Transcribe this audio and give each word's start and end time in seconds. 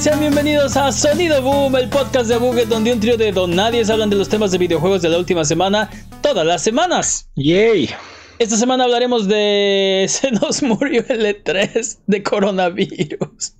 Sean 0.00 0.18
bienvenidos 0.20 0.76
a 0.76 0.90
Sonido 0.92 1.42
Boom, 1.42 1.76
el 1.76 1.88
podcast 1.90 2.28
de 2.30 2.38
Buget 2.38 2.68
donde 2.68 2.92
un 2.92 3.00
trío 3.00 3.16
de 3.18 3.32
don 3.32 3.54
nadie 3.54 3.82
hablan 3.90 4.08
de 4.08 4.16
los 4.16 4.28
temas 4.30 4.50
de 4.50 4.56
videojuegos 4.58 5.02
de 5.02 5.10
la 5.10 5.18
última 5.18 5.44
semana, 5.44 5.90
todas 6.22 6.46
las 6.46 6.62
semanas. 6.62 7.28
Yay. 7.36 7.90
Esta 8.38 8.56
semana 8.56 8.84
hablaremos 8.84 9.28
de 9.28 10.06
se 10.08 10.30
nos 10.30 10.62
murió 10.62 11.04
el 11.08 11.26
E3 11.26 11.98
de 12.06 12.22
coronavirus. 12.22 13.54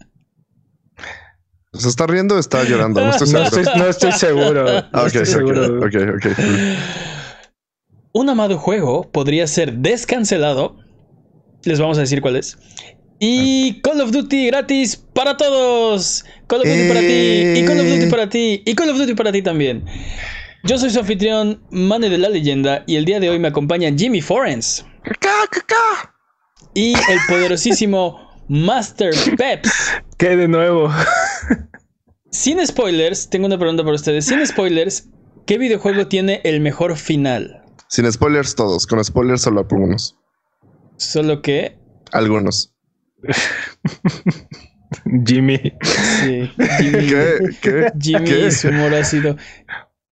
¿Se 1.74 1.88
está 1.88 2.06
riendo 2.06 2.36
o 2.36 2.38
está 2.38 2.64
llorando? 2.64 3.00
No 3.02 3.10
estoy 3.10 3.28
No 3.32 3.44
seguro. 3.44 3.60
estoy, 3.60 3.78
no 3.78 3.86
estoy 3.86 4.12
seguro. 4.12 4.64
No 4.64 4.70
Ah, 4.92 5.02
ok, 5.02 5.06
estoy 5.06 5.26
seguro. 5.26 5.78
ok, 5.78 5.94
ok, 6.16 6.26
ok. 6.26 6.46
Un 8.12 8.28
amado 8.30 8.58
juego 8.58 9.10
podría 9.10 9.46
ser 9.46 9.74
descancelado. 9.74 10.78
Les 11.64 11.78
vamos 11.78 11.98
a 11.98 12.00
decir 12.00 12.22
cuál 12.22 12.36
es. 12.36 12.56
Y 13.22 13.82
Call 13.82 14.00
of 14.00 14.12
Duty 14.12 14.46
gratis 14.46 14.96
para 14.96 15.36
todos. 15.36 16.24
Call 16.46 16.60
of 16.60 16.66
Duty 16.66 16.88
para 16.88 17.00
ti. 17.00 17.52
Y 17.54 17.64
Call 17.66 17.80
of 17.80 17.86
Duty 17.86 18.06
para 18.10 18.28
ti. 18.30 18.62
Y 18.64 18.74
Call 18.74 18.88
of 18.88 18.96
Duty 18.96 19.14
para 19.14 19.30
ti 19.30 19.42
también. 19.42 19.84
Yo 20.64 20.78
soy 20.78 20.88
su 20.88 21.00
anfitrión, 21.00 21.62
Mane 21.70 22.08
de 22.08 22.16
la 22.16 22.30
Leyenda. 22.30 22.82
Y 22.86 22.96
el 22.96 23.04
día 23.04 23.20
de 23.20 23.28
hoy 23.28 23.38
me 23.38 23.48
acompaña 23.48 23.92
Jimmy 23.94 24.22
Forens. 24.22 24.86
Y 26.72 26.94
el 26.94 27.18
poderosísimo 27.28 28.18
Master 28.48 29.12
Peps. 29.36 29.70
¿Qué 30.16 30.36
de 30.36 30.48
nuevo? 30.48 30.90
Sin 32.30 32.66
spoilers, 32.66 33.28
tengo 33.28 33.44
una 33.44 33.58
pregunta 33.58 33.82
para 33.82 33.96
ustedes. 33.96 34.24
Sin 34.24 34.46
spoilers, 34.46 35.10
¿qué 35.46 35.58
videojuego 35.58 36.06
tiene 36.06 36.40
el 36.44 36.60
mejor 36.60 36.96
final? 36.96 37.62
Sin 37.88 38.10
spoilers 38.10 38.54
todos, 38.54 38.86
con 38.86 39.04
spoilers 39.04 39.42
solo 39.42 39.60
algunos. 39.60 40.16
Solo 40.96 41.42
que. 41.42 41.76
Algunos. 42.12 42.72
Jimmy. 45.26 45.58
Sí, 45.82 46.50
Jimmy, 46.78 47.06
¿Qué? 47.08 47.38
¿Qué? 47.60 47.92
Jimmy 48.00 48.24
¿Qué? 48.24 48.46
y 48.46 48.50
su 48.50 48.68
humor 48.68 48.94
ácido. 48.94 49.36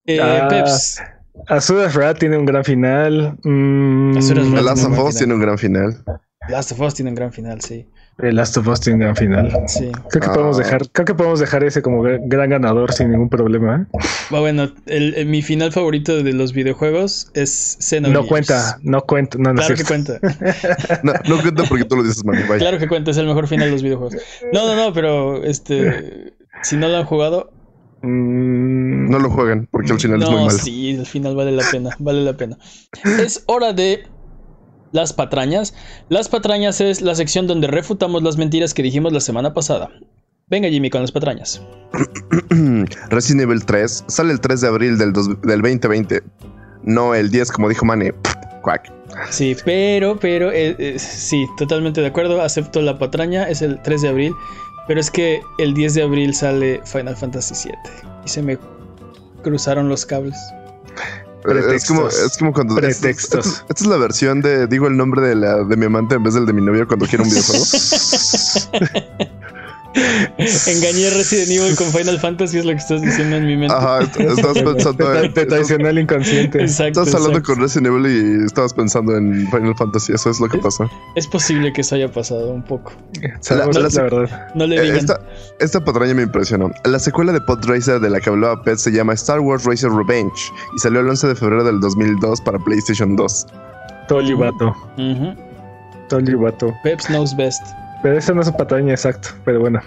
Eh, 0.07 0.19
Ah. 0.21 0.49
Peps, 0.49 1.01
Azuda 1.49 1.89
Rat 1.89 2.19
tiene 2.19 2.39
un 2.39 2.47
gran 2.47 2.65
final. 2.65 3.39
Mm, 3.45 4.17
Azuras 4.17 4.47
Last 4.49 4.85
of 4.85 4.99
Us 4.99 5.17
tiene 5.17 5.35
un 5.35 5.41
gran 5.41 5.59
final. 5.59 6.03
Last 6.49 6.73
of 6.73 6.81
Us 6.81 6.95
tiene 6.95 7.11
un 7.11 7.15
gran 7.15 7.33
final, 7.33 7.61
sí. 7.61 7.87
The 8.19 8.33
Last 8.33 8.57
of 8.57 8.67
Us 8.67 8.81
tiene 8.81 8.97
un 8.97 9.01
gran 9.03 9.17
final. 9.17 9.53
Sí. 9.69 9.91
Creo 10.11 10.21
que 10.23 10.27
Ah. 10.29 10.33
podemos 10.33 10.59
dejar, 10.59 10.89
creo 10.91 11.05
que 11.07 11.15
podemos 11.15 11.39
dejar 11.39 11.63
ese 11.63 11.83
como 11.83 12.03
gra- 12.03 12.19
gran 12.25 12.51
ganador 12.51 12.93
sin 12.93 13.11
ningún 13.13 13.29
problema. 13.29 13.87
¿eh? 13.93 13.99
Ah, 14.33 14.41
Bueno, 14.41 14.73
el- 14.87 15.15
el- 15.15 15.27
mi 15.27 15.41
final 15.43 15.71
favorito 15.73 16.23
de 16.23 16.33
los 16.33 16.53
videojuegos 16.53 17.31
es 17.35 17.77
Xenogears. 17.81 18.23
No 18.23 18.27
cuenta, 18.29 18.79
no 18.83 19.01
cuenta, 19.03 19.39
no, 19.39 19.53
no 19.55 19.61
Claro 19.61 19.75
que 19.77 19.85
cuenta. 19.85 20.19
No, 21.05 21.13
no 21.29 21.41
cuenta 21.43 21.63
porque 21.69 21.85
tú 21.85 21.97
lo 21.97 22.03
dices, 22.03 22.25
man. 22.25 22.37
Claro 22.59 22.79
que 22.79 22.89
cuenta, 22.89 23.11
es 23.13 23.17
el 23.19 23.27
mejor 23.27 23.47
final 23.47 23.67
de 23.67 23.73
los 23.73 23.83
videojuegos. 23.85 24.17
No, 24.53 24.67
no, 24.67 24.75
no, 24.75 24.93
pero 24.93 25.45
este. 25.45 26.35
Si 26.63 26.77
no 26.77 26.89
lo 26.89 26.97
han 26.97 27.05
jugado, 27.05 27.53
Mm, 28.01 29.11
No 29.11 29.19
lo 29.19 29.29
jueguen 29.31 29.67
porque 29.73 29.91
al 29.93 29.99
final 29.99 30.23
es 30.23 30.29
muy 30.29 30.39
no, 30.39 30.47
malo. 30.47 30.59
sí, 30.59 30.91
el 30.91 31.05
final 31.07 31.35
vale 31.35 31.51
la 31.51 31.65
pena, 31.71 31.91
vale 31.99 32.23
la 32.23 32.37
pena. 32.37 32.57
Es 33.05 33.43
hora 33.47 33.73
de 33.73 34.05
las 34.93 35.13
patrañas. 35.13 35.75
Las 36.09 36.29
patrañas 36.29 36.81
es 36.81 37.01
la 37.03 37.15
sección 37.15 37.47
donde 37.47 37.67
refutamos 37.67 38.23
las 38.23 38.37
mentiras 38.37 38.75
que 38.75 38.83
dijimos 38.83 39.13
la 39.13 39.21
semana 39.21 39.55
pasada. 39.55 39.89
Venga, 40.49 40.69
Jimmy, 40.69 40.89
con 40.91 41.03
las 41.03 41.13
patrañas. 41.13 41.61
Resident 43.11 43.43
Evil 43.43 43.65
3 43.65 44.05
sale 44.07 44.33
el 44.33 44.41
3 44.41 44.61
de 44.63 44.69
abril 44.69 44.99
del, 44.99 45.13
dos- 45.13 45.41
del 45.43 45.61
2020. 45.63 46.23
No 46.83 47.15
el 47.15 47.31
10, 47.31 47.53
como 47.53 47.69
dijo 47.69 47.85
Mane. 47.85 48.15
Quack. 48.63 48.93
Sí, 49.31 49.57
pero, 49.65 50.19
pero, 50.19 50.51
eh, 50.53 50.75
eh, 50.79 50.99
sí, 50.99 51.47
totalmente 51.59 52.01
de 52.01 52.07
acuerdo. 52.07 52.41
Acepto 52.43 52.81
la 52.83 52.99
patraña, 52.99 53.45
es 53.49 53.63
el 53.63 53.81
3 53.83 54.03
de 54.03 54.09
abril. 54.09 54.33
Pero 54.87 55.01
es 55.01 55.11
que 55.11 55.41
el 55.59 55.75
10 55.75 55.95
de 55.95 56.03
abril 56.03 56.35
sale 56.35 56.81
Final 56.85 57.15
Fantasy 57.17 57.69
VII. 57.69 57.75
Y 58.25 58.29
se 58.29 58.43
me 58.43 58.59
cruzaron 59.43 59.89
los 59.89 60.07
cables. 60.07 60.37
Es 61.39 61.87
como, 61.87 62.03
Pretextos. 62.03 62.19
es 62.33 62.37
como 62.39 62.53
cuando. 62.53 62.75
Esta, 62.81 63.01
Pretextos. 63.03 63.47
esta- 63.47 63.67
esta 63.69 63.85
es 63.85 63.87
la 63.87 63.97
versión 63.97 64.41
de. 64.43 64.67
Digo 64.67 64.87
el 64.89 64.97
nombre 64.97 65.23
de, 65.27 65.35
la, 65.37 65.63
de 65.65 65.77
mi 65.77 65.87
amante 65.87 66.17
en 66.17 66.23
vez 66.25 66.35
del 66.35 66.47
de 66.47 66.53
mi 66.53 66.63
novio 66.63 66.87
cuando 66.87 67.07
quiero 67.07 67.25
un 67.25 67.31
videojuego. 67.31 67.65
Engañé 70.39 71.09
a 71.09 71.11
Resident 71.15 71.51
Evil 71.51 71.77
con 71.77 71.87
Final 71.89 72.19
Fantasy, 72.21 72.59
es 72.59 72.65
lo 72.65 72.73
que 72.73 72.79
estás 72.79 73.03
diciendo 73.03 73.37
en 73.37 73.47
mi 73.47 73.57
mente. 73.57 73.75
Ajá, 73.75 74.01
estás 74.03 74.59
pensando 74.65 75.15
en. 75.15 75.33
te 75.35 75.47
traicionó 75.47 75.89
el 75.89 75.99
inconsciente. 75.99 76.61
Exacto. 76.63 77.01
Estás 77.03 77.15
hablando 77.15 77.39
exacto. 77.39 77.55
con 77.55 77.63
Resident 77.63 77.87
Evil 77.89 78.07
y 78.43 78.45
estabas 78.47 78.75
pensando 78.75 79.17
en 79.17 79.49
Final 79.51 79.75
Fantasy. 79.77 80.13
Eso 80.13 80.31
es 80.31 80.41
lo 80.41 80.49
que 80.49 80.59
pasa. 80.59 80.85
Es 81.17 81.27
posible 81.27 81.73
que 81.73 81.81
eso 81.81 81.95
haya 81.95 82.11
pasado 82.11 82.51
un 82.51 82.63
poco. 82.63 82.93
La- 83.51 83.67
la, 83.67 83.89
la- 83.89 84.03
verdad. 84.03 84.49
No 84.55 84.67
le 84.67 84.77
Eh, 84.77 84.83
digan. 84.83 84.99
Esta, 84.99 85.21
esta 85.61 85.85
patraña 85.85 86.15
me 86.15 86.23
impresionó. 86.23 86.71
La 86.85 86.99
secuela 86.99 87.33
de 87.33 87.41
Pod 87.41 87.65
Racer 87.67 88.01
de 88.01 88.11
la 88.11 88.21
que 88.21 88.31
hablaba 88.31 88.63
Pet 88.63 88.79
se 88.79 88.91
llama 88.91 89.15
Star 89.15 89.41
Wars 89.41 89.65
Racer 89.65 89.91
Revenge 89.91 90.33
y 90.77 90.79
salió 90.81 91.01
el 91.01 91.09
11 91.09 91.29
de 91.29 91.35
febrero 91.35 91.65
del 91.65 91.81
2002 91.81 92.41
para 92.43 92.59
PlayStation 92.59 93.17
2. 93.17 93.47
Tolly 94.09 94.35
vato. 94.35 94.75
Ujú. 94.97 95.35
Tolly 96.09 96.35
vato. 96.35 96.73
Peps 96.83 97.07
knows 97.07 97.37
best. 97.37 97.63
Pero 98.03 98.19
esa 98.19 98.33
no 98.33 98.41
es 98.41 98.47
su 98.47 98.57
pataña 98.57 98.93
exacto. 98.93 99.31
Pero 99.45 99.61
bueno. 99.61 99.81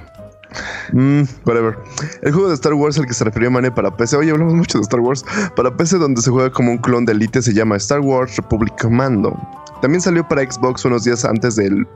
Mm, 0.91 1.23
whatever. 1.45 1.77
El 2.22 2.33
juego 2.33 2.49
de 2.49 2.55
Star 2.55 2.73
Wars 2.73 2.97
al 2.99 3.05
que 3.05 3.13
se 3.13 3.23
refirió 3.23 3.49
Mane 3.49 3.72
para 3.72 3.95
PC, 3.95 4.17
oye, 4.17 4.31
hablamos 4.31 4.53
mucho 4.53 4.77
de 4.77 4.83
Star 4.83 4.99
Wars, 4.99 5.23
para 5.55 5.75
PC 5.75 5.97
donde 5.97 6.22
se 6.22 6.29
juega 6.29 6.51
como 6.51 6.72
un 6.72 6.77
clon 6.77 7.05
de 7.05 7.13
Elite 7.13 7.41
se 7.41 7.53
llama 7.53 7.77
Star 7.77 8.01
Wars 8.01 8.35
Republic 8.35 8.73
Commando. 8.81 9.35
También 9.81 10.01
salió 10.01 10.27
para 10.27 10.44
Xbox 10.44 10.83
unos 10.85 11.05
días 11.05 11.23
antes 11.25 11.55
del 11.55 11.88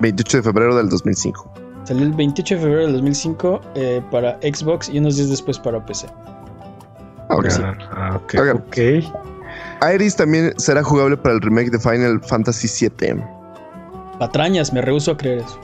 28 0.00 0.38
de 0.38 0.42
febrero 0.42 0.76
del 0.76 0.88
2005. 0.88 1.52
Salió 1.84 2.02
el 2.04 2.12
28 2.12 2.54
de 2.56 2.60
febrero 2.60 2.82
del 2.82 2.92
2005 2.92 3.60
eh, 3.74 4.02
para 4.10 4.34
Xbox 4.40 4.88
y 4.88 4.98
unos 4.98 5.16
días 5.16 5.30
después 5.30 5.58
para 5.58 5.84
PC. 5.84 6.06
Ok. 7.30 7.50
Sí. 7.50 7.62
Ah, 7.92 8.16
ok. 8.16 8.34
Ok. 8.38 8.60
ok. 8.68 9.94
Iris 9.94 10.16
también 10.16 10.52
será 10.58 10.82
jugable 10.82 11.16
para 11.16 11.34
el 11.34 11.40
remake 11.40 11.70
de 11.70 11.78
Final 11.78 12.20
Fantasy 12.22 12.88
VII. 12.88 13.22
Patrañas, 14.26 14.72
me 14.72 14.80
rehuso 14.80 15.10
a 15.10 15.16
creer 15.16 15.38
eso. 15.38 15.58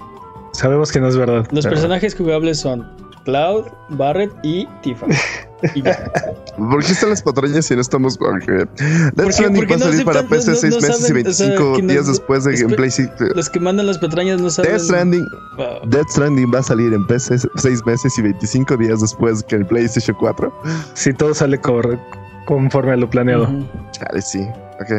Sabemos 0.53 0.91
que 0.91 0.99
no 1.01 1.07
es 1.07 1.17
verdad. 1.17 1.47
Los 1.53 1.65
pero- 1.65 1.77
personajes 1.77 2.17
jugables 2.17 2.59
son 2.59 2.85
Cloud, 3.25 3.67
Barrett 3.91 4.33
y 4.43 4.67
Tifa. 4.83 5.07
Y 5.77 5.83
ya. 5.83 6.11
¿Por 6.57 6.85
qué 6.85 6.91
están 6.91 7.11
las 7.11 7.23
patrañas 7.23 7.71
y 7.71 7.75
no 7.77 7.81
estamos 7.81 8.17
con 8.19 8.41
que 8.41 8.53
Death 8.53 8.67
qué- 9.17 9.33
Stranding 9.33 9.61
por 9.61 9.67
qué 9.69 9.73
va 9.73 9.77
a 9.77 9.79
no 9.79 9.85
salir 9.93 10.05
para 10.05 10.23
PC 10.25 10.51
no- 10.51 10.57
6 10.57 10.75
no 10.75 10.81
meses 10.81 11.01
y 11.01 11.07
saben, 11.07 11.27
o 11.27 11.33
sea, 11.33 11.47
25 11.47 11.77
que 11.77 11.83
no- 11.83 11.93
días 11.93 12.07
después 12.09 12.45
de 12.45 12.55
que 12.55 12.61
en 12.63 12.71
espe- 12.71 12.77
Play 12.77 12.91
6 12.91 13.09
Los 13.37 13.49
que 13.51 13.61
mandan 13.61 13.87
las 13.87 13.99
patrañas 13.99 14.41
no 14.41 14.51
saben. 14.51 14.73
Death 14.73 14.81
Stranding, 14.83 15.27
Wow. 15.57 15.67
Death 15.89 16.09
Stranding 16.11 16.51
va 16.53 16.59
a 16.59 16.63
salir 16.65 16.93
en 16.93 17.07
PC 17.07 17.37
6 17.55 17.87
meses 17.87 18.19
y 18.19 18.23
25 18.23 18.77
días 18.77 19.01
después 19.01 19.45
que 19.45 19.55
en 19.57 19.67
PlayStation 19.67 20.17
4. 20.19 20.53
Si 20.95 21.13
todo 21.15 21.33
sale 21.33 21.61
corre- 21.61 21.99
conforme 22.47 22.93
a 22.93 22.97
lo 22.97 23.09
planeado. 23.09 23.45
Ujú. 23.45 23.65
Chale, 23.93 24.21
sí. 24.23 24.41
Ok. 24.81 24.91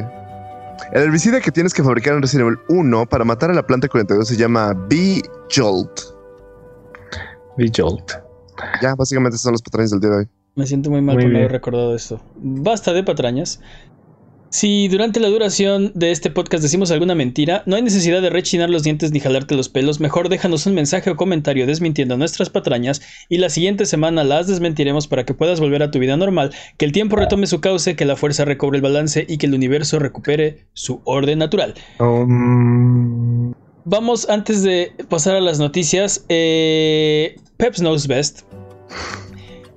El 0.93 1.03
herbicida 1.03 1.39
que 1.41 1.51
tienes 1.51 1.73
que 1.73 1.83
fabricar 1.83 2.15
en 2.15 2.21
Resident 2.21 2.47
Evil 2.47 2.59
1 2.69 3.05
para 3.07 3.23
matar 3.23 3.51
a 3.51 3.53
la 3.53 3.65
planta 3.65 3.87
42 3.87 4.27
se 4.27 4.37
llama 4.37 4.73
B-Jolt. 4.89 5.99
Y 7.57 7.69
Jolt. 7.75 8.11
Ya, 8.81 8.95
básicamente 8.95 9.37
son 9.37 9.51
los 9.51 9.61
patrañas 9.61 9.91
del 9.91 9.99
día 9.99 10.09
de 10.09 10.15
hoy. 10.17 10.27
Me 10.55 10.65
siento 10.65 10.89
muy 10.89 11.01
mal 11.01 11.15
Muy 11.15 11.25
por 11.25 11.31
no 11.33 11.39
haber 11.39 11.51
recordado 11.51 11.95
esto. 11.95 12.19
Basta 12.35 12.93
de 12.93 13.03
patrañas. 13.03 13.59
Si 14.51 14.87
durante 14.87 15.19
la 15.19 15.27
duración 15.27 15.91
de 15.93 16.09
este 16.09 16.31
podcast 16.31 16.63
decimos 16.63 16.89
alguna 16.89 17.13
mentira, 17.13 17.61
no 17.67 17.75
hay 17.75 17.83
necesidad 17.83 18.19
de 18.19 18.31
rechinar 18.31 18.69
los 18.71 18.81
dientes 18.81 19.11
ni 19.11 19.19
jalarte 19.19 19.53
los 19.55 19.69
pelos. 19.69 19.99
Mejor 19.99 20.27
déjanos 20.27 20.65
un 20.65 20.73
mensaje 20.73 21.11
o 21.11 21.15
comentario 21.15 21.67
desmintiendo 21.67 22.17
nuestras 22.17 22.49
patrañas 22.49 22.99
y 23.29 23.37
la 23.37 23.49
siguiente 23.49 23.85
semana 23.85 24.23
las 24.23 24.47
desmentiremos 24.47 25.07
para 25.07 25.23
que 25.23 25.35
puedas 25.35 25.59
volver 25.59 25.83
a 25.83 25.91
tu 25.91 25.99
vida 25.99 26.17
normal, 26.17 26.51
que 26.77 26.85
el 26.85 26.91
tiempo 26.91 27.15
retome 27.15 27.45
su 27.45 27.61
cauce, 27.61 27.95
que 27.95 28.05
la 28.05 28.15
fuerza 28.15 28.43
recobre 28.43 28.77
el 28.77 28.81
balance 28.81 29.23
y 29.29 29.37
que 29.37 29.45
el 29.45 29.53
universo 29.53 29.99
recupere 29.99 30.65
su 30.73 31.01
orden 31.05 31.37
natural. 31.37 31.75
Um, 31.99 33.53
Vamos, 33.85 34.29
antes 34.29 34.63
de 34.63 34.93
pasar 35.09 35.35
a 35.35 35.41
las 35.41 35.59
noticias, 35.59 36.25
eh, 36.29 37.35
Peps 37.57 37.79
Knows 37.79 38.07
Best. 38.07 38.41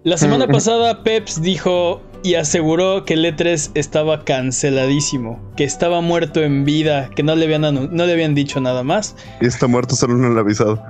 La 0.04 0.16
semana 0.16 0.46
pasada 0.48 1.02
Peps 1.02 1.40
dijo 1.40 2.02
y 2.22 2.34
aseguró 2.34 3.04
que 3.04 3.14
el 3.14 3.24
E3 3.24 3.72
estaba 3.74 4.24
canceladísimo, 4.24 5.40
que 5.56 5.64
estaba 5.64 6.00
muerto 6.00 6.42
en 6.42 6.64
vida, 6.64 7.10
que 7.14 7.22
no 7.22 7.34
le 7.34 7.44
habían, 7.44 7.62
no 7.62 8.06
le 8.06 8.12
habían 8.12 8.34
dicho 8.34 8.60
nada 8.60 8.82
más. 8.82 9.16
Y 9.40 9.46
está 9.46 9.66
muerto, 9.66 9.96
solo 9.96 10.14
no 10.14 10.28
lo 10.28 10.32
han 10.32 10.38
avisado. 10.38 10.82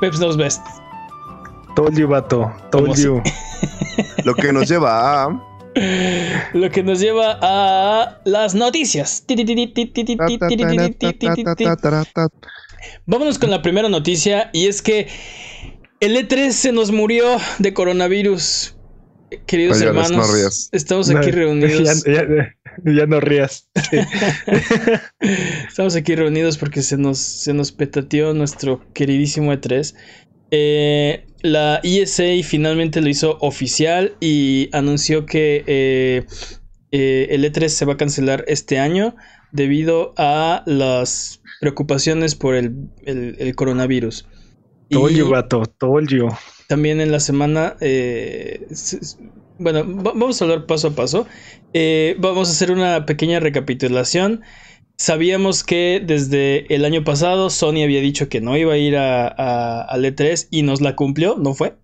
Peps 0.00 0.18
Knows 0.18 0.36
Best. 0.36 0.62
told 1.74 1.96
you, 1.96 2.08
vato. 2.08 2.52
Told 2.70 2.88
¿Cómo 2.88 2.96
you. 2.96 3.22
Lo 4.24 4.34
que 4.34 4.52
nos 4.52 4.68
lleva 4.68 5.24
a. 5.24 5.44
Lo 6.52 6.70
que 6.70 6.82
nos 6.82 6.98
lleva 6.98 7.38
a 7.40 8.20
las 8.24 8.54
noticias. 8.54 9.24
Vámonos 13.06 13.38
con 13.38 13.50
la 13.50 13.62
primera 13.62 13.88
noticia 13.88 14.50
y 14.52 14.66
es 14.66 14.82
que 14.82 15.08
el 16.00 16.16
E3 16.16 16.50
se 16.50 16.72
nos 16.72 16.90
murió 16.90 17.36
de 17.58 17.74
coronavirus. 17.74 18.77
Queridos 19.46 19.78
No 19.78 19.84
llores, 19.86 20.06
hermanos, 20.10 20.28
no 20.28 20.34
rías. 20.34 20.68
estamos 20.72 21.10
aquí 21.10 21.26
No, 21.30 21.36
reunidos. 21.36 22.04
Ya, 22.04 22.12
ya- 22.26 22.54
ya 22.84 23.06
no 23.06 23.20
rías. 23.20 23.68
Estamos 25.68 25.96
aquí 25.96 26.14
reunidos 26.14 26.58
porque 26.58 26.82
se 26.82 26.96
nos, 26.96 27.18
se 27.18 27.52
nos 27.52 27.72
petateó 27.72 28.34
nuestro 28.34 28.84
queridísimo 28.94 29.52
E3. 29.52 29.94
Eh, 30.50 31.26
la 31.42 31.80
ESA 31.82 32.24
finalmente 32.42 33.00
lo 33.00 33.08
hizo 33.08 33.36
oficial 33.40 34.16
y 34.20 34.70
anunció 34.72 35.26
que 35.26 35.62
eh, 35.66 36.24
eh, 36.92 37.26
el 37.30 37.44
E3 37.44 37.68
se 37.68 37.84
va 37.84 37.94
a 37.94 37.96
cancelar 37.96 38.44
este 38.48 38.78
año 38.78 39.14
debido 39.52 40.14
a 40.16 40.62
las 40.66 41.42
preocupaciones 41.60 42.34
por 42.34 42.54
el, 42.54 42.88
el- 43.04 43.36
el 43.38 43.54
coronavirus. 43.54 44.26
Told 44.90 45.12
Y- 45.12 45.16
you, 45.18 45.28
vato, 45.30 45.62
told 45.78 46.08
you. 46.08 46.28
también 46.66 47.00
en 47.00 47.10
la 47.12 47.20
semana, 47.20 47.76
eh, 47.80 48.66
bueno, 49.58 49.80
va- 50.02 50.12
vamos 50.12 50.40
a 50.40 50.44
hablar 50.44 50.66
paso 50.66 50.88
a 50.88 50.90
paso. 50.92 51.26
Eh, 51.74 52.16
vamos 52.18 52.48
a 52.48 52.52
hacer 52.52 52.70
una 52.70 53.04
pequeña 53.06 53.40
recapitulación. 53.40 54.42
Sabíamos 54.96 55.62
que 55.62 56.02
desde 56.04 56.72
el 56.74 56.84
año 56.84 57.04
pasado 57.04 57.50
Sony 57.50 57.82
había 57.84 58.00
dicho 58.00 58.28
que 58.28 58.40
no 58.40 58.56
iba 58.56 58.72
a 58.72 58.78
ir 58.78 58.96
a, 58.96 59.28
a- 59.28 59.82
al 59.82 60.04
E3 60.04 60.48
y 60.50 60.62
nos 60.62 60.80
la 60.80 60.96
cumplió, 60.96 61.36
¿no 61.36 61.54
fue? 61.54 61.74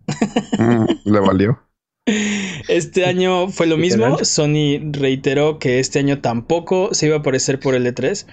Mm, 0.59 0.85
le 1.13 1.21
valió. 1.21 1.61
Este 2.69 3.05
año 3.07 3.49
fue 3.49 3.67
lo 3.67 3.77
mismo. 3.77 4.19
Sony 4.25 4.81
reiteró 4.93 5.59
que 5.59 5.79
este 5.79 5.99
año 6.01 6.21
tampoco 6.21 6.93
se 6.93 7.07
iba 7.07 7.17
a 7.17 7.19
aparecer 7.21 7.61
por 7.61 7.75
el 7.75 7.87
E3. 7.87 8.27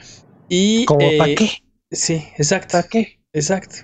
Y, 0.50 0.86
¿Cómo 0.86 1.02
eh, 1.02 1.18
para 1.18 1.36
qué? 1.36 1.50
Sí, 1.92 2.24
exacto. 2.38 2.74
¿Para 2.74 2.88
qué? 2.88 3.20
Exacto. 3.34 3.76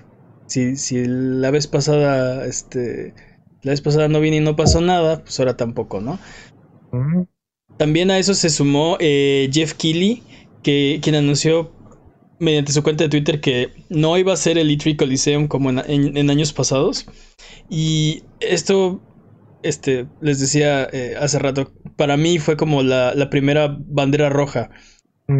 Si, 0.48 0.76
si 0.76 1.04
la 1.06 1.50
vez 1.52 1.68
pasada, 1.68 2.46
este, 2.46 3.14
la 3.62 3.72
vez 3.72 3.82
pasada 3.82 4.08
no 4.08 4.20
vine 4.20 4.38
y 4.38 4.40
no 4.40 4.56
pasó 4.56 4.80
nada, 4.80 5.22
pues 5.22 5.38
ahora 5.40 5.56
tampoco, 5.56 6.00
¿no? 6.00 6.18
También 7.76 8.10
a 8.10 8.18
eso 8.18 8.34
se 8.34 8.50
sumó 8.50 8.96
eh, 9.00 9.48
Jeff 9.52 9.74
Keighley, 9.74 10.22
que, 10.62 10.98
quien 11.02 11.14
anunció 11.14 11.72
mediante 12.40 12.72
su 12.72 12.82
cuenta 12.82 13.04
de 13.04 13.10
Twitter 13.10 13.40
que 13.40 13.72
no 13.88 14.16
iba 14.18 14.32
a 14.32 14.36
ser 14.36 14.58
el 14.58 14.70
E3 14.70 14.96
Coliseum 14.96 15.48
como 15.48 15.70
en, 15.70 15.78
en- 15.86 16.16
en 16.16 16.30
años 16.30 16.52
pasados. 16.52 17.06
Y 17.70 18.24
esto, 18.40 19.00
este, 19.62 20.08
les 20.20 20.40
decía 20.40 20.88
eh, 20.92 21.16
hace 21.20 21.38
rato, 21.38 21.72
para 21.96 22.16
mí 22.16 22.38
fue 22.38 22.56
como 22.56 22.82
la, 22.82 23.14
la 23.14 23.30
primera 23.30 23.76
bandera 23.80 24.28
roja 24.30 24.70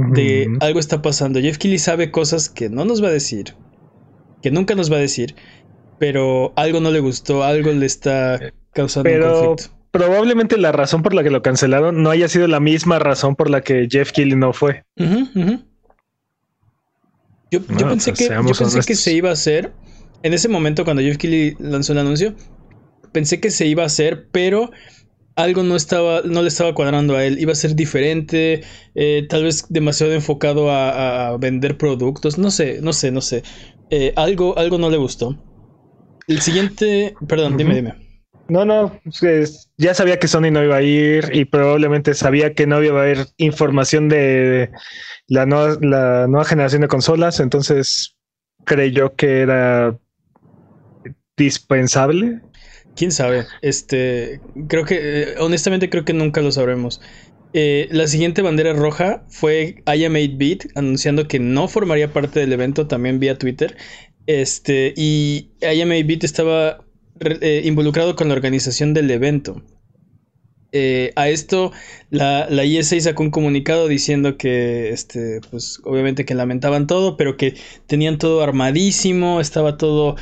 de 0.05 0.57
algo 0.61 0.81
está 0.81 1.03
pasando. 1.03 1.41
Jeff 1.41 1.59
Keighley 1.59 1.79
sabe 1.79 2.11
cosas 2.13 2.49
que 2.51 2.71
no 2.71 2.85
nos 2.85 3.03
va 3.03 3.09
a 3.09 3.13
decir, 3.13 3.57
que 4.43 4.51
nunca 4.51 4.75
nos 4.75 4.93
va 4.93 4.97
a 4.97 5.01
decir, 5.01 5.37
pero 5.99 6.53
algo 6.57 6.81
no 6.81 6.91
le 6.93 7.01
gustó, 7.01 7.45
algo 7.45 7.73
le 7.73 7.87
está 7.87 8.47
causando 8.73 9.15
un 9.15 9.19
Pero 9.19 9.21
conflicto. 9.21 9.65
probablemente 9.91 10.57
la 10.57 10.71
razón 10.73 11.03
por 11.03 11.15
la 11.15 11.23
que 11.25 11.31
lo 11.31 11.43
cancelaron 11.43 12.03
no 12.03 12.11
haya 12.11 12.29
sido 12.29 12.47
la 12.49 12.61
misma 12.61 12.99
razón 13.01 13.35
por 13.37 13.51
la 13.51 13.63
que 13.63 13.89
Jeff 13.91 14.13
Keighley 14.13 14.37
no 14.37 14.53
fue. 14.53 14.85
Yo, 17.51 17.61
yo 17.73 17.87
No, 17.87 17.89
pensé, 17.89 18.13
pues, 18.13 18.17
que, 18.17 18.37
yo 18.45 18.55
pensé 18.57 18.85
que 18.85 18.95
se 18.95 19.13
iba 19.15 19.31
a 19.31 19.33
hacer, 19.33 19.73
en 20.23 20.35
ese 20.35 20.49
momento 20.49 20.85
cuando 20.85 21.03
Jeff 21.03 21.17
Keighley 21.17 21.57
lanzó 21.59 21.93
el 21.93 21.99
anuncio, 21.99 22.35
pensé 23.13 23.41
que 23.41 23.51
se 23.51 23.67
iba 23.67 23.85
a 23.85 23.87
hacer, 23.87 24.29
pero 24.33 24.71
algo 25.37 25.63
no 25.65 25.77
estaba, 25.77 26.23
no 26.25 26.43
le 26.43 26.49
estaba 26.49 26.75
cuadrando 26.75 27.17
a 27.17 27.25
él, 27.25 27.39
iba 27.41 27.53
a 27.53 27.57
ser 27.57 27.75
diferente, 27.77 28.63
eh, 28.95 29.27
tal 29.29 29.45
vez 29.45 29.67
demasiado 29.71 30.13
enfocado 30.15 30.71
a, 30.71 31.29
a 31.31 31.39
vender 31.39 31.79
productos, 31.79 32.39
no 32.39 32.51
sé, 32.51 32.81
no 32.83 32.93
sé, 32.93 33.13
no 33.13 33.21
sé, 33.23 33.45
Eh, 33.91 34.13
algo, 34.17 34.57
algo 34.59 34.79
no 34.79 34.91
le 34.91 34.97
gustó. 34.97 35.37
El 36.27 36.41
siguiente, 36.41 37.15
perdón, 37.27 37.57
dime, 37.57 37.75
dime. 37.75 37.95
No, 38.49 38.65
no, 38.65 38.99
pues, 39.21 39.71
ya 39.77 39.93
sabía 39.93 40.19
que 40.19 40.29
Sony 40.29 40.51
no 40.51 40.65
iba 40.65 40.77
a 40.77 40.83
ir 40.83 41.31
y 41.33 41.45
probablemente 41.45 42.15
sabía 42.15 42.55
que 42.55 42.67
no 42.67 42.83
iba 42.83 42.99
a 42.99 43.03
haber 43.03 43.27
información 43.37 44.09
de 44.09 44.71
la 45.27 45.45
nueva, 45.45 45.77
la 45.83 46.27
nueva 46.27 46.47
generación 46.47 46.81
de 46.83 46.89
consolas, 46.89 47.41
entonces 47.41 48.17
creyó 48.65 49.15
que 49.17 49.41
era 49.41 49.99
dispensable. 51.37 52.41
¿Quién 52.97 53.13
sabe? 53.13 53.47
Este, 53.63 54.41
creo 54.67 54.85
que, 54.85 54.99
eh, 55.23 55.35
honestamente 55.39 55.89
creo 55.91 56.05
que 56.05 56.15
nunca 56.15 56.41
lo 56.41 56.51
sabremos. 56.51 57.01
Eh, 57.61 57.89
la 57.91 58.07
siguiente 58.07 58.41
bandera 58.41 58.73
roja 58.73 59.25
fue 59.31 59.83
I 59.85 60.05
Am 60.05 60.15
8-Bit 60.15 60.77
anunciando 60.77 61.27
que 61.27 61.41
no 61.41 61.67
formaría 61.67 62.13
parte 62.13 62.39
del 62.39 62.53
evento 62.53 62.87
también 62.87 63.19
vía 63.19 63.37
Twitter. 63.37 63.77
Este, 64.27 64.95
y 64.97 65.51
I 65.61 65.81
Am 65.81 65.89
8-Bit 65.89 66.23
estaba 66.23 66.85
eh, 67.19 67.63
involucrado 67.65 68.15
con 68.15 68.29
la 68.29 68.35
organización 68.35 68.95
del 68.95 69.11
evento. 69.11 69.61
Eh, 70.71 71.13
a 71.17 71.31
esto 71.31 71.73
la, 72.11 72.47
la 72.49 72.63
ESA 72.63 73.01
sacó 73.01 73.25
un 73.25 73.33
comunicado 73.33 73.89
diciendo 73.89 74.37
que, 74.37 74.91
este, 74.91 75.41
pues 75.51 75.81
obviamente 75.83 76.25
que 76.25 76.37
lamentaban 76.37 76.87
todo, 76.87 77.17
pero 77.17 77.37
que 77.37 77.55
tenían 77.89 78.19
todo 78.19 78.41
armadísimo, 78.41 79.41
estaba 79.41 79.77
todo, 79.77 80.15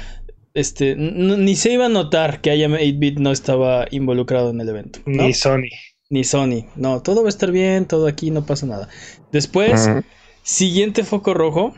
este, 0.54 0.96
ni 0.96 1.54
se 1.54 1.74
iba 1.74 1.84
a 1.84 1.90
notar 1.90 2.40
que 2.40 2.56
IM 2.56 2.72
8-Bit 2.72 3.18
no 3.18 3.30
estaba 3.30 3.88
involucrado 3.90 4.48
en 4.52 4.60
el 4.62 4.70
evento. 4.70 5.00
Ni 5.04 5.34
Sony. 5.34 5.68
Ni 6.08 6.22
Sony, 6.24 6.66
no, 6.76 7.02
todo 7.02 7.22
va 7.22 7.28
a 7.28 7.30
estar 7.30 7.50
bien, 7.50 7.86
todo 7.86 8.06
aquí, 8.06 8.30
no 8.30 8.46
pasa 8.46 8.66
nada. 8.66 8.88
Después, 9.32 9.88
siguiente 10.42 11.02
foco 11.02 11.34
rojo, 11.34 11.74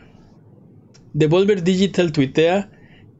Devolver 1.13 1.63
Digital 1.63 2.11
tuitea, 2.11 2.69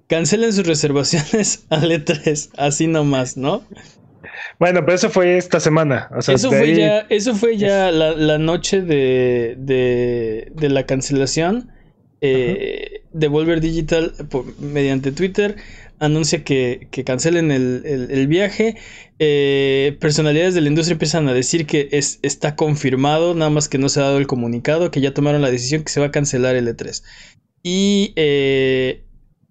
cancelen 0.08 0.54
sus 0.54 0.68
reservaciones 0.68 1.66
al 1.70 1.92
E3, 1.92 2.52
así 2.58 2.88
nomás, 2.88 3.38
¿no? 3.38 3.64
Bueno, 4.60 4.82
pero 4.86 4.96
eso 4.96 5.10
fue 5.10 5.38
esta 5.38 5.60
semana. 5.60 6.10
O 6.16 6.22
sea, 6.22 6.36
eso, 6.36 6.50
fue 6.50 6.60
ahí- 6.60 6.76
ya, 6.78 7.00
eso 7.10 7.34
fue 7.36 7.58
ya 7.58 7.92
la, 7.92 8.12
la 8.12 8.38
noche 8.38 8.82
de, 8.82 9.56
de, 9.58 10.52
de 10.54 10.70
la 10.70 10.86
cancelación. 10.86 11.72
Eh, 12.22 13.02
Devolver 13.14 13.62
Digital, 13.62 14.14
por- 14.30 14.60
mediante 14.60 15.12
Twitter, 15.12 15.56
anuncia 16.00 16.44
que, 16.44 16.88
que 16.92 17.04
cancelen 17.04 17.52
el, 17.52 17.84
el- 17.86 18.12
el 18.12 18.28
viaje. 18.28 18.78
Eh, 19.20 19.98
personalidades 20.00 20.54
de 20.56 20.62
la 20.62 20.70
industria 20.70 20.94
empiezan 20.94 21.28
a 21.28 21.34
decir 21.34 21.66
que 21.68 21.90
es, 21.92 22.20
está 22.22 22.56
confirmado, 22.56 23.36
nada 23.36 23.52
más 23.52 23.70
que 23.70 23.78
no 23.78 23.90
se 23.90 24.00
ha 24.00 24.04
dado 24.04 24.18
el 24.18 24.28
comunicado, 24.28 24.92
que 24.92 25.02
ya 25.02 25.14
tomaron 25.14 25.42
la 25.42 25.52
decisión 25.52 25.84
que 25.84 25.92
se 25.92 26.00
va 26.00 26.08
a 26.08 26.12
cancelar 26.12 26.56
el 26.56 26.68
E3. 26.68 27.04
Y 27.64 28.14
eh, 28.16 29.06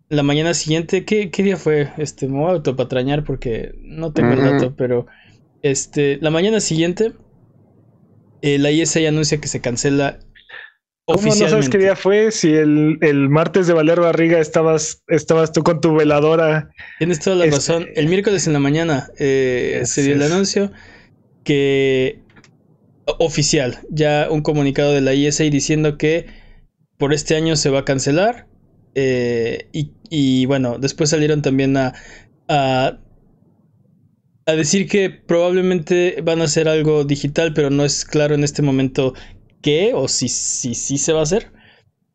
la 0.09 0.23
mañana 0.23 0.55
siguiente, 0.55 1.05
¿qué, 1.05 1.31
qué 1.31 1.43
día 1.43 1.57
fue? 1.57 1.91
Este, 1.99 2.27
me 2.29 2.39
voy 2.39 2.49
a 2.51 2.53
autopatrañar 2.55 3.25
porque 3.25 3.75
no 3.83 4.13
tengo 4.13 4.33
el 4.35 4.43
dato, 4.43 4.75
pero 4.77 5.07
este, 5.63 6.19
la 6.23 6.31
mañana 6.31 6.61
siguiente, 6.61 7.13
eh, 8.43 8.59
la 8.59 8.71
ISA 8.71 9.01
ya 9.01 9.09
anuncia 9.09 9.41
que 9.41 9.49
se 9.49 9.61
cancela 9.61 10.21
¿Cómo 11.15 11.35
no 11.35 11.49
sabes 11.49 11.69
qué 11.71 11.79
día 11.79 11.97
fue? 11.97 12.31
Si 12.31 12.53
el, 12.53 12.99
el 13.01 13.29
martes 13.31 13.67
de 13.67 13.73
Valer 13.73 14.01
Barriga 14.01 14.39
estabas, 14.41 15.03
estabas 15.09 15.53
tú 15.53 15.63
con 15.63 15.81
tu 15.81 15.95
veladora. 15.95 16.71
Tienes 16.99 17.21
toda 17.21 17.37
la 17.37 17.45
Este- 17.47 17.57
razón. 17.57 17.87
El 17.95 18.09
miércoles 18.09 18.47
en 18.47 18.53
la 18.53 18.59
mañana 18.59 19.09
eh, 19.19 19.83
se 19.85 20.03
dio 20.03 20.15
el 20.15 20.23
anuncio 20.23 20.71
que 21.45 22.21
oficial, 23.19 23.79
ya 23.91 24.29
un 24.31 24.43
comunicado 24.43 24.93
de 24.93 25.01
la 25.01 25.15
ISA 25.15 25.45
diciendo 25.45 25.97
que 25.99 26.27
por 26.99 27.15
este 27.15 27.37
año 27.37 27.57
se 27.57 27.71
va 27.71 27.81
a 27.81 27.85
cancelar. 27.85 28.47
eh, 28.95 29.69
y, 29.73 29.93
y 30.11 30.47
bueno, 30.47 30.79
después 30.79 31.11
salieron 31.11 31.43
también 31.43 31.77
a, 31.77 31.95
a, 32.49 32.99
a 34.47 34.53
decir 34.53 34.89
que 34.89 35.11
probablemente 35.11 36.21
van 36.23 36.41
a 36.41 36.45
hacer 36.45 36.69
algo 36.69 37.05
digital, 37.05 37.53
pero 37.55 37.71
no 37.71 37.85
es 37.85 38.05
claro 38.05 38.35
en 38.35 38.45
este 38.45 38.63
momento 38.63 39.15
qué 39.63 39.93
o 39.95 40.09
si 40.09 40.29
sí 40.29 40.75
si, 40.75 40.75
si 40.75 40.99
se 40.99 41.13
va 41.13 41.21
a 41.21 41.25
hacer. 41.25 41.53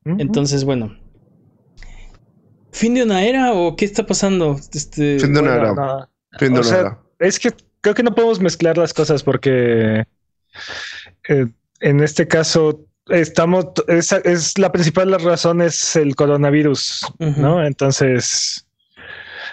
Entonces, 0.06 0.64
bueno. 0.66 0.98
¿Fin 2.72 2.96
de 2.96 3.04
una 3.04 3.24
era 3.24 3.54
o 3.54 3.76
qué 3.76 3.86
está 3.86 4.06
pasando? 4.06 4.60
Este, 4.74 5.20
Fin 5.20 5.34
de 5.34 5.40
una 5.40 5.52
Bueno, 5.58 5.64
era. 5.64 5.74
no. 5.74 6.10
Fin 6.40 6.54
de 6.54 6.60
O 6.60 6.62
una 6.62 6.70
sea, 6.70 6.80
era. 6.80 7.00
Es 7.20 7.40
que 7.40 7.52
creo 7.82 7.96
que 7.96 8.04
no 8.04 8.16
podemos 8.16 8.40
mezclar 8.40 8.78
las 8.78 8.94
cosas 8.94 9.24
porque 9.24 10.06
eh, 11.30 11.48
en 11.80 12.00
este 12.02 12.28
caso 12.28 12.86
estamos, 13.10 13.66
es, 13.88 14.12
es 14.12 14.58
la 14.58 14.72
principal 14.72 15.12
razón 15.22 15.62
es 15.62 15.96
el 15.96 16.16
coronavirus. 16.16 17.06
¿no? 17.20 17.64
Entonces, 17.64 18.66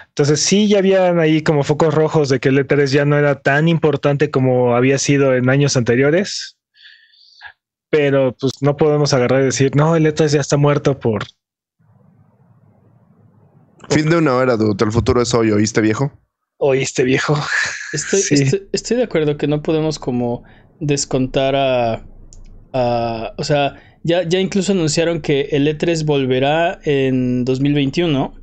entonces 0.07 0.39
sí 0.41 0.67
ya 0.67 0.79
habían 0.79 1.19
ahí 1.19 1.41
como 1.43 1.63
focos 1.63 1.93
rojos 1.93 2.29
de 2.29 2.39
que 2.39 2.49
el 2.49 2.65
E3 2.65 2.87
ya 2.87 3.05
no 3.05 3.17
era 3.17 3.39
tan 3.41 3.67
importante 3.67 4.31
como 4.31 4.75
había 4.75 4.97
sido 4.97 5.35
en 5.35 5.49
años 5.49 5.77
anteriores. 5.77 6.57
Pero 7.91 8.35
pues 8.39 8.53
no 8.61 8.75
podemos 8.77 9.13
agarrar 9.13 9.41
y 9.41 9.45
decir, 9.45 9.75
no, 9.75 9.95
el 9.95 10.05
E3 10.07 10.29
ya 10.29 10.39
está 10.41 10.57
muerto 10.57 10.99
por... 10.99 11.23
Fin 13.89 14.09
de 14.09 14.15
una 14.17 14.41
era, 14.41 14.55
dude. 14.55 14.83
El 14.85 14.91
futuro 14.91 15.21
es 15.21 15.33
hoy, 15.33 15.51
¿oíste, 15.51 15.81
viejo? 15.81 16.11
Oíste 16.57 17.03
viejo. 17.03 17.35
Estoy, 17.93 18.21
Sí. 18.21 18.35
estoy, 18.35 18.69
estoy 18.71 18.97
de 18.97 19.03
acuerdo 19.03 19.35
que 19.37 19.47
no 19.47 19.61
podemos 19.61 19.99
como 19.99 20.43
descontar 20.79 21.55
a... 21.55 22.05
a- 22.73 23.33
o 23.37 23.43
sea, 23.43 23.75
ya, 24.03 24.23
ya 24.23 24.39
incluso 24.39 24.71
anunciaron 24.71 25.19
que 25.21 25.49
el 25.51 25.67
E3 25.67 26.05
volverá 26.05 26.79
en 26.85 27.43
2021. 27.43 28.33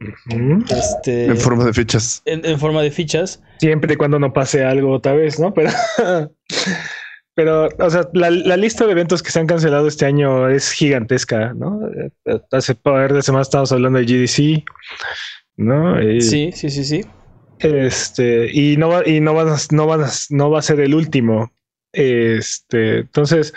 Ujú. 0.00 0.64
Este, 0.68 1.26
En 1.26 1.38
forma 1.38 1.64
de 1.64 1.72
fichas. 1.72 2.20
en- 2.26 2.44
en 2.44 2.58
forma 2.60 2.82
de 2.82 2.90
fichas. 2.90 3.42
siempre 3.60 3.94
y 3.94 3.96
cuando 3.96 4.18
no 4.18 4.34
pase 4.34 4.62
algo 4.64 4.92
otra 4.92 5.14
vez, 5.14 5.40
¿no? 5.40 5.54
Pero, 5.54 5.70
pero 7.34 7.68
o 7.78 7.90
sea, 7.90 8.08
la, 8.12 8.30
la 8.30 8.56
lista 8.56 8.86
de 8.86 8.92
eventos 8.92 9.22
que 9.22 9.30
se 9.30 9.40
han 9.40 9.46
cancelado 9.46 9.88
este 9.88 10.06
año 10.06 10.48
es 10.48 10.70
gigantesca, 10.70 11.52
¿no? 11.54 11.80
Hace 12.52 12.74
par 12.74 13.12
de 13.12 13.22
semanas 13.22 13.48
estábamos 13.48 13.72
hablando 13.72 13.98
de 13.98 14.04
GDC, 14.04 14.64
¿no? 15.56 16.00
Y, 16.00 16.20
Sí, 16.20 16.52
sí, 16.52 16.70
sí, 16.70 16.84
sí. 16.84 17.00
Este, 17.58 18.50
y 18.52 18.76
no 18.76 18.88
va, 18.88 19.08
y 19.08 19.20
no 19.20 19.34
va, 19.34 19.56
no 19.70 19.86
va, 19.86 20.10
no 20.30 20.50
va 20.50 20.58
a 20.58 20.62
ser 20.62 20.80
el 20.80 20.94
último. 20.94 21.52
Este, 21.92 22.98
entonces, 22.98 23.54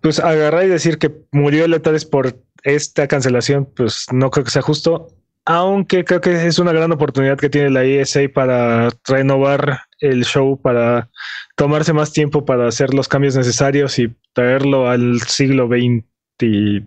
pues 0.00 0.18
agarrar 0.20 0.64
y 0.64 0.68
decir 0.68 0.98
que 0.98 1.12
murió 1.32 1.64
el 1.64 1.74
E3 1.74 2.08
por 2.08 2.42
esta 2.62 3.06
cancelación, 3.08 3.66
pues 3.76 4.06
no 4.12 4.30
creo 4.30 4.44
que 4.44 4.50
sea 4.50 4.62
justo. 4.62 5.08
Aunque 5.52 6.04
creo 6.04 6.20
que 6.20 6.46
es 6.46 6.60
una 6.60 6.72
gran 6.72 6.92
oportunidad 6.92 7.36
que 7.36 7.50
tiene 7.50 7.70
la 7.70 7.82
ESA 7.82 8.20
para 8.32 8.88
renovar 9.04 9.80
el 9.98 10.24
show, 10.24 10.60
para 10.60 11.10
tomarse 11.56 11.92
más 11.92 12.12
tiempo 12.12 12.44
para 12.44 12.68
hacer 12.68 12.94
los 12.94 13.08
cambios 13.08 13.34
necesarios 13.34 13.98
y 13.98 14.14
traerlo 14.32 14.88
al 14.88 15.20
siglo 15.22 15.66
XXI. 15.66 16.86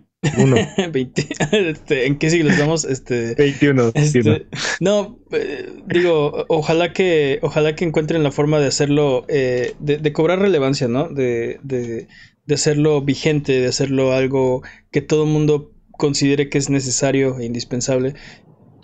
20. 0.92 1.28
Este, 1.52 2.06
¿En 2.06 2.16
qué 2.16 2.30
siglo 2.30 2.48
estamos? 2.48 2.86
Este, 2.86 3.34
21. 3.34 3.92
este, 3.92 4.22
21. 4.22 4.46
no, 4.80 5.18
eh, 5.32 5.70
digo, 5.86 6.46
ojalá 6.48 6.94
que, 6.94 7.40
ojalá 7.42 7.76
que 7.76 7.84
encuentren 7.84 8.22
la 8.22 8.32
forma 8.32 8.60
de 8.60 8.68
hacerlo, 8.68 9.26
eh, 9.28 9.74
de, 9.78 9.98
de 9.98 10.12
cobrar 10.14 10.38
relevancia, 10.38 10.88
¿no? 10.88 11.10
De, 11.10 11.60
de, 11.62 12.08
de 12.46 12.54
hacerlo 12.54 13.02
vigente, 13.02 13.60
de 13.60 13.66
hacerlo 13.66 14.14
algo 14.14 14.62
que 14.90 15.02
todo 15.02 15.24
el 15.24 15.30
mundo 15.30 15.74
considere 15.96 16.48
que 16.48 16.58
es 16.58 16.70
necesario 16.70 17.38
e 17.38 17.44
indispensable. 17.44 18.14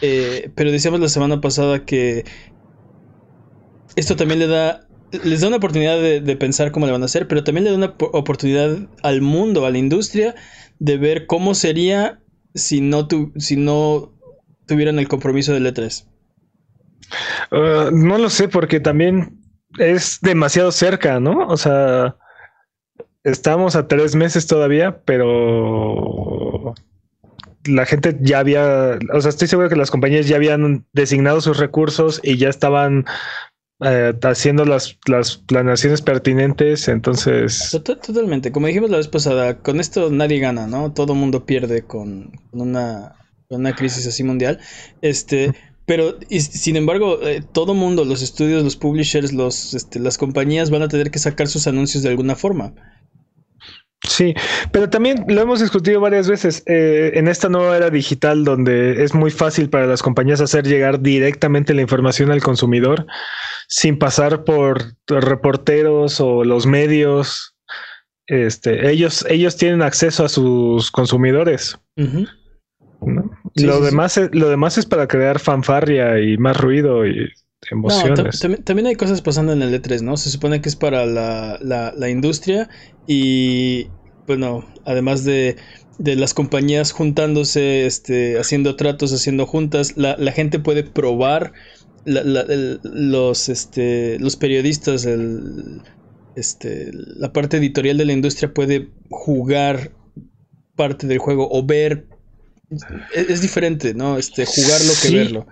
Eh, 0.01 0.53
pero 0.57 0.71
decíamos 0.73 1.01
la 1.01 1.09
semana 1.09 1.41
pasada 1.41 1.85
que 1.85 2.25
esto 3.97 4.17
también 4.17 4.41
le 4.41 4.47
da, 4.47 4.89
les 5.11 5.41
da 5.41 5.49
una 5.49 5.57
oportunidad 5.59 6.01
de, 6.01 6.37
pensar 6.37 6.73
cómo 6.73 6.87
le 6.87 6.93
van 6.93 7.03
a 7.03 7.07
hacer, 7.07 7.29
pero 7.29 7.45
también 7.45 7.65
le 7.65 7.71
da 7.71 7.77
una 7.77 7.97
po- 7.97 8.11
oportunidad 8.13 8.79
al 9.03 9.21
mundo, 9.23 9.67
a 9.67 9.71
la 9.71 9.79
industria, 9.79 10.35
de 10.79 10.97
ver 10.97 11.27
cómo 11.27 11.55
sería 11.55 12.23
si 12.55 12.81
no, 12.81 13.09
tu- 13.09 13.33
si 13.37 13.57
no 13.57 14.15
tuvieran 14.67 14.99
el 14.99 15.09
compromiso 15.09 15.53
del 15.53 15.67
E3. 15.67 16.09
Uh, 17.51 17.91
no 17.93 18.19
lo 18.19 18.31
sé, 18.31 18.49
porque 18.49 18.81
también 18.81 19.39
es 19.79 20.19
demasiado 20.21 20.73
cerca, 20.73 21.21
¿no? 21.21 21.47
O 21.49 21.57
sea, 21.57 22.17
estamos 23.25 23.77
a 23.77 23.89
tres 23.89 24.15
meses 24.15 24.47
todavía, 24.47 25.03
pero 25.05 26.30
la 27.71 27.87
gente 27.87 28.17
ya 28.21 28.41
había, 28.41 28.99
o 29.13 29.21
sea, 29.21 29.31
estoy 29.31 29.49
seguro 29.49 29.69
que 29.69 29.77
las 29.77 29.91
compañías 29.91 30.29
ya 30.29 30.37
habían 30.37 30.87
designado 30.93 31.41
sus 31.41 31.59
recursos 31.59 32.21
y 32.23 32.37
ya 32.37 32.49
estaban 32.49 33.05
eh, 33.83 34.13
haciendo 34.23 34.65
las, 34.65 34.99
las 35.07 35.39
planeaciones 35.39 36.03
pertinentes, 36.03 36.89
entonces... 36.89 37.71
Tota- 37.73 38.01
Totalmente, 38.01 38.53
como 38.53 38.67
dijimos 38.67 38.91
la 38.91 38.99
vez 38.99 39.09
pasada, 39.09 39.59
con 39.63 39.81
esto 39.81 40.11
nadie 40.11 40.39
gana, 40.41 40.67
¿no? 40.67 40.93
Todo 40.93 41.15
mundo 41.15 41.47
pierde 41.47 41.83
con, 41.83 42.33
con 42.51 42.61
una 42.61 43.75
crisis 43.75 44.07
así 44.07 44.23
mundial. 44.23 44.59
Este, 45.01 45.55
pero 45.87 46.19
y 46.29 46.41
sin 46.41 46.77
embargo, 46.77 47.21
eh, 47.27 47.43
todo 47.53 47.75
mundo, 47.75 48.05
los 48.05 48.23
estudios, 48.23 48.63
los 48.63 48.77
publishers, 48.77 49.33
los, 49.33 49.75
este, 49.75 49.99
las 49.99 50.19
compañías 50.19 50.71
van 50.71 50.83
a 50.83 50.89
tener 50.89 51.11
que 51.11 51.19
sacar 51.19 51.49
sus 51.49 51.67
anuncios 51.67 52.03
de 52.03 52.11
alguna 52.11 52.37
forma. 52.37 52.75
Sí, 54.03 54.35
pero 54.73 54.89
también 54.89 55.25
lo 55.29 55.43
hemos 55.43 55.61
discutido 55.61 56.01
varias 56.01 56.27
veces 56.29 56.63
eh, 56.67 57.13
en 57.15 57.29
esta 57.29 57.49
nueva 57.51 57.77
era 57.77 57.91
digital 57.91 58.45
donde 58.45 59.05
es 59.05 59.15
muy 59.15 59.31
fácil 59.31 59.69
para 59.69 59.87
las 59.87 60.03
compañías 60.03 60.41
hacer 60.41 60.67
llegar 60.67 61.01
directamente 61.01 61.75
la 61.75 61.83
información 61.83 62.31
al 62.31 62.43
consumidor 62.43 63.07
sin 63.69 63.99
pasar 63.99 64.45
por 64.45 64.95
reporteros 65.07 66.21
o 66.21 66.45
los 66.45 66.67
medios. 66.67 67.55
Este, 68.27 68.91
ellos, 68.91 69.27
ellos 69.29 69.57
tienen 69.57 69.83
acceso 69.83 70.25
a 70.25 70.29
sus 70.29 70.91
consumidores. 70.91 71.79
Ujú. 71.97 72.27
¿no? 73.03 73.31
Sí, 73.57 73.67
lo 73.67 73.75
sí, 73.75 73.79
sí. 73.81 73.85
demás, 73.87 74.17
es- 74.17 74.35
lo 74.35 74.49
demás 74.49 74.79
es 74.79 74.87
para 74.87 75.09
crear 75.09 75.39
fanfarria 75.41 76.21
y 76.21 76.39
más 76.39 76.57
ruido 76.57 77.07
y 77.07 77.31
emociones. 77.71 78.39
también, 78.41 78.65
también 78.65 78.87
hay 78.87 78.97
cosas 78.97 79.23
pasando 79.23 79.53
en 79.53 79.63
el 79.63 79.75
E3, 79.75 80.03
¿no? 80.03 80.17
Se 80.17 80.31
supone 80.31 80.61
que 80.61 80.69
es 80.69 80.77
para 80.77 81.07
la, 81.07 81.59
la- 81.61 81.93
la 81.97 82.09
industria 82.11 82.69
y, 83.07 83.93
bueno, 84.27 84.67
además 84.85 85.25
de, 85.25 85.57
de 85.99 86.17
las 86.17 86.35
compañías 86.35 86.93
juntándose, 86.93 87.87
este, 87.87 88.39
haciendo 88.39 88.77
tratos, 88.77 89.13
haciendo 89.13 89.47
juntas, 89.47 89.97
la, 89.97 90.17
la 90.19 90.33
gente 90.33 90.59
puede 90.61 90.85
probar, 90.85 91.53
el- 92.05 92.81
los, 92.83 93.49
este, 93.49 94.19
los 94.19 94.37
periodistas, 94.37 95.05
el, 95.05 95.83
este, 96.35 96.91
la 96.93 97.33
parte 97.33 97.59
editorial 97.59 97.99
de 97.99 98.05
la 98.07 98.13
industria 98.13 98.53
puede 98.55 98.93
jugar 99.11 99.97
parte 100.77 101.07
del 101.07 101.19
juego 101.19 101.49
o 101.51 101.65
ver. 101.67 102.10
Es, 102.71 103.29
es 103.29 103.41
diferente, 103.43 103.95
¿no? 103.95 104.17
Este, 104.17 104.47
jugarlo 104.47 104.93
que 105.03 105.17
verlo. 105.17 105.47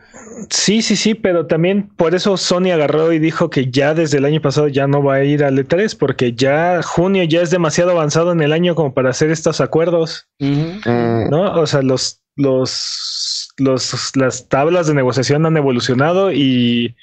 Sí, 0.51 0.83
sí, 0.83 0.95
sí, 0.95 1.15
pero 1.15 1.47
también 1.47 1.89
por 1.97 2.15
eso 2.15 2.37
Sony 2.37 2.71
agarró 2.73 3.13
y 3.13 3.19
dijo 3.19 3.51
que 3.51 3.71
ya 3.71 3.95
desde 3.95 4.19
el 4.19 4.25
año 4.25 4.41
pasado 4.41 4.69
ya 4.69 4.87
no 4.87 5.03
va 5.03 5.15
a 5.15 5.25
ir 5.25 5.43
al 5.43 5.59
E3 5.59 5.97
porque 5.99 6.33
ya 6.33 6.81
junio 6.83 7.25
ya 7.25 7.43
es 7.43 7.51
demasiado 7.51 7.91
avanzado 7.91 8.31
en 8.33 8.41
el 8.41 8.53
año 8.53 8.75
como 8.75 8.95
para 8.95 9.11
hacer 9.11 9.31
estos 9.31 9.61
acuerdos. 9.61 10.29
Mm, 10.39 11.31
¿no? 11.31 11.61
O 11.61 11.67
sea, 11.67 11.83
los, 11.83 12.21
los, 12.37 13.49
los, 13.57 14.17
las 14.17 14.49
tablas 14.49 14.87
de 14.87 14.95
negociación 14.95 15.45
han 15.45 15.57
evolucionado 15.57 16.33
y, 16.33 16.95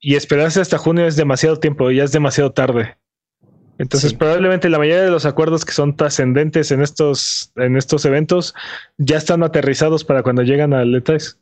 y 0.00 0.16
esperarse 0.16 0.60
hasta 0.60 0.76
junio 0.78 1.06
es 1.06 1.16
demasiado 1.16 1.58
tiempo, 1.58 1.90
ya 1.90 2.04
es 2.04 2.12
demasiado 2.12 2.52
tarde. 2.52 2.96
Entonces, 3.78 4.10
Sí. 4.10 4.16
probablemente 4.16 4.68
la 4.70 4.78
mayoría 4.78 5.02
de 5.02 5.10
los 5.10 5.26
acuerdos 5.26 5.64
que 5.64 5.72
son 5.72 5.96
trascendentes 5.96 6.70
en 6.70 6.82
estos, 6.82 7.52
en 7.56 7.76
estos 7.76 8.04
eventos 8.04 8.54
ya 8.96 9.18
están 9.18 9.42
aterrizados 9.42 10.04
para 10.04 10.22
cuando 10.22 10.42
llegan 10.42 10.72
al 10.72 10.94
E 10.94 11.02
E3. 11.02 11.36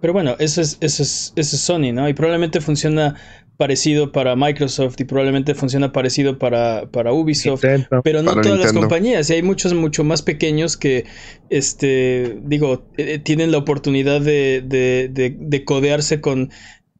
Pero 0.00 0.12
bueno, 0.12 0.36
eso 0.38 0.60
es, 0.60 0.76
eso 0.80 1.02
es, 1.02 1.32
eso 1.36 1.56
es 1.56 1.62
Sony, 1.62 1.92
¿no? 1.92 2.08
Y 2.08 2.14
probablemente 2.14 2.60
funciona 2.60 3.14
parecido 3.56 4.10
para 4.10 4.34
Microsoft 4.34 4.96
y 4.98 5.04
probablemente 5.04 5.54
funciona 5.54 5.92
parecido 5.92 6.38
para, 6.38 6.90
para 6.90 7.12
Ubisoft. 7.12 7.62
Nintendo. 7.64 8.02
Pero 8.02 8.22
no 8.22 8.32
Para 8.32 8.42
todas 8.42 8.58
las 8.58 8.72
compañías, 8.72 9.30
y 9.30 9.34
hay 9.34 9.42
muchos 9.42 9.72
mucho 9.72 10.02
más 10.04 10.22
pequeños 10.22 10.76
que, 10.76 11.06
este, 11.50 12.38
digo, 12.42 12.84
eh, 12.98 13.20
tienen 13.20 13.52
la 13.52 13.58
oportunidad 13.58 14.20
de, 14.20 14.62
de, 14.66 15.08
de, 15.10 15.36
de 15.38 15.64
codearse 15.64 16.20
con, 16.20 16.50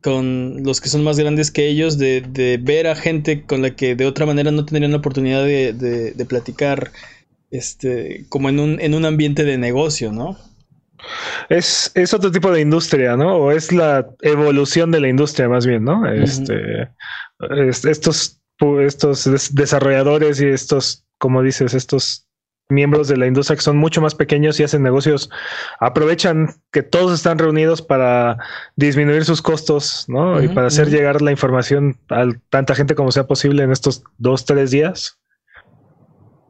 con 0.05 0.63
los 0.65 0.83
que 0.83 0.91
son 0.91 1.03
más 1.03 1.19
grandes 1.19 1.51
que 1.51 1.67
ellos, 1.69 1.99
de, 1.99 2.21
de 2.21 2.59
ver 2.63 2.87
a 2.89 2.95
gente 2.95 3.45
con 3.45 3.63
la 3.63 3.75
que 3.75 3.97
de 3.97 4.07
otra 4.07 4.27
manera 4.27 4.53
no 4.53 4.67
tendrían 4.67 4.93
la 4.93 4.99
oportunidad 4.99 5.45
de, 5.45 5.73
de, 5.73 6.13
de 6.13 6.27
platicar, 6.27 6.93
este, 7.51 8.27
como 8.29 8.51
en 8.51 8.61
un, 8.61 8.81
en 8.81 8.95
un 8.95 9.07
ambiente 9.07 9.45
de 9.45 9.59
negocio, 9.59 10.13
¿no? 10.13 10.39
Es, 11.49 11.91
es 11.95 12.15
otro 12.15 12.31
tipo 12.31 12.51
de 12.53 12.61
industria, 12.61 13.17
¿no? 13.17 13.37
O 13.37 13.51
es 13.53 13.73
la 13.73 14.07
evolución 14.23 14.91
de 14.91 15.01
la 15.01 15.09
industria 15.09 15.49
más 15.49 15.67
bien, 15.67 15.85
¿no? 15.85 16.07
Este, 16.11 16.55
es- 17.69 17.85
estos, 17.85 18.41
estos 18.83 19.25
des- 19.25 19.55
desarrolladores 19.55 20.41
y 20.41 20.47
estos, 20.47 21.05
como 21.19 21.43
dices, 21.43 21.75
estos 21.75 22.24
miembros 22.69 23.09
de 23.09 23.17
la 23.17 23.27
industria 23.27 23.57
que 23.57 23.63
son 23.63 23.77
mucho 23.77 24.01
más 24.01 24.15
pequeños 24.15 24.59
y 24.59 24.65
hacen 24.65 24.83
negocios, 24.83 25.31
aprovechan 25.81 26.55
que 26.73 26.83
todos 26.83 27.15
están 27.15 27.39
reunidos 27.39 27.83
para 27.83 28.39
disminuir 28.77 29.25
sus 29.25 29.43
costos, 29.43 30.05
¿no? 30.09 30.43
y 30.43 30.49
para 30.49 30.69
hacer 30.69 30.89
llegar 30.89 31.21
la 31.23 31.31
información 31.31 31.99
a 32.09 32.27
tanta 32.51 32.75
gente 32.75 32.95
como 32.95 33.13
sea 33.13 33.27
posible 33.27 33.63
en 33.63 33.73
estos 33.73 34.03
dos, 34.19 34.45
tres 34.45 34.71
días. 34.71 35.19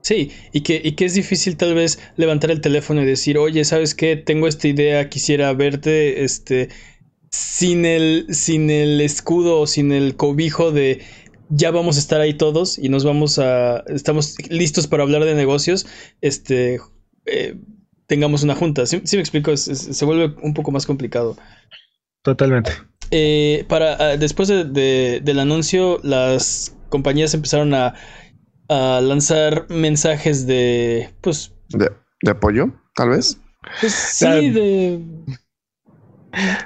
Sí, 0.02 0.33
y 0.52 0.61
que, 0.61 0.80
y 0.85 0.92
que 0.92 1.06
es 1.06 1.14
difícil 1.14 1.56
tal 1.56 1.75
vez 1.75 1.99
levantar 2.16 2.50
el 2.50 2.61
teléfono 2.61 3.02
y 3.02 3.06
decir, 3.06 3.38
oye, 3.38 3.64
¿sabes 3.64 3.94
qué? 3.94 4.16
Tengo 4.16 4.47
esta 4.47 4.68
idea, 4.68 5.09
quisiera 5.09 5.50
verte, 5.54 6.25
este, 6.25 6.68
sin 7.30 7.87
el, 7.87 8.26
sin 8.28 8.71
el 8.71 9.00
escudo 9.00 9.61
o 9.61 9.66
sin 9.66 9.92
el 9.92 10.14
cobijo 10.14 10.73
de 10.73 11.00
ya 11.48 11.70
vamos 11.70 11.96
a 11.96 12.00
estar 12.00 12.20
ahí 12.20 12.34
todos 12.34 12.78
y 12.78 12.88
nos 12.88 13.04
vamos 13.04 13.38
a, 13.38 13.78
estamos 13.88 14.36
listos 14.48 14.86
para 14.86 15.02
hablar 15.02 15.24
de 15.24 15.34
negocios, 15.34 15.86
este, 16.20 16.80
eh, 17.26 17.56
tengamos 18.06 18.42
una 18.42 18.54
junta. 18.54 18.86
¿Sí, 18.86 19.00
sí 19.04 19.16
me 19.16 19.20
explico? 19.22 19.50
Es- 19.50 19.68
es- 19.68 19.96
se 19.96 20.04
vuelve 20.04 20.34
un 20.42 20.54
poco 20.54 20.70
más 20.70 20.86
complicado. 20.86 21.36
Totalmente. 22.22 22.72
Eh, 23.10 23.64
para, 23.68 23.94
ah, 23.94 24.16
después 24.16 24.48
de- 24.48 24.64
de- 24.64 25.20
del 25.22 25.38
anuncio, 25.38 26.00
las 26.02 26.74
compañías 26.88 27.34
empezaron 27.34 27.74
a, 27.74 27.94
a 28.68 29.00
lanzar 29.02 29.66
mensajes 29.68 30.46
de, 30.46 31.10
pues, 31.20 31.52
de, 31.68 31.90
de 32.22 32.30
apoyo, 32.30 32.72
tal 32.94 33.10
vez. 33.10 33.38
pues 33.80 33.92
sí, 33.92 34.50
de... 34.50 35.00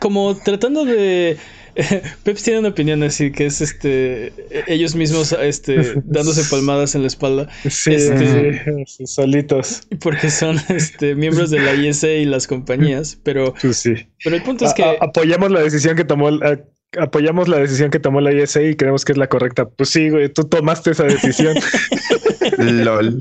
Como 0.00 0.36
tratando 0.36 0.84
de... 0.84 1.36
Peps 2.24 2.42
tiene 2.42 2.58
una 2.58 2.70
opinión 2.70 3.02
así, 3.04 3.30
que 3.30 3.46
es 3.46 3.60
este... 3.60 4.32
Ellos 4.66 4.94
mismos 4.96 5.30
este, 5.40 5.94
dándose 6.04 6.42
palmadas 6.50 6.94
en 6.96 7.02
la 7.02 7.06
espalda, 7.06 7.48
Sí, 7.68 7.94
Este- 7.94 8.84
sí, 8.86 9.06
solitos. 9.06 9.82
porque 10.00 10.28
son 10.30 10.58
este, 10.70 11.14
miembros 11.14 11.50
de 11.50 11.60
la 11.60 11.74
ISA 11.74 12.08
y 12.08 12.24
las 12.24 12.46
compañías, 12.48 13.18
pero, 13.22 13.54
sí. 13.72 13.94
pero 14.24 14.34
el 14.36 14.42
punto 14.42 14.64
es 14.64 14.72
A- 14.72 14.74
que... 14.74 14.82
a- 14.82 14.96
apoyamos 15.00 15.52
la 15.52 15.60
decisión 15.60 15.94
que 15.96 16.04
tomó, 16.04 16.30
eh, 16.30 16.64
apoyamos 16.98 17.46
la 17.46 17.58
decisión 17.58 17.90
que 17.90 18.00
tomó 18.00 18.20
la 18.20 18.32
ISA 18.32 18.62
y 18.62 18.74
creemos 18.74 19.04
que 19.04 19.12
es 19.12 19.18
la 19.18 19.28
correcta. 19.28 19.68
Pues 19.68 19.90
sí, 19.90 20.08
güey, 20.10 20.30
tú 20.32 20.44
tomaste 20.44 20.90
esa 20.90 21.04
decisión. 21.04 21.54
LOL. 22.58 23.20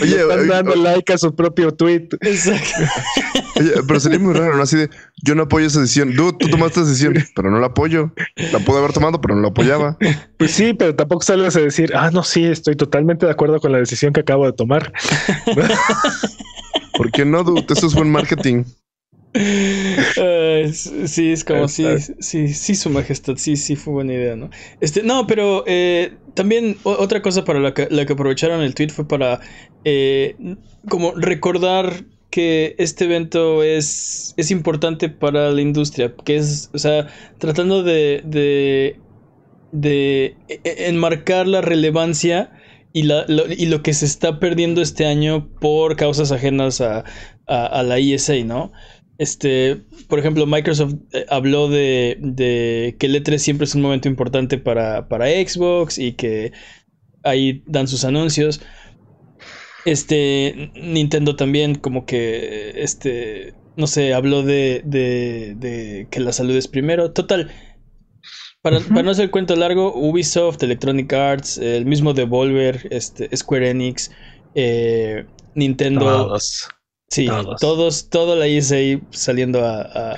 Oye, 0.00 0.20
Están 0.22 0.48
dando 0.48 0.74
like 0.74 1.12
a 1.12 1.18
su 1.18 1.34
propio 1.36 1.72
tweet. 1.72 2.08
Exacto. 2.22 2.80
Oye, 3.58 3.72
pero 3.86 4.00
sería 4.00 4.18
muy 4.18 4.34
raro, 4.34 4.56
¿no? 4.56 4.62
Así 4.62 4.76
de, 4.76 4.90
yo 5.22 5.34
no 5.34 5.44
apoyo 5.44 5.66
esa 5.66 5.80
decisión. 5.80 6.14
Dude, 6.14 6.36
tú 6.38 6.48
tomaste 6.48 6.80
esa 6.80 6.88
decisión, 6.88 7.14
pero 7.34 7.50
no 7.50 7.58
la 7.58 7.68
apoyo. 7.68 8.12
La 8.52 8.58
pude 8.60 8.78
haber 8.78 8.92
tomado, 8.92 9.20
pero 9.20 9.34
no 9.34 9.42
la 9.42 9.48
apoyaba. 9.48 9.98
Pues 10.38 10.52
sí, 10.52 10.74
pero 10.74 10.94
tampoco 10.94 11.22
sales 11.22 11.56
a 11.56 11.60
decir, 11.60 11.92
ah, 11.94 12.10
no, 12.10 12.22
sí, 12.22 12.44
estoy 12.44 12.76
totalmente 12.76 13.26
de 13.26 13.32
acuerdo 13.32 13.60
con 13.60 13.72
la 13.72 13.78
decisión 13.78 14.12
que 14.12 14.20
acabo 14.20 14.46
de 14.46 14.52
tomar. 14.52 14.92
¿Por 16.96 17.10
qué 17.10 17.24
no, 17.24 17.42
dude? 17.44 17.64
Eso 17.68 17.86
es 17.86 17.94
buen 17.94 18.10
marketing. 18.10 18.64
Uh, 19.34 20.70
sí, 20.72 21.32
es 21.32 21.42
como 21.42 21.66
sí, 21.66 21.86
sí, 22.20 22.52
sí, 22.52 22.74
su 22.74 22.90
majestad, 22.90 23.36
sí, 23.36 23.56
sí 23.56 23.76
fue 23.76 23.94
buena 23.94 24.12
idea, 24.12 24.36
¿no? 24.36 24.50
Este, 24.80 25.02
no, 25.02 25.26
pero 25.26 25.64
eh, 25.66 26.12
también 26.34 26.76
otra 26.82 27.22
cosa 27.22 27.42
para 27.44 27.58
la 27.58 27.72
que, 27.72 27.88
la 27.90 28.04
que 28.04 28.12
aprovecharon 28.12 28.60
el 28.60 28.74
tweet 28.74 28.90
fue 28.90 29.08
para 29.08 29.40
eh, 29.84 30.36
como 30.86 31.12
recordar 31.14 32.04
que 32.32 32.74
este 32.78 33.04
evento 33.04 33.62
es, 33.62 34.32
es 34.38 34.50
importante 34.50 35.10
para 35.10 35.52
la 35.52 35.60
industria, 35.60 36.14
que 36.24 36.36
es, 36.36 36.70
o 36.72 36.78
sea, 36.78 37.06
tratando 37.38 37.82
de, 37.82 38.22
de, 38.24 38.98
de 39.70 40.34
e, 40.48 40.60
e, 40.64 40.88
enmarcar 40.88 41.46
la 41.46 41.60
relevancia 41.60 42.50
y, 42.94 43.02
la, 43.02 43.26
lo, 43.28 43.44
y 43.52 43.66
lo 43.66 43.82
que 43.82 43.92
se 43.92 44.06
está 44.06 44.40
perdiendo 44.40 44.80
este 44.80 45.04
año 45.04 45.50
por 45.60 45.96
causas 45.96 46.32
ajenas 46.32 46.80
a, 46.80 47.04
a, 47.46 47.82
la 47.82 47.98
ESA, 47.98 48.34
¿no? 48.46 48.72
Este, 49.18 49.82
por 50.08 50.18
ejemplo, 50.18 50.46
Microsoft 50.46 50.94
eh, 51.12 51.26
habló 51.28 51.68
de, 51.68 52.16
de, 52.18 52.96
que 52.98 53.06
el 53.06 53.22
E3 53.22 53.38
siempre 53.38 53.66
es 53.66 53.74
un 53.74 53.82
momento 53.82 54.08
importante 54.08 54.56
para, 54.56 55.06
para 55.06 55.26
Xbox 55.26 55.98
y 55.98 56.12
que 56.12 56.52
ahí 57.24 57.62
dan 57.66 57.88
sus 57.88 58.04
anuncios. 58.06 58.62
Este, 59.84 60.70
Nintendo 60.74 61.36
también 61.36 61.74
como 61.74 62.06
que, 62.06 62.82
este, 62.82 63.54
no 63.76 63.86
sé, 63.86 64.14
habló 64.14 64.42
de, 64.42 64.82
de, 64.84 65.54
de 65.56 66.06
que 66.10 66.20
la 66.20 66.32
salud 66.32 66.54
es 66.54 66.68
primero. 66.68 67.12
Total, 67.12 67.50
para, 68.62 68.78
uh 68.78 68.80
-huh. 68.80 68.88
para, 68.88 69.02
no 69.02 69.10
hacer 69.10 69.24
el 69.24 69.30
cuento 69.30 69.56
largo, 69.56 69.92
Ubisoft, 69.94 70.62
Electronic 70.62 71.12
Arts, 71.12 71.58
el 71.58 71.84
mismo 71.84 72.14
Devolver, 72.14 72.86
este, 72.90 73.34
Square 73.36 73.70
Enix, 73.70 74.10
eh, 74.54 75.26
Nintendo. 75.54 76.04
Todos. 76.04 76.68
Sí, 77.08 77.26
todos, 77.26 77.60
todos 77.60 78.08
todo 78.08 78.36
la 78.36 78.46
ESA 78.46 78.76
saliendo 79.10 79.62
a, 79.62 79.82
a, 79.82 80.16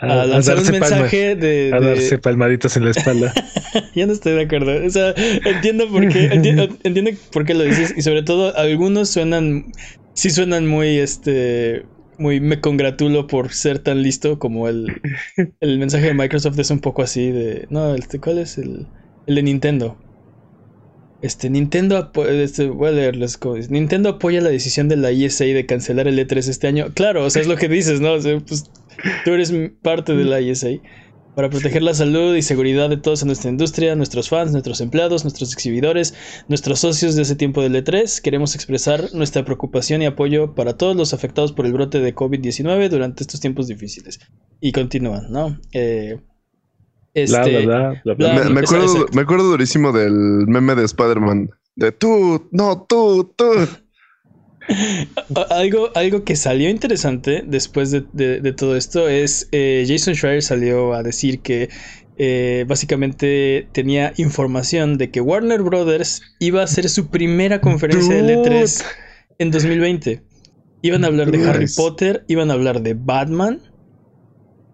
a, 0.00 0.22
a 0.22 0.26
lanzar 0.26 0.58
un 0.58 0.70
mensaje 0.70 1.36
palma, 1.36 1.46
de, 1.46 1.70
A 1.74 1.80
darse 1.80 2.18
palmaditas 2.18 2.76
en 2.76 2.84
la 2.84 2.90
espalda. 2.90 3.32
Yo 3.94 4.06
no 4.06 4.12
estoy 4.12 4.34
de 4.34 4.42
acuerdo. 4.42 4.86
O 4.86 4.90
sea, 4.90 5.14
entiendo 5.44 5.88
por 5.88 6.08
qué, 6.08 6.26
entiendo, 6.26 6.68
entiendo 6.84 7.10
por 7.32 7.44
qué 7.44 7.54
lo 7.54 7.64
dices. 7.64 7.94
Y 7.96 8.02
sobre 8.02 8.22
todo, 8.22 8.56
algunos 8.56 9.10
suenan, 9.10 9.72
sí 10.14 10.30
suenan 10.30 10.66
muy, 10.66 10.98
este, 10.98 11.84
muy 12.18 12.40
me 12.40 12.60
congratulo 12.60 13.26
por 13.26 13.52
ser 13.52 13.78
tan 13.78 14.02
listo 14.02 14.38
como 14.38 14.68
el, 14.68 15.00
el 15.60 15.78
mensaje 15.78 16.06
de 16.06 16.14
Microsoft 16.14 16.58
es 16.58 16.70
un 16.70 16.80
poco 16.80 17.02
así 17.02 17.30
de, 17.30 17.66
no, 17.70 17.94
este, 17.94 18.20
¿cuál 18.20 18.38
es 18.38 18.58
el, 18.58 18.86
el 19.26 19.34
de 19.34 19.42
Nintendo? 19.42 19.98
Este, 21.22 21.48
Nintendo, 21.48 22.12
este, 22.28 22.68
voy 22.68 22.88
a 22.88 22.92
leerles 22.92 23.38
Nintendo 23.70 24.10
apoya 24.10 24.40
la 24.40 24.50
decisión 24.50 24.88
de 24.88 24.96
la 24.96 25.10
ESA 25.10 25.44
de 25.44 25.64
cancelar 25.66 26.06
el 26.08 26.18
E3 26.18 26.48
este 26.48 26.66
año. 26.66 26.92
Claro, 26.94 27.24
o 27.24 27.30
sea, 27.30 27.42
es 27.42 27.48
lo 27.48 27.56
que 27.56 27.68
dices, 27.68 28.00
¿no? 28.00 28.12
O 28.12 28.20
sea, 28.20 28.38
pues, 28.40 28.70
tú 29.24 29.32
eres 29.32 29.52
parte 29.82 30.14
de 30.14 30.24
la 30.24 30.40
ESA. 30.40 30.68
Para 31.34 31.50
proteger 31.50 31.82
la 31.82 31.92
salud 31.92 32.34
y 32.34 32.40
seguridad 32.40 32.88
de 32.88 32.96
todos 32.96 33.20
en 33.20 33.26
nuestra 33.26 33.50
industria, 33.50 33.94
nuestros 33.94 34.30
fans, 34.30 34.52
nuestros 34.52 34.80
empleados, 34.80 35.22
nuestros 35.22 35.52
exhibidores, 35.52 36.14
nuestros 36.48 36.80
socios 36.80 37.14
de 37.14 37.22
ese 37.22 37.36
tiempo 37.36 37.60
del 37.60 37.74
E3, 37.74 38.22
queremos 38.22 38.54
expresar 38.54 39.12
nuestra 39.12 39.44
preocupación 39.44 40.00
y 40.00 40.06
apoyo 40.06 40.54
para 40.54 40.78
todos 40.78 40.96
los 40.96 41.12
afectados 41.12 41.52
por 41.52 41.66
el 41.66 41.74
brote 41.74 42.00
de 42.00 42.14
COVID-19 42.14 42.88
durante 42.88 43.22
estos 43.22 43.40
tiempos 43.40 43.66
difíciles. 43.66 44.18
Y 44.62 44.72
continúan, 44.72 45.30
¿no? 45.30 45.58
Eh, 45.72 46.18
este, 47.12 47.66
bla, 47.66 48.00
bla, 48.02 48.14
bla, 48.14 48.44
me, 48.44 48.50
me, 48.50 48.60
acuerdo, 48.60 49.06
me, 49.12 49.20
acuerdo, 49.20 49.44
durísimo 49.44 49.92
del 49.92 50.46
meme 50.46 50.74
de 50.74 50.84
Spider-Man. 50.84 51.50
De 51.74 51.92
tú, 51.92 52.48
no, 52.50 52.86
tú, 52.88 53.32
tú. 53.36 53.44
Algo, 55.50 55.90
algo 55.94 56.24
que 56.24 56.36
salió 56.36 56.68
interesante 56.68 57.42
después 57.46 57.90
de, 57.90 58.04
de, 58.12 58.40
de 58.40 58.52
todo 58.52 58.76
esto 58.76 59.08
es 59.08 59.48
eh, 59.52 59.84
Jason 59.86 60.14
Schreier 60.14 60.42
salió 60.42 60.94
a 60.94 61.02
decir 61.02 61.40
que 61.40 61.68
eh, 62.18 62.64
básicamente 62.66 63.68
tenía 63.72 64.12
información 64.16 64.96
de 64.96 65.10
que 65.10 65.20
Warner 65.20 65.62
Brothers 65.62 66.22
iba 66.38 66.62
a 66.62 66.64
hacer 66.64 66.88
su 66.88 67.08
primera 67.08 67.60
conferencia 67.60 68.22
Dude. 68.22 68.36
de 68.36 68.64
E3 68.64 68.84
en 69.38 69.50
2020. 69.50 70.22
Iban 70.82 71.04
a 71.04 71.08
hablar 71.08 71.30
de. 71.30 71.46
Harry 71.46 71.66
Potter, 71.74 72.24
iban 72.28 72.50
a 72.50 72.54
hablar 72.54 72.82
de 72.82 72.94
Batman, 72.94 73.60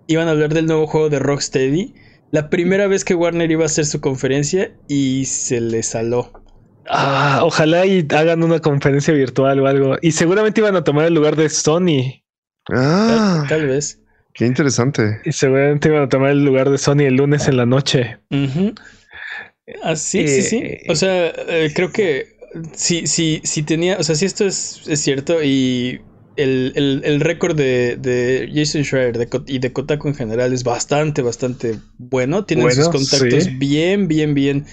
iban 0.06 0.28
a 0.28 0.32
hablar 0.32 0.54
del 0.54 0.66
nuevo 0.66 0.86
juego 0.86 1.08
de 1.08 1.18
Rocksteady 1.18 1.94
la 2.32 2.48
primera 2.48 2.86
vez 2.86 3.04
que 3.04 3.14
Warner 3.14 3.50
iba 3.50 3.64
a 3.64 3.66
hacer 3.66 3.84
su 3.84 4.00
conferencia 4.00 4.74
y 4.88 5.26
se 5.26 5.60
le 5.60 5.82
saló. 5.82 6.41
Ah, 6.88 7.40
ojalá 7.42 7.86
y 7.86 8.06
hagan 8.10 8.42
una 8.42 8.60
conferencia 8.60 9.14
virtual 9.14 9.60
o 9.60 9.66
algo. 9.66 9.96
Y 10.02 10.12
seguramente 10.12 10.60
iban 10.60 10.76
a 10.76 10.84
tomar 10.84 11.06
el 11.06 11.14
lugar 11.14 11.36
de 11.36 11.48
Sony. 11.48 12.22
Ah, 12.72 13.44
tal, 13.48 13.60
tal 13.60 13.66
vez. 13.68 14.00
Qué 14.34 14.46
interesante. 14.46 15.20
Y 15.24 15.32
seguramente 15.32 15.88
iban 15.88 16.02
a 16.02 16.08
tomar 16.08 16.30
el 16.30 16.44
lugar 16.44 16.70
de 16.70 16.78
Sony 16.78 17.02
el 17.02 17.16
lunes 17.16 17.48
en 17.48 17.56
la 17.56 17.66
noche. 17.66 18.18
Uh 18.30 18.36
-huh. 18.36 18.80
Ah, 19.82 19.96
sí, 19.96 20.20
eh, 20.20 20.28
sí, 20.28 20.42
sí. 20.42 20.62
O 20.88 20.96
sea, 20.96 21.32
eh, 21.48 21.70
creo 21.74 21.92
que 21.92 22.36
si, 22.74 23.06
si, 23.06 23.40
si 23.44 23.62
tenía, 23.62 23.96
o 23.98 24.02
sea, 24.02 24.14
si 24.14 24.26
esto 24.26 24.44
es, 24.46 24.82
es 24.86 25.00
cierto 25.00 25.42
y 25.42 26.00
el, 26.36 26.72
el, 26.74 27.02
el 27.04 27.20
récord 27.20 27.56
de, 27.56 27.96
de, 27.96 28.50
Jason 28.52 28.84
Schreier 28.84 29.16
de, 29.18 29.28
y 29.46 29.58
de 29.58 29.72
Kotaku 29.72 30.08
en 30.08 30.14
general 30.14 30.52
es 30.52 30.64
bastante, 30.64 31.22
bastante 31.22 31.78
bueno. 31.98 32.44
Tienen 32.44 32.64
bueno, 32.64 32.82
sus 32.82 32.90
contactos 32.92 33.44
sí. 33.44 33.50
bien, 33.50 34.08
bien, 34.08 34.34
bien 34.34 34.66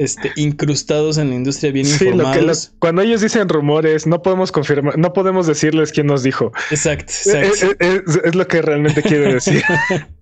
este, 0.00 0.32
incrustados 0.36 1.18
en 1.18 1.28
la 1.28 1.34
industria, 1.34 1.72
bien 1.72 1.84
sí, 1.84 2.06
informados. 2.06 2.36
Lo 2.36 2.40
que, 2.40 2.46
lo, 2.46 2.78
cuando 2.78 3.02
ellos 3.02 3.20
dicen 3.20 3.50
rumores, 3.50 4.06
no 4.06 4.22
podemos 4.22 4.50
confirmar, 4.50 4.96
no 4.96 5.12
podemos 5.12 5.46
decirles 5.46 5.92
quién 5.92 6.06
nos 6.06 6.22
dijo. 6.22 6.52
Exacto, 6.70 7.12
exacto. 7.12 7.76
Es, 7.78 8.06
es, 8.06 8.20
es 8.24 8.34
lo 8.34 8.48
que 8.48 8.62
realmente 8.62 9.02
quiero 9.02 9.30
decir. 9.30 9.62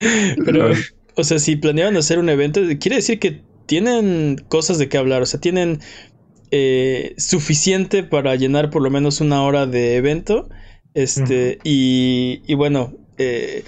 Pero, 0.44 0.72
o 1.14 1.22
sea, 1.22 1.38
si 1.38 1.54
planeaban 1.54 1.96
hacer 1.96 2.18
un 2.18 2.28
evento, 2.28 2.60
quiere 2.80 2.96
decir 2.96 3.20
que 3.20 3.40
tienen 3.66 4.44
cosas 4.48 4.78
de 4.78 4.88
qué 4.88 4.98
hablar. 4.98 5.22
O 5.22 5.26
sea, 5.26 5.38
tienen 5.38 5.78
eh, 6.50 7.14
suficiente 7.16 8.02
para 8.02 8.34
llenar 8.34 8.70
por 8.70 8.82
lo 8.82 8.90
menos 8.90 9.20
una 9.20 9.44
hora 9.44 9.66
de 9.66 9.94
evento. 9.94 10.48
Este, 10.94 11.22
uh 11.22 11.58
-huh. 11.58 11.60
y, 11.62 12.42
y, 12.48 12.54
bueno, 12.54 12.94
eh, 13.18 13.62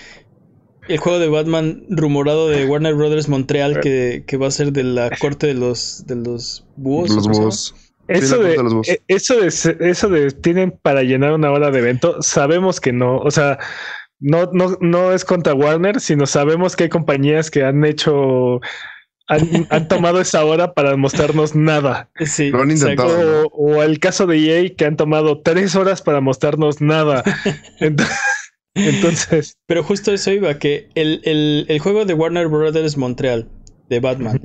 el 0.88 0.98
juego 0.98 1.18
de 1.18 1.28
Batman 1.28 1.84
rumorado 1.88 2.48
de 2.48 2.66
Warner 2.66 2.94
Brothers 2.94 3.28
Montreal 3.28 3.80
que, 3.80 4.24
que 4.26 4.36
va 4.36 4.48
a 4.48 4.50
ser 4.50 4.72
de 4.72 4.84
la 4.84 5.10
corte 5.18 5.46
de 5.46 5.54
los, 5.54 6.04
de 6.06 6.16
los 6.16 6.64
búhos. 6.76 7.10
Los 7.10 7.28
búhos. 7.28 7.74
Eso 8.08 8.38
de, 8.38 8.56
de 8.56 9.02
eso 9.08 9.40
de 9.40 9.48
eso 9.90 10.08
de 10.08 10.30
tienen 10.30 10.70
para 10.70 11.02
llenar 11.02 11.32
una 11.32 11.50
hora 11.50 11.72
de 11.72 11.80
evento, 11.80 12.22
sabemos 12.22 12.80
que 12.80 12.92
no, 12.92 13.18
o 13.18 13.32
sea, 13.32 13.58
no, 14.20 14.48
no, 14.52 14.78
no 14.80 15.12
es 15.12 15.24
contra 15.24 15.54
Warner, 15.54 16.00
sino 16.00 16.26
sabemos 16.26 16.76
que 16.76 16.84
hay 16.84 16.88
compañías 16.88 17.50
que 17.50 17.64
han 17.64 17.84
hecho 17.84 18.60
han, 19.26 19.66
han, 19.70 19.88
tomado 19.88 20.20
esa 20.20 20.44
hora 20.44 20.72
para 20.72 20.96
mostrarnos 20.96 21.56
nada. 21.56 22.08
Sí, 22.24 22.50
Lo 22.50 22.62
han 22.62 22.70
intentado. 22.70 23.48
O, 23.48 23.76
o, 23.76 23.82
el 23.82 23.98
caso 23.98 24.26
de 24.26 24.38
EA 24.38 24.74
que 24.76 24.84
han 24.84 24.96
tomado 24.96 25.40
tres 25.42 25.74
horas 25.74 26.00
para 26.00 26.20
mostrarnos 26.20 26.80
nada. 26.80 27.24
Entonces, 27.80 28.16
entonces. 28.76 29.58
Pero 29.66 29.82
justo 29.82 30.12
eso 30.12 30.30
iba, 30.30 30.58
que 30.58 30.88
el, 30.94 31.20
el, 31.24 31.66
el, 31.68 31.78
juego 31.78 32.04
de 32.04 32.14
Warner 32.14 32.48
Brothers 32.48 32.96
Montreal, 32.96 33.48
de 33.88 34.00
Batman, 34.00 34.40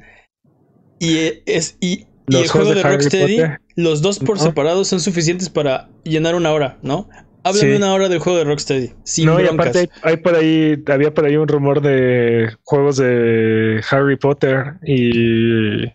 y 1.00 1.18
es. 1.46 1.78
Y, 1.80 2.06
y 2.28 2.36
el 2.38 2.48
juego 2.48 2.70
de, 2.70 2.76
de 2.76 2.84
Rocksteady, 2.84 3.42
los 3.76 4.02
dos 4.02 4.20
por 4.20 4.38
¿no? 4.38 4.44
separado 4.44 4.86
son 4.86 5.02
suficientes 5.02 5.50
para 5.50 5.90
llenar 6.04 6.36
una 6.36 6.52
hora, 6.54 6.78
¿no? 6.82 7.10
Háblame 7.44 7.72
sí. 7.72 7.76
una 7.76 7.94
hora 7.94 8.08
del 8.08 8.20
juego 8.20 8.38
de 8.38 8.46
Rocksteady. 8.46 8.92
Sin 9.04 9.26
no, 9.26 9.36
broncas. 9.36 9.52
y 9.52 9.56
aparte 9.56 9.80
hay, 9.80 10.12
hay, 10.12 10.18
por 10.18 10.36
ahí, 10.36 10.84
había 10.88 11.14
por 11.14 11.26
ahí 11.26 11.38
un 11.38 11.48
rumor 11.48 11.82
de 11.82 12.56
juegos 12.64 12.98
de 12.98 13.84
Harry 13.90 14.18
Potter 14.18 14.76
y. 14.86 15.88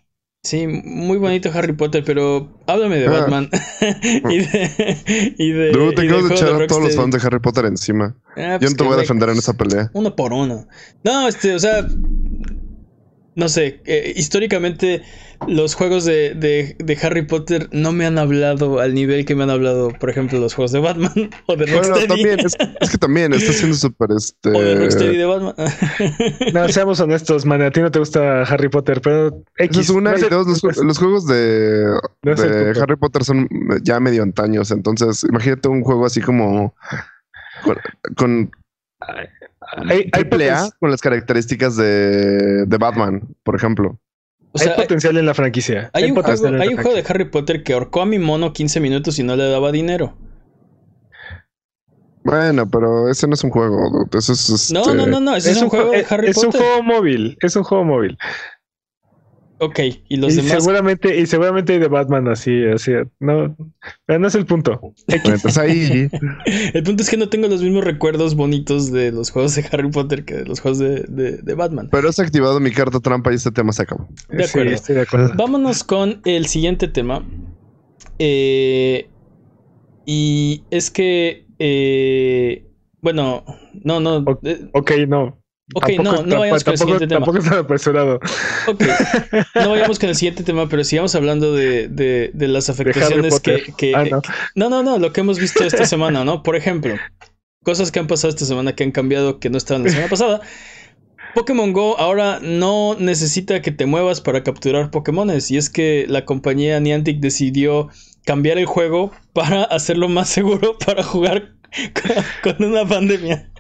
Sí, 0.47 0.69
muy 0.69 1.19
bonito 1.19 1.51
Harry 1.53 1.73
Potter, 1.73 2.05
pero 2.07 2.57
háblame 2.69 2.99
de 2.99 3.09
ah. 3.09 3.11
Batman 3.11 3.51
y 4.31 4.39
de. 4.39 5.35
Y 5.37 5.51
de 5.51 5.73
Dude, 5.73 5.93
te 5.97 6.03
de 6.03 6.35
echar 6.35 6.63
a 6.63 6.67
todos 6.69 6.85
los 6.85 6.95
fans 6.95 7.17
de 7.17 7.27
Harry 7.27 7.41
Potter 7.41 7.65
encima. 7.65 8.15
Ah, 8.37 8.55
pues 8.57 8.61
Yo 8.61 8.71
no 8.71 8.77
te 8.77 8.85
voy 8.85 8.93
a 8.93 8.97
defender 8.99 9.29
en 9.31 9.39
esa 9.39 9.55
pelea. 9.55 9.91
Uno 9.93 10.15
por 10.15 10.33
uno. 10.33 10.69
No, 11.03 11.27
este, 11.27 11.53
o 11.53 11.59
sea. 11.59 11.85
No 13.37 13.51
sé, 13.51 13.81
eh, 13.85 14.15
históricamente 14.17 15.03
los 15.47 15.75
juegos 15.75 16.07
de, 16.07 16.35
de, 16.35 16.75
de, 16.79 16.99
Harry 17.03 17.27
Potter 17.27 17.69
no 17.71 17.93
me 17.93 18.07
han 18.07 18.19
hablado 18.19 18.81
al 18.81 18.95
nivel 18.95 19.27
que 19.27 19.35
me 19.35 19.43
han 19.43 19.51
hablado, 19.51 19.91
por 19.91 20.09
ejemplo, 20.09 20.39
los 20.39 20.55
juegos 20.55 20.73
de 20.73 20.81
Batman 20.81 21.13
o 21.47 21.55
de 21.55 21.67
Rocksteady. 21.67 22.07
Bueno, 22.07 22.15
también, 22.15 22.41
es, 22.41 22.57
es, 22.81 22.91
que 22.91 22.97
también 22.97 23.35
está 23.35 23.53
siendo 23.53 23.77
súper 23.77 24.09
este... 24.17 24.49
O 24.49 24.61
de 24.63 24.75
Rocksteady 24.77 25.17
de 25.19 25.25
Batman. 25.27 25.55
no, 26.55 26.69
seamos 26.71 26.99
honestos, 27.01 27.45
man, 27.45 27.61
a 27.61 27.71
ti 27.71 27.83
no 27.83 27.91
te 27.91 27.99
gusta 27.99 28.43
Harry 28.45 28.71
Potter, 28.71 29.03
pero 29.03 29.45
X. 29.59 29.79
Es 29.81 29.91
una 29.91 30.13
no 30.13 30.19
y 30.19 30.23
dos, 30.31 30.63
los, 30.63 30.77
los, 30.79 30.99
juegos 30.99 31.27
de, 31.27 31.85
no 32.23 32.35
de 32.35 32.81
Harry 32.81 32.97
Potter 32.97 33.23
son 33.23 33.47
ya 33.83 34.01
medio 34.01 34.23
antaños, 34.23 34.71
entonces 34.71 35.25
imagínate 35.29 35.69
un 35.69 35.83
juego 35.83 36.07
así 36.07 36.23
como 36.23 36.75
con, 37.63 37.77
con 38.17 38.51
hay, 39.89 40.09
hay 40.13 40.25
pelea 40.25 40.69
con 40.81 40.91
las 40.91 41.01
características 41.01 41.77
de, 41.77 42.67
de, 42.67 42.79
Batman, 42.79 43.23
por 43.43 43.57
ejemplo. 43.57 43.99
O 44.53 44.59
sea, 44.59 44.73
hay 44.73 44.83
potencial 44.83 45.17
en 45.17 45.27
la 45.27 45.35
franquicia. 45.35 45.91
Hay, 45.93 46.11
un, 46.11 46.15
juego, 46.15 46.47
hay 46.61 46.69
un 46.69 46.77
juego 46.77 46.95
de 46.95 47.05
Harry 47.07 47.27
Potter 47.27 47.63
que 47.63 47.75
ahorcó 47.75 48.03
a 48.03 48.07
mi 48.07 48.19
mono 48.19 48.53
15 48.53 48.81
minutos 48.81 49.19
y 49.19 49.23
no 49.23 49.37
le 49.37 49.49
daba 49.49 49.71
dinero. 49.73 50.17
Bueno, 52.25 52.69
pero 52.69 53.09
ese 53.09 53.29
no 53.29 53.35
es 53.35 53.45
un 53.45 53.51
juego. 53.51 54.09
Eso 54.13 54.33
es, 54.33 54.51
este... 54.51 54.75
No, 54.75 54.95
no, 54.95 55.07
no, 55.07 55.21
no. 55.21 55.37
Ese 55.37 55.51
es, 55.51 55.59
es 55.59 55.63
un, 55.63 55.69
juego 55.69 55.93
de 55.93 56.07
Harry 56.09 56.29
es 56.29 56.35
Potter. 56.35 56.49
Es 56.49 56.55
un 56.55 56.61
juego 56.61 56.83
móvil. 56.83 57.39
Es 57.41 57.57
un 57.57 57.63
juego 57.63 57.85
móvil. 57.85 58.19
Ok, 59.59 59.81
y 60.09 60.17
los 60.17 60.35
y 60.35 60.37
demás. 60.37 60.63
Seguramente, 60.63 61.19
y 61.19 61.27
seguramente 61.27 61.73
hay 61.73 61.79
de 61.79 61.89
Batman 61.89 62.29
así, 62.29 62.65
así. 62.67 62.93
No, 63.21 63.57
no 64.07 64.27
es 64.27 64.35
el 64.35 64.45
punto. 64.45 64.95
Entonces 65.07 65.57
ahí. 65.57 66.11
el 66.75 66.83
punto 66.83 67.03
es 67.03 67.09
que 67.09 67.17
no 67.17 67.31
tengo 67.31 67.49
los 67.49 67.63
mismos 67.63 67.85
recuerdos 67.85 68.35
bonitos 68.35 68.93
de 68.93 69.13
los 69.13 69.31
juegos 69.31 69.55
de 69.55 69.65
Harry 69.73 69.91
Potter 69.91 70.25
que 70.25 70.35
de 70.35 70.45
los 70.45 70.61
juegos 70.61 70.79
de, 70.79 71.05
de, 71.09 71.39
de 71.39 71.55
Batman. 71.55 71.89
Pero 71.91 72.09
has 72.09 72.19
activado 72.19 72.61
mi 72.61 72.71
carta 72.71 73.01
trampa 73.01 73.33
y 73.33 73.37
este 73.37 73.51
tema 73.51 73.73
se 73.73 73.83
acabó. 73.83 74.07
De 74.29 74.45
acuerdo. 74.45 74.69
Sí, 74.71 74.75
estoy 74.75 74.95
de 74.97 75.01
acuerdo. 75.03 75.33
Vámonos 75.37 75.85
con 75.85 76.21
el 76.27 76.47
siguiente 76.47 76.89
tema. 76.89 77.25
Eh, 78.19 79.09
y 80.05 80.65
es 80.71 80.91
que. 80.91 81.47
Eh, 81.59 82.67
bueno, 83.01 83.43
no, 83.85 84.01
no. 84.01 84.17
O, 84.19 84.39
eh, 84.43 84.69
ok, 84.73 84.93
no. 85.09 85.39
Ok, 85.75 85.91
no, 86.01 86.23
no 86.23 86.39
vayamos 86.39 86.63
con 86.63 86.73
el 86.73 86.79
siguiente 86.79 87.07
tema. 87.09 87.27
Tampoco 87.27 87.55
apresurado. 87.57 88.21
Ok, 88.69 88.85
no 89.57 89.71
vayamos 89.71 89.99
con 89.99 90.09
el 90.09 90.15
siguiente 90.15 90.45
tema, 90.45 90.69
pero 90.69 90.85
sigamos 90.85 91.15
hablando 91.17 91.55
de, 91.55 91.89
de, 91.89 92.31
de 92.33 92.49
las 92.49 92.71
afectaciones 92.71 93.41
que... 93.41 93.65
que 93.77 93.93
ah, 93.95 94.05
no. 94.05 94.21
no, 94.55 94.71
no, 94.71 94.83
no, 94.83 94.99
lo 94.99 95.13
que 95.13 95.23
hemos 95.23 95.41
visto 95.41 95.65
esta 95.65 95.85
semana, 95.85 96.25
¿no? 96.25 96.45
Por 96.45 96.55
ejemplo, 96.55 96.95
cosas 97.65 97.91
que 97.91 97.99
han 97.99 98.07
pasado 98.07 98.31
esta 98.31 98.45
semana 98.45 98.77
que 98.77 98.85
han 98.85 98.93
cambiado 98.93 99.41
que 99.41 99.51
no 99.51 99.59
estaban 99.59 99.83
la 99.83 99.91
semana 99.91 100.09
pasada. 100.09 100.41
Pokémon 101.35 101.73
Go 101.73 101.99
ahora 101.99 102.39
no 102.41 102.97
necesita 102.99 103.61
que 103.61 103.73
te 103.73 103.87
muevas 103.87 104.21
para 104.21 104.45
capturar 104.45 104.91
Pokémones. 104.91 105.51
Y 105.51 105.57
es 105.57 105.69
que 105.69 106.07
la 106.09 106.25
compañía 106.25 106.79
Niantic 106.79 107.19
decidió 107.19 107.89
cambiar 108.25 108.57
el 108.57 108.67
juego 108.67 109.13
para 109.33 109.65
hacerlo 109.65 110.09
más 110.09 110.29
seguro 110.29 110.79
para 110.79 111.03
jugar 111.03 111.57
con 112.43 112.65
una 112.65 112.87
pandemia. 112.87 113.51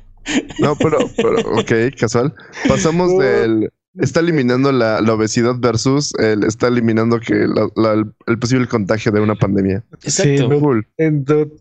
No, 0.58 0.74
pero, 0.76 0.98
pero, 1.16 1.38
ok, 1.58 1.72
casual. 1.98 2.34
Pasamos 2.68 3.16
del. 3.18 3.70
Está 3.98 4.20
eliminando 4.20 4.72
la, 4.72 5.00
la, 5.00 5.14
obesidad 5.14 5.54
versus 5.58 6.12
el 6.18 6.44
está 6.44 6.68
eliminando 6.68 7.18
que 7.18 7.32
la, 7.34 7.66
la, 7.76 8.04
el 8.26 8.38
posible 8.38 8.66
contagio 8.68 9.10
de 9.10 9.20
una 9.20 9.36
pandemia. 9.36 9.82
Exacto. 10.02 10.50
Sí, 10.52 10.60
cool. 10.60 10.86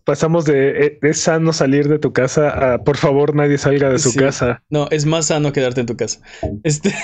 pasamos 0.04 0.44
de 0.44 0.98
es 1.00 1.18
sano 1.18 1.54
salir 1.54 1.88
de 1.88 1.98
tu 1.98 2.12
casa 2.12 2.74
a 2.74 2.84
por 2.84 2.98
favor 2.98 3.34
nadie 3.34 3.56
salga 3.56 3.88
de 3.88 3.98
su 3.98 4.10
Sí. 4.10 4.18
casa. 4.18 4.62
No, 4.68 4.86
es 4.90 5.06
más 5.06 5.28
sano 5.28 5.54
quedarte 5.54 5.80
en 5.80 5.86
tu 5.86 5.96
casa. 5.96 6.20
Este. 6.62 6.94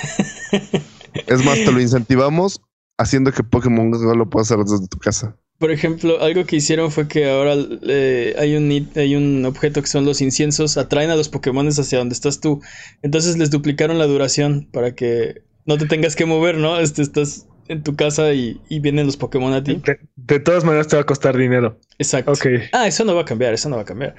Es 1.27 1.43
más, 1.47 1.55
te 1.65 1.73
lo 1.73 1.81
incentivamos 1.81 2.61
haciendo 2.99 3.33
que 3.33 3.43
Pokémon 3.43 3.91
Go 3.91 4.15
lo 4.15 4.29
puedas 4.29 4.51
hacer 4.51 4.63
desde 4.65 4.87
tu 4.87 4.99
casa. 4.99 5.35
Por 5.63 5.71
ejemplo, 5.71 6.21
algo 6.21 6.45
que 6.45 6.57
hicieron 6.57 6.91
fue 6.91 7.07
que 7.07 7.31
ahora 7.31 7.55
eh, 7.83 8.35
hay, 8.37 8.57
un, 8.57 8.91
hay 8.97 9.15
un 9.15 9.45
objeto 9.45 9.81
que 9.81 9.87
son 9.87 10.05
los 10.05 10.21
inciensos, 10.21 10.77
atraen 10.77 11.11
a 11.11 11.15
los 11.15 11.29
Pokémon 11.29 11.69
hacia 11.69 11.99
donde 11.99 12.15
estás 12.15 12.41
tú. 12.41 12.61
Entonces 13.01 13.39
les 13.39 13.53
duplicaron 13.53 13.97
la 13.97 14.09
duración 14.09 14.67
para 14.73 14.97
que 14.97 15.43
no 15.65 15.79
te 15.79 15.87
tengas 15.87 16.17
que 16.17 16.27
mover, 16.27 16.57
¿no? 16.57 16.81
Este, 16.81 17.03
estás 17.03 17.47
en 17.69 17.85
tu 17.85 17.95
casa 17.95 18.33
y, 18.33 18.61
y 18.69 18.81
vienen 18.81 19.07
los 19.07 19.17
Pokémon 19.17 19.53
a 19.53 19.63
ti. 19.63 19.81
De, 19.87 20.01
de, 20.17 20.41
todas 20.41 20.65
maneras 20.65 20.89
te 20.89 20.97
va 20.97 21.03
a 21.03 21.07
costar 21.07 21.37
dinero. 21.37 21.79
Exacto. 21.97 22.33
Ok. 22.33 22.45
Ah, 22.73 22.89
eso 22.89 23.05
no 23.05 23.15
va 23.15 23.21
a 23.21 23.25
cambiar, 23.25 23.55
eso 23.55 23.69
no 23.69 23.77
va 23.77 23.83
a 23.83 23.85
cambiar. 23.85 24.17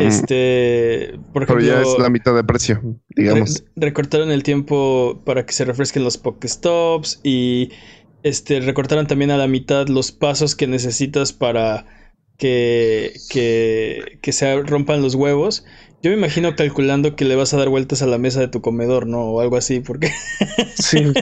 Este, 0.00 1.18
por 1.34 1.44
Pero 1.46 1.60
ejemplo, 1.60 1.76
ya 1.76 1.82
es 1.82 1.98
la 1.98 2.08
mitad 2.08 2.34
de 2.34 2.42
precio, 2.42 2.80
digamos. 3.14 3.64
Re 3.76 3.88
recortaron 3.88 4.30
el 4.30 4.42
tiempo 4.42 5.20
para 5.26 5.44
que 5.44 5.52
se 5.52 5.66
refresquen 5.66 6.04
los 6.04 6.16
Pokéstops 6.16 7.20
y 7.22 7.70
este, 8.26 8.58
recortaron 8.60 9.06
también 9.06 9.30
a 9.30 9.36
la 9.36 9.46
mitad 9.46 9.86
los 9.86 10.10
pasos 10.10 10.56
que 10.56 10.66
necesitas 10.66 11.32
para 11.32 11.86
que, 12.36 13.14
que, 13.30 14.18
que 14.20 14.32
se 14.32 14.62
rompan 14.62 15.00
los 15.00 15.14
huevos. 15.14 15.64
Yo 16.02 16.10
me 16.10 16.16
imagino 16.16 16.56
calculando 16.56 17.14
que 17.14 17.24
le 17.24 17.36
vas 17.36 17.54
a 17.54 17.56
dar 17.56 17.68
vueltas 17.68 18.02
a 18.02 18.06
la 18.06 18.18
mesa 18.18 18.40
de 18.40 18.48
tu 18.48 18.60
comedor, 18.60 19.06
¿no? 19.06 19.20
O 19.20 19.40
algo 19.40 19.56
así, 19.56 19.78
porque... 19.78 20.10
Sí. 20.74 20.98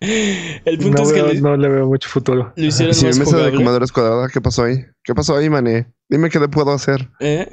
el 0.00 0.78
punto 0.78 1.02
no 1.02 1.08
es 1.08 1.12
que 1.12 1.22
lo, 1.22 1.34
no 1.34 1.56
le 1.56 1.68
veo 1.68 1.86
mucho 1.86 2.08
futuro. 2.08 2.52
lo 2.56 2.64
hicieron 2.64 2.94
Si 2.94 3.04
mi 3.04 3.10
más 3.10 3.18
mesa 3.20 3.38
de 3.38 3.52
comedor 3.52 3.84
es 3.84 3.92
cuadrada, 3.92 4.28
¿qué 4.28 4.40
pasó 4.40 4.64
ahí? 4.64 4.86
¿Qué 5.04 5.14
pasó 5.14 5.36
ahí, 5.36 5.48
mané? 5.48 5.86
Dime 6.08 6.30
qué 6.30 6.40
le 6.40 6.48
puedo 6.48 6.72
hacer. 6.72 7.10
¿Eh? 7.20 7.48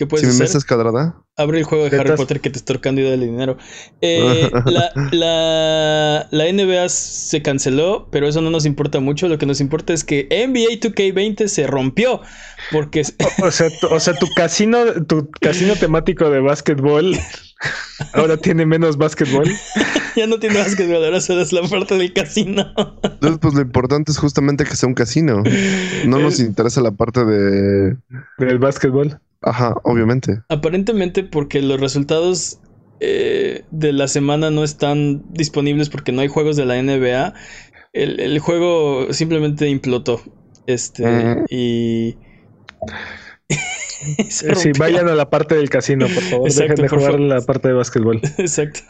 ¿Qué 0.00 0.06
Si 0.06 0.08
puedes 0.08 0.26
hacer? 0.28 0.40
mesa 0.40 0.56
es 0.58 0.64
cuadrada. 0.64 1.22
Abre 1.36 1.58
el 1.58 1.64
juego 1.64 1.88
de 1.90 2.00
Harry. 2.00 2.16
Potter 2.16 2.40
que 2.40 2.48
te 2.48 2.56
está 2.58 2.72
ahorcando 2.72 3.02
y 3.02 3.04
dale 3.04 3.26
dinero. 3.26 3.58
Eh, 4.00 4.50
la, 4.64 4.90
la, 5.12 6.26
la 6.30 6.52
NBA 6.52 6.88
se 6.88 7.42
canceló, 7.42 8.08
pero 8.10 8.26
eso 8.26 8.40
no 8.40 8.48
nos 8.50 8.64
importa 8.64 8.98
mucho. 9.00 9.28
Lo 9.28 9.36
que 9.36 9.44
nos 9.44 9.60
importa 9.60 9.92
es 9.92 10.02
que 10.04 10.26
NBA 10.30 10.80
2K20 10.80 11.48
se 11.48 11.66
rompió. 11.66 12.22
Porque 12.72 13.02
O 13.42 13.50
sea, 13.50 13.68
tu, 13.78 13.88
o 13.88 14.00
sea, 14.00 14.14
tu 14.14 14.26
casino, 14.34 14.78
tu 15.06 15.30
casino 15.40 15.74
temático 15.76 16.30
de 16.30 16.40
básquetbol 16.40 17.14
ahora 18.14 18.38
tiene 18.38 18.64
menos 18.64 18.96
básquetbol. 18.96 19.44
ya 20.16 20.26
no 20.26 20.38
tiene 20.38 20.58
básquetbol, 20.58 21.04
ahora 21.04 21.20
solo 21.20 21.42
es 21.42 21.52
la 21.52 21.62
parte 21.68 21.96
del 21.98 22.12
casino. 22.14 22.72
Entonces, 23.02 23.38
pues 23.38 23.52
lo 23.54 23.60
importante 23.60 24.12
es 24.12 24.18
justamente 24.18 24.64
que 24.64 24.76
sea 24.76 24.88
un 24.88 24.94
casino. 24.94 25.42
No 26.06 26.18
nos 26.18 26.40
El- 26.40 26.46
interesa 26.46 26.80
la 26.80 26.92
parte 26.92 27.24
de. 27.24 27.96
Del 28.38 28.58
básquetbol. 28.58 29.20
Ajá, 29.42 29.74
obviamente. 29.84 30.42
Aparentemente 30.48 31.24
porque 31.24 31.62
los 31.62 31.80
resultados 31.80 32.58
eh, 33.00 33.64
de 33.70 33.92
la 33.92 34.08
semana 34.08 34.50
no 34.50 34.64
están 34.64 35.22
disponibles 35.32 35.88
porque 35.88 36.12
no 36.12 36.20
hay 36.20 36.28
juegos 36.28 36.56
de 36.56 36.66
la 36.66 36.76
NBA. 36.76 37.34
El, 37.92 38.20
el 38.20 38.38
juego 38.38 39.12
simplemente 39.12 39.68
implotó. 39.68 40.20
Este, 40.66 41.04
Ujú. 41.04 41.44
y... 41.48 42.16
se 44.30 44.54
Sí, 44.54 44.72
vayan 44.78 45.08
a 45.08 45.14
la 45.14 45.30
parte 45.30 45.54
del 45.54 45.70
casino, 45.70 46.06
por 46.12 46.22
favor. 46.24 46.48
Exacto, 46.48 46.50
Dejen 46.50 46.82
de 46.82 46.88
jugar 46.88 47.12
favor. 47.12 47.20
la 47.20 47.40
parte 47.42 47.68
de 47.68 47.74
básquetbol. 47.74 48.20
Exacto. 48.38 48.80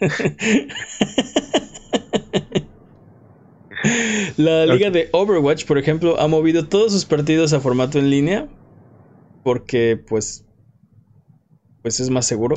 La 4.36 4.66
liga 4.66 4.90
de 4.90 5.08
Overwatch, 5.12 5.64
por 5.66 5.78
ejemplo, 5.78 6.18
ha 6.20 6.28
movido 6.28 6.68
todos 6.68 6.92
sus 6.92 7.04
partidos 7.04 7.52
a 7.52 7.60
formato 7.60 7.98
en 7.98 8.10
línea 8.10 8.48
porque, 9.46 9.96
pues, 10.08 10.44
pues 11.82 12.00
es 12.00 12.10
más 12.10 12.26
seguro. 12.26 12.56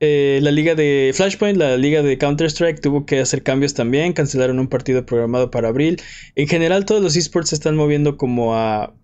Eh, 0.00 0.40
la 0.42 0.50
liga 0.52 0.74
de 0.74 1.12
Flashpoint, 1.14 1.58
la 1.58 1.76
liga 1.76 2.02
de 2.02 2.18
Counter-Strike 2.18 2.80
tuvo 2.80 3.06
que 3.06 3.20
hacer 3.20 3.42
cambios 3.42 3.74
también, 3.74 4.12
cancelaron 4.14 4.58
un 4.58 4.68
partido 4.68 5.06
programado 5.06 5.50
para 5.50 5.68
abril. 5.68 6.00
En 6.36 6.48
general, 6.48 6.84
todos 6.86 7.02
los 7.02 7.16
esports 7.16 7.50
se 7.50 7.56
están 7.56 7.76
moviendo 7.76 8.16
como 8.18 8.54
a, 8.56 8.84
a, 8.84 8.94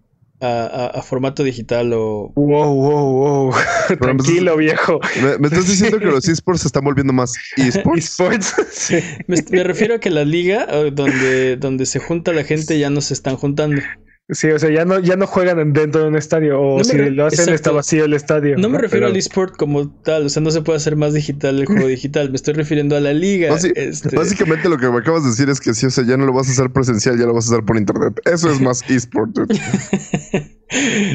a- 0.41 0.87
a 0.89 1.03
formato 1.03 1.45
digital 1.45 1.93
o... 1.95 2.33
Wow, 2.37 2.75
wow, 2.75 3.51
wow. 3.51 3.55
Tranquilo, 4.01 4.57
viejo. 4.57 5.01
¿Me, 5.23 5.39
me 5.39 5.49
estás 5.49 5.69
diciendo 5.69 5.99
que 5.99 6.07
los 6.07 6.29
esports 6.29 6.63
se 6.63 6.69
están 6.69 6.85
volviendo 6.85 7.13
más 7.13 7.35
esports? 7.57 8.19
Esports. 8.21 8.55
sí. 8.73 8.97
Me, 9.27 9.39
me 9.51 9.65
refiero 9.65 9.95
a 9.97 10.01
que 10.01 10.11
la 10.11 10.25
liga 10.25 10.67
donde, 10.93 11.57
donde 11.57 11.87
se 11.87 11.99
junta 12.01 12.33
la 12.33 12.45
gente 12.45 12.79
ya 12.79 12.91
no 12.91 13.01
se 13.01 13.15
están 13.15 13.37
juntando. 13.37 13.83
Sí, 14.29 14.49
o 14.49 14.59
sea, 14.59 14.71
ya 14.71 14.85
no, 14.85 14.99
ya 14.99 15.15
no 15.15 15.29
juegan 15.29 15.61
en- 15.61 15.73
dentro 15.73 16.03
de 16.03 16.09
un 16.09 16.17
estadio. 16.17 16.61
O 16.61 16.79
No 16.79 16.85
si 16.85 16.97
re- 16.97 17.13
lo 17.13 17.27
hacen, 17.27 17.39
exacto. 17.41 17.55
está 17.55 17.71
vacío 17.71 18.05
el 18.07 18.13
estadio. 18.13 18.57
No 18.59 18.69
me 18.69 18.79
refiero 18.79 19.05
Pero- 19.07 19.13
al 19.13 19.17
eSport 19.17 19.57
como 19.57 19.89
tal, 20.03 20.27
o 20.27 20.29
sea, 20.29 20.43
no 20.43 20.51
se 20.51 20.63
puede 20.63 20.79
hacer 20.79 20.97
más 20.97 21.15
digital 21.15 21.61
el 21.61 21.67
juego 21.67 21.87
digital, 21.87 22.31
me 22.31 22.35
estoy 22.37 22.55
refiriendo 22.55 22.97
a 22.97 23.01
la 23.01 23.13
liga. 23.13 23.55
Este, 23.55 24.17
Básicamente 24.17 24.69
lo 24.69 24.79
que 24.79 24.89
me 24.91 24.99
acabas 24.99 25.23
de 25.23 25.31
decir 25.31 25.49
es 25.49 25.61
que 25.61 25.75
sí, 25.75 25.87
o 25.87 25.91
sea, 25.91 26.05
ya 26.05 26.17
no 26.17 26.27
lo 26.27 26.33
vas 26.33 26.49
a 26.49 26.51
hacer 26.51 26.71
presencial, 26.71 27.17
ya 27.19 27.25
lo 27.27 27.35
vas 27.35 27.49
a 27.49 27.53
hacer 27.55 27.65
por 27.65 27.77
internet. 27.77 28.21
Eso 28.25 28.51
es 28.51 28.61
más 28.61 28.83
esport. 28.91 29.31
dude. 29.33 29.61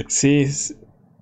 sí, 0.07 0.45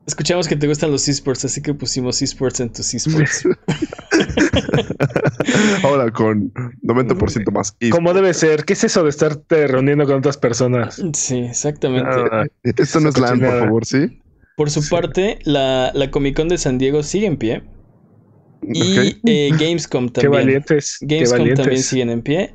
escuchamos 0.06 0.48
que 0.48 0.56
te 0.56 0.68
gustan 0.68 0.92
los 0.92 1.08
esports, 1.08 1.46
así 1.46 1.62
que 1.62 1.74
pusimos 1.74 2.22
esports 2.22 2.60
en 2.60 2.72
tus 2.72 2.94
esports. 2.94 3.48
Ahora 5.84 6.12
con 6.12 6.52
90% 6.82 7.52
más. 7.52 7.76
¿Cómo 7.92 8.14
debe 8.14 8.34
ser? 8.34 8.66
¿Qué 8.66 8.74
es 8.74 8.84
eso 8.84 9.04
de 9.04 9.10
estarte 9.10 9.68
reuniendo 9.68 10.06
con 10.06 10.18
otras 10.18 10.38
personas? 10.38 11.06
Sí, 11.14 11.40
exactamente. 11.40 12.10
Ah, 12.32 12.46
Esto 12.64 13.00
no 13.00 13.10
es 13.10 13.18
LAN, 13.18 13.40
por 13.40 13.60
favor, 13.60 13.86
¿sí? 13.86 14.22
Por 14.56 14.70
su 14.70 14.82
sí. 14.82 14.90
parte, 14.90 15.40
la, 15.44 15.92
la 15.94 16.12
Comic 16.12 16.36
Con 16.36 16.50
de 16.50 16.58
San 16.58 16.78
Diego 16.78 17.04
sigue 17.04 17.28
en 17.28 17.38
pie. 17.38 17.64
Y 18.62 19.20
eh, 19.26 19.50
Gamescom 19.58 20.10
Qué 20.20 20.28
también. 20.28 20.32
valientes. 20.32 20.98
qué 21.08 21.08
Gamescom 21.16 21.54
también 21.54 21.56
valientes. 21.56 21.86
siguen 21.86 22.10
en 22.10 22.22
pie. 22.22 22.54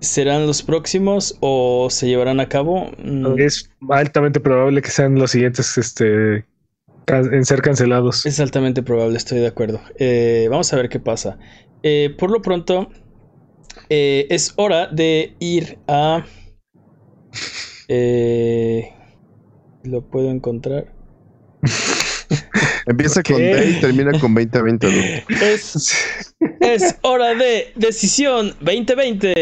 ¿Serán 0.00 0.46
los 0.46 0.62
próximos 0.62 1.36
o 1.40 1.88
se 1.90 2.06
llevarán 2.08 2.40
a 2.40 2.48
cabo? 2.48 2.90
Mm, 2.98 3.38
Es 3.38 3.70
altamente 3.88 4.40
probable 4.40 4.82
que 4.82 4.90
sean 4.90 5.14
los 5.18 5.30
siguientes 5.30 5.78
este, 5.78 6.46
en 7.06 7.44
ser 7.44 7.62
cancelados. 7.62 8.26
Es 8.26 8.40
altamente 8.40 8.82
probable, 8.82 9.16
estoy 9.16 9.38
de 9.38 9.46
acuerdo. 9.46 9.80
Eh, 9.98 10.48
vamos 10.50 10.72
a 10.72 10.76
ver 10.76 10.88
qué 10.88 11.00
pasa. 11.00 11.38
Eh, 11.82 12.14
por 12.18 12.30
lo 12.30 12.42
pronto, 12.42 12.88
eh, 13.88 14.26
es 14.30 14.52
hora 14.56 14.88
de 14.88 15.34
ir 15.38 15.78
a... 15.86 16.24
eh, 17.88 18.92
lo 19.84 20.02
puedo 20.02 20.30
encontrar. 20.30 20.92
Empieza 22.86 23.22
con 23.22 23.36
D 23.36 23.70
y 23.70 23.80
termina 23.80 24.12
con 24.18 24.34
2020. 24.34 24.86
dude. 24.86 25.24
Es, 25.40 26.06
es 26.60 26.96
hora 27.02 27.34
de 27.34 27.72
Decisión 27.74 28.54
2020. 28.60 29.34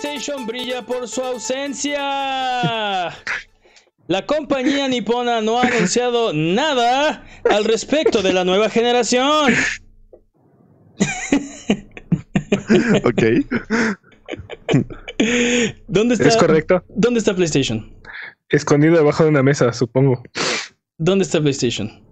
PlayStation 0.00 0.46
brilla 0.46 0.82
por 0.82 1.06
su 1.08 1.20
ausencia. 1.22 2.00
La 4.06 4.26
compañía 4.26 4.88
nipona 4.88 5.42
no 5.42 5.58
ha 5.58 5.64
anunciado 5.66 6.32
nada 6.32 7.24
al 7.50 7.64
respecto 7.64 8.22
de 8.22 8.32
la 8.32 8.44
nueva 8.44 8.70
generación. 8.70 9.54
Ok. 13.04 13.22
¿Dónde 15.88 16.14
está, 16.14 16.28
Es 16.28 16.36
correcto. 16.36 16.84
¿Dónde 16.88 17.18
está 17.18 17.34
PlayStation? 17.34 17.92
Escondido 18.48 18.96
debajo 18.96 19.24
de 19.24 19.30
una 19.30 19.42
mesa, 19.42 19.72
supongo. 19.72 20.22
¿Dónde 20.98 21.24
está 21.24 21.40
PlayStation? 21.40 22.02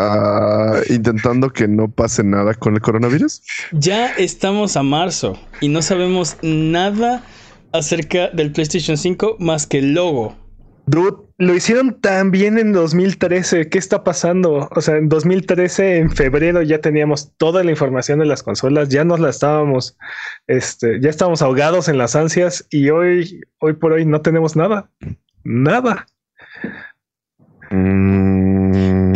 Ah, 0.00 0.80
intentando 0.90 1.50
que 1.50 1.66
no 1.66 1.90
pase 1.90 2.22
nada 2.22 2.54
con 2.54 2.74
el 2.74 2.80
coronavirus. 2.80 3.42
Ya 3.72 4.12
estamos 4.12 4.76
a 4.76 4.84
marzo 4.84 5.36
y 5.60 5.66
no 5.66 5.82
sabemos 5.82 6.36
nada 6.40 7.24
acerca 7.72 8.28
del 8.28 8.52
PlayStation 8.52 8.96
5 8.96 9.38
más 9.40 9.66
que 9.66 9.78
el 9.78 9.94
logo. 9.94 10.36
Dude, 10.86 11.16
lo 11.38 11.52
hicieron 11.52 12.00
tan 12.00 12.30
bien 12.30 12.58
en 12.58 12.72
2013. 12.72 13.68
¿Qué 13.68 13.78
está 13.78 14.04
pasando? 14.04 14.68
O 14.70 14.80
sea, 14.80 14.98
en 14.98 15.08
2013, 15.08 15.96
en 15.96 16.12
febrero, 16.12 16.62
ya 16.62 16.80
teníamos 16.80 17.32
toda 17.36 17.64
la 17.64 17.72
información 17.72 18.20
de 18.20 18.26
las 18.26 18.44
consolas, 18.44 18.90
ya 18.90 19.04
nos 19.04 19.18
la 19.18 19.30
estábamos, 19.30 19.98
este, 20.46 21.00
ya 21.00 21.10
estábamos 21.10 21.42
ahogados 21.42 21.88
en 21.88 21.98
las 21.98 22.14
ansias 22.14 22.64
y 22.70 22.90
hoy, 22.90 23.40
hoy 23.58 23.72
por 23.72 23.94
hoy 23.94 24.06
no 24.06 24.20
tenemos 24.20 24.54
nada. 24.54 24.90
Nada. 25.42 26.06
Mm. 27.70 28.27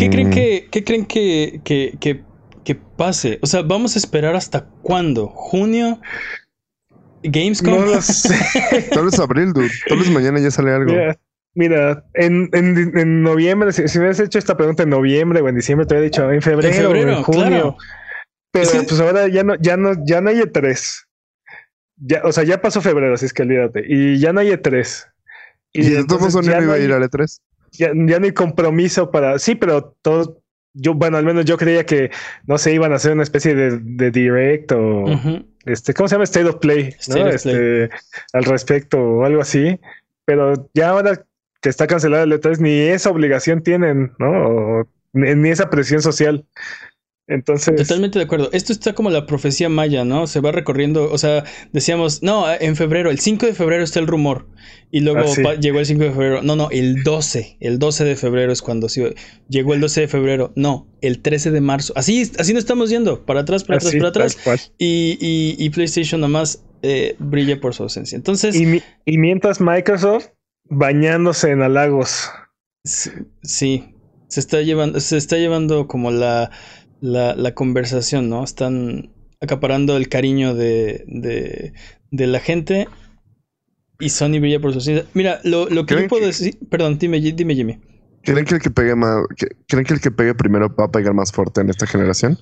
¿Qué 0.05 0.11
creen 0.11 0.31
que, 0.31 0.69
qué 0.71 0.85
creen 0.85 1.07
que, 1.07 1.61
que, 1.65 1.97
que, 2.01 2.23
que 2.65 2.75
pase? 2.75 3.39
O 3.43 3.47
sea, 3.47 3.63
¿vamos 3.63 3.97
a 3.97 3.99
esperar 3.99 4.35
hasta 4.37 4.67
cuándo? 4.83 5.29
¿Junio? 5.29 6.01
¿Gamescom? 7.23 7.75
No 7.75 7.87
lo 7.87 8.03
sé. 8.03 8.35
Tal 8.93 9.05
vez 9.07 9.19
abril, 9.19 9.53
dude. 9.53 9.71
Tal 9.89 9.99
vez 9.99 10.11
mañana 10.11 10.41
ya 10.41 10.51
sale 10.51 10.73
algo. 10.73 10.93
Mira, 10.93 11.19
mira, 11.55 12.05
en, 12.15 12.49
en, 12.53 12.99
en 12.99 13.23
noviembre, 13.23 13.73
si, 13.73 13.87
si 13.89 13.99
me 13.99 14.05
hubieras 14.07 14.21
hecho 14.21 14.39
esta 14.39 14.57
pregunta 14.57 14.83
en 14.83 14.91
noviembre 14.91 15.41
o 15.41 15.49
en 15.49 15.55
diciembre, 15.55 15.87
te 15.87 15.95
hubiera 15.95 16.05
dicho 16.05 16.31
en 16.31 16.43
febrero, 16.43 16.75
En 16.75 16.81
febrero, 16.83 17.13
o 17.13 17.17
en 17.19 17.23
junio. 17.23 17.47
claro. 17.49 17.77
Pero 18.51 18.65
Es 18.65 18.71
que- 18.73 18.83
pues 18.83 19.01
ahora 19.01 19.29
ya 19.29 19.45
no, 19.45 19.55
ya 19.61 19.77
no, 19.77 19.93
ya 20.05 20.21
no 20.21 20.31
hay 20.31 20.41
E3. 20.41 21.05
Ya, 22.05 22.23
o 22.25 22.33
sea, 22.33 22.43
ya 22.45 22.61
pasó 22.61 22.81
febrero, 22.81 23.15
así 23.15 23.27
es 23.27 23.33
que 23.33 23.43
olvídate. 23.43 23.85
Y 23.87 24.19
ya 24.19 24.33
no 24.33 24.41
hay 24.41 24.49
E3. 24.51 25.07
Y, 25.75 25.83
modos 25.83 25.97
entonces 26.01 26.47
ya 26.47 26.59
no 26.59 26.65
iba 26.65 26.75
a 26.75 26.79
ir 26.79 26.93
al 26.93 27.03
E3. 27.03 27.39
Ya, 27.73 27.89
ya 27.95 28.19
no 28.19 28.25
hay 28.25 28.33
compromiso 28.33 29.11
para. 29.11 29.39
Sí, 29.39 29.55
pero 29.55 29.97
todo. 30.03 30.39
Yo, 30.75 30.95
bueno, 30.95 31.19
al 31.19 31.25
menos 31.25 31.45
yo 31.45 31.59
creía 31.59 31.85
que 31.85 32.11
no 32.47 32.57
se 32.57 32.73
iban 32.73 32.93
a 32.93 32.97
hacer 32.97 33.13
una 33.13 33.25
especie 33.25 33.55
de, 33.55 33.79
de 33.79 34.11
direct 34.11 34.73
o 34.73 35.03
Ujú. 35.03 35.45
este, 35.67 35.93
¿cómo 35.93 36.09
se 36.09 36.15
llama? 36.15 36.25
State 36.25 36.49
of 36.49 36.57
Play, 36.57 36.95
¿no? 37.09 37.27
Of 37.27 37.35
este, 37.35 37.91
al 38.33 38.45
respecto 38.45 38.99
o 38.99 39.25
algo 39.25 39.43
así. 39.43 39.79
Pero 40.25 40.71
ya 40.73 40.91
ahora 40.91 41.27
que 41.61 41.69
está 41.69 41.87
cancelada 41.87 42.25
el 42.25 42.33
E3, 42.33 42.59
ni 42.59 42.81
esa 42.81 43.11
obligación 43.11 43.63
tienen, 43.63 44.13
¿no? 44.19 44.31
O 44.81 44.89
ni, 45.13 45.35
ni 45.35 45.51
esa 45.51 45.69
presión 45.69 46.01
social. 46.01 46.47
Entonces, 47.29 47.77
Totalmente 47.77 48.19
de 48.19 48.25
acuerdo. 48.25 48.51
Esto 48.53 48.73
está 48.73 48.95
como 48.95 49.09
la 49.09 49.27
profecía 49.27 49.69
maya, 49.69 50.05
¿no? 50.05 50.27
Se 50.27 50.41
va 50.41 50.51
recorriendo, 50.53 51.11
o 51.11 51.19
sea, 51.19 51.45
decíamos, 51.73 52.23
no, 52.23 52.45
en 52.53 52.75
febrero, 52.77 53.11
el 53.11 53.21
5 53.21 53.47
de 53.47 53.55
febrero 53.55 53.85
está 53.85 54.01
el 54.01 54.07
rumor. 54.09 54.49
Y 54.91 55.01
luego 55.01 55.21
Ah, 55.21 55.29
sí. 55.29 55.43
llegó 55.61 55.79
el 55.79 55.87
5 55.87 56.03
de 56.03 56.11
febrero. 56.11 56.43
No, 56.43 56.57
no, 56.57 56.69
el 56.71 57.03
12. 57.05 57.57
El 57.61 57.79
12 57.79 58.05
de 58.05 58.17
febrero 58.17 58.53
es 58.53 58.61
cuando 58.61 58.89
sí, 58.89 59.03
llegó 59.49 59.73
el 59.73 59.81
12 59.81 60.03
de 60.03 60.09
febrero. 60.09 60.53
No, 60.57 60.89
el 61.01 61.21
13 61.23 61.51
de 61.53 61.61
marzo. 61.61 61.93
Así, 61.97 62.31
así 62.39 62.53
nos 62.53 62.61
estamos 62.65 62.91
yendo, 62.91 63.25
para 63.25 63.41
atrás, 63.41 63.65
para 63.65 63.79
atrás, 63.79 63.95
para 63.97 64.09
atrás. 64.09 64.73
Y, 64.79 65.17
y- 65.21 65.57
y 65.65 65.71
PlayStation 65.71 66.21
nomás 66.21 66.65
eh, 66.83 67.15
brilla 67.21 67.61
por 67.61 67.73
su 67.75 67.85
ausencia. 67.85 68.17
Entonces, 68.17 68.57
Y, 68.57 68.67
mi- 68.67 68.83
y 69.07 69.17
mientras 69.19 69.61
Microsoft 69.61 70.27
bañándose 70.69 71.51
en 71.51 71.63
halagos. 71.63 72.29
sí, 72.85 73.11
sí, 73.43 73.95
se 74.29 74.41
está 74.41 74.61
llevando, 74.63 74.99
se 75.01 75.17
está 75.17 75.37
llevando 75.37 75.87
como 75.87 76.11
la, 76.11 76.51
la, 77.03 77.35
la 77.35 77.53
conversación, 77.55 78.31
¿no? 78.31 78.43
Están 78.45 79.13
acaparando 79.41 79.97
el 79.99 80.09
cariño 80.09 80.55
de, 80.55 81.05
de, 81.07 81.75
de 82.11 82.27
la 82.27 82.41
gente. 82.41 82.89
Y 84.01 84.09
Sony 84.09 84.41
brilla 84.41 84.59
por 84.61 84.73
su 84.73 84.79
ausencia. 84.79 85.05
Mira, 85.13 85.41
lo, 85.45 85.69
lo 85.69 85.85
que 85.85 85.95
yo 85.95 85.97
¿Creen 85.97 86.09
puedo 86.09 86.23
que- 86.23 86.27
decir. 86.29 86.59
Perdón, 86.71 86.99
dime, 86.99 87.21
dime, 87.21 87.55
Jimmy. 87.55 87.81
¿Creen 88.25 88.45
que 88.45 88.55
el 88.55 88.61
que 88.63 88.71
pegue 88.71 88.95
más, 88.95 89.17
que- 89.37 89.49
creen 89.69 89.85
que 89.85 89.95
el 89.95 90.01
que 90.01 90.11
pegue 90.13 90.35
primero 90.35 90.75
va 90.75 90.85
a 90.85 90.91
pegar 90.93 91.13
más 91.13 91.33
fuerte 91.33 91.61
en 91.61 91.71
esta 91.71 91.87
generación? 91.87 92.39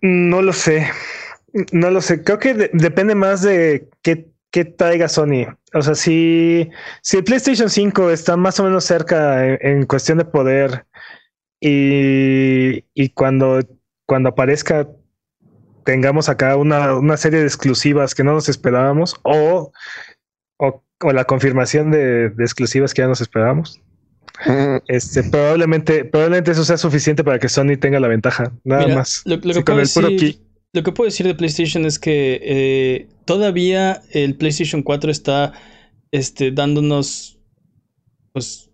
No 0.00 0.42
lo 0.42 0.52
sé. 0.52 0.88
No 1.72 1.90
lo 1.90 2.00
sé. 2.00 2.22
Creo 2.22 2.38
que 2.38 2.54
de- 2.54 2.70
depende 2.72 3.14
más 3.14 3.42
de 3.42 3.88
qué, 4.02 4.28
qué 4.50 4.64
traiga 4.64 5.08
Sony. 5.08 5.46
O 5.74 5.82
sea, 5.82 5.94
si, 5.94 6.68
si 7.02 7.16
el 7.16 7.24
PlayStation 7.24 7.70
5 7.70 8.10
está 8.10 8.36
más 8.36 8.60
o 8.60 8.64
menos 8.64 8.84
cerca 8.84 9.46
en, 9.46 9.58
en 9.60 9.86
cuestión 9.86 10.18
de 10.18 10.24
poder 10.24 10.86
y, 11.60 12.84
y 12.94 13.08
cuando, 13.10 13.60
cuando 14.06 14.30
aparezca 14.30 14.88
tengamos 15.84 16.28
acá 16.28 16.56
una, 16.56 16.96
una 16.96 17.16
serie 17.16 17.40
de 17.40 17.46
exclusivas 17.46 18.14
que 18.14 18.24
no 18.24 18.32
nos 18.32 18.48
esperábamos 18.48 19.16
o, 19.22 19.72
o, 20.58 20.84
o 21.00 21.12
la 21.12 21.24
confirmación 21.24 21.90
de, 21.90 22.30
de 22.30 22.44
exclusivas 22.44 22.94
que 22.94 23.02
ya 23.02 23.08
nos 23.08 23.20
esperábamos. 23.20 23.80
Este, 24.88 25.22
probablemente, 25.24 26.04
probablemente 26.04 26.52
eso 26.52 26.64
sea 26.64 26.78
suficiente 26.78 27.22
para 27.24 27.38
que 27.38 27.48
Sony 27.48 27.76
tenga 27.78 28.00
la 28.00 28.08
ventaja. 28.08 28.52
Nada 28.64 28.86
Mira, 28.86 28.94
más. 28.94 29.22
Lo, 29.24 29.36
lo 29.36 29.42
que 29.42 29.52
Sí, 29.52 29.62
con 29.64 29.80
el 29.80 29.88
puro 29.88 30.08
decir, 30.08 30.18
key. 30.18 30.40
lo 30.72 30.82
que 30.82 30.92
puedo 30.92 31.06
decir 31.08 31.26
de 31.26 31.34
PlayStation 31.34 31.84
es 31.84 31.98
que 31.98 32.40
eh, 32.42 33.08
todavía 33.26 34.00
el 34.12 34.36
PlayStation 34.36 34.82
4 34.82 35.10
está 35.10 35.52
este, 36.10 36.52
dándonos 36.52 37.38
pues, 38.32 38.69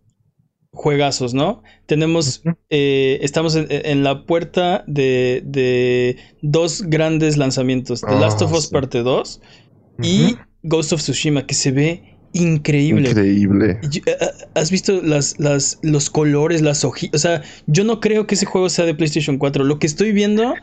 juegazos, 0.77 1.35
¿no? 1.35 1.63
Tenemos, 1.87 2.43
eh, 2.71 3.19
estamos 3.23 3.57
en, 3.57 3.67
en 3.69 4.05
la 4.05 4.25
puerta 4.27 4.85
de, 4.87 5.43
de 5.45 6.17
dos 6.43 6.83
grandes 6.83 7.37
lanzamientos: 7.37 8.03
The 8.03 8.15
Ah, 8.15 8.21
Last 8.21 8.43
of 8.43 8.53
Us 8.53 8.67
sí. 8.67 8.71
Parte 8.73 9.03
2 9.03 9.41
y. 10.03 10.37
Ghost 10.69 10.93
of 10.93 11.01
Tsushima, 11.01 11.47
que 11.47 11.55
se 11.55 11.71
ve 11.71 12.19
increíble. 12.33 13.11
Increíble. 13.11 13.79
Eh, 13.83 14.01
eh, 14.07 14.17
¿Has 14.55 14.71
visto 14.71 15.01
las, 15.01 15.39
las, 15.39 15.79
los 15.83 16.11
colores, 16.11 16.61
las 16.61 16.85
hojitas? 16.85 17.21
O 17.21 17.23
sea, 17.23 17.43
yo 17.67 17.85
no 17.85 18.01
creo 18.01 18.27
que 18.27 18.35
ese 18.35 18.47
juego 18.47 18.69
sea 18.69 18.85
de 18.85 18.95
PlayStation 18.95 19.39
4. 19.39 19.65
Lo 19.65 19.79
que 19.79 19.87
estoy 19.87 20.13
viendo 20.13 20.55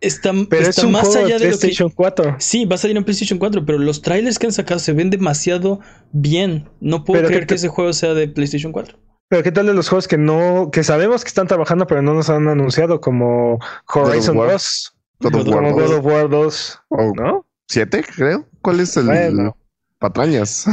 está, 0.00 0.32
Pero 0.50 0.68
está 0.68 0.82
es 0.82 0.84
un 0.84 0.92
más 0.92 1.08
juego 1.08 1.24
allá 1.24 1.38
de 1.38 1.46
de 1.46 1.50
lo 1.50 1.56
que... 1.56 1.60
PlayStation 1.60 1.90
4. 1.90 2.36
Sí, 2.38 2.66
va 2.66 2.74
a 2.74 2.78
salir 2.78 2.96
en 2.96 3.04
PlayStation 3.04 3.38
4, 3.38 3.64
pero 3.64 3.78
los 3.78 4.02
trailers 4.02 4.38
que 4.38 4.46
han 4.46 4.52
sacado 4.52 4.80
se 4.80 4.92
ven 4.92 5.10
demasiado 5.10 5.80
bien. 6.12 6.68
No 6.80 7.04
puedo 7.04 7.20
Pero 7.20 7.28
creer 7.28 7.46
que 7.46 7.54
ese 7.54 7.68
juego 7.68 7.92
sea 7.94 8.12
de 8.14 8.28
PlayStation 8.28 8.72
4. 8.72 8.98
Pero 9.32 9.42
qué 9.42 9.50
tal 9.50 9.64
de 9.64 9.72
los 9.72 9.88
juegos 9.88 10.08
que 10.08 10.18
no, 10.18 10.68
que 10.70 10.84
sabemos 10.84 11.24
que 11.24 11.28
están 11.28 11.46
trabajando, 11.46 11.86
pero 11.86 12.02
no 12.02 12.12
nos 12.12 12.28
han 12.28 12.48
anunciado, 12.48 13.00
como 13.00 13.58
Horizon 13.94 14.36
War. 14.36 14.50
2, 14.50 14.92
God 15.20 15.34
of 15.36 15.46
War 15.46 15.54
como 15.54 15.68
War 15.68 15.72
God 15.72 15.88
2. 15.88 15.90
of 15.98 16.04
War 16.04 16.28
2, 16.28 16.80
O 16.90 17.12
¿no? 17.16 17.46
siete, 17.66 18.04
creo. 18.14 18.46
¿Cuál 18.60 18.80
es 18.80 18.94
el 18.98 19.06
Bueno. 19.06 19.56
patrañas? 19.98 20.66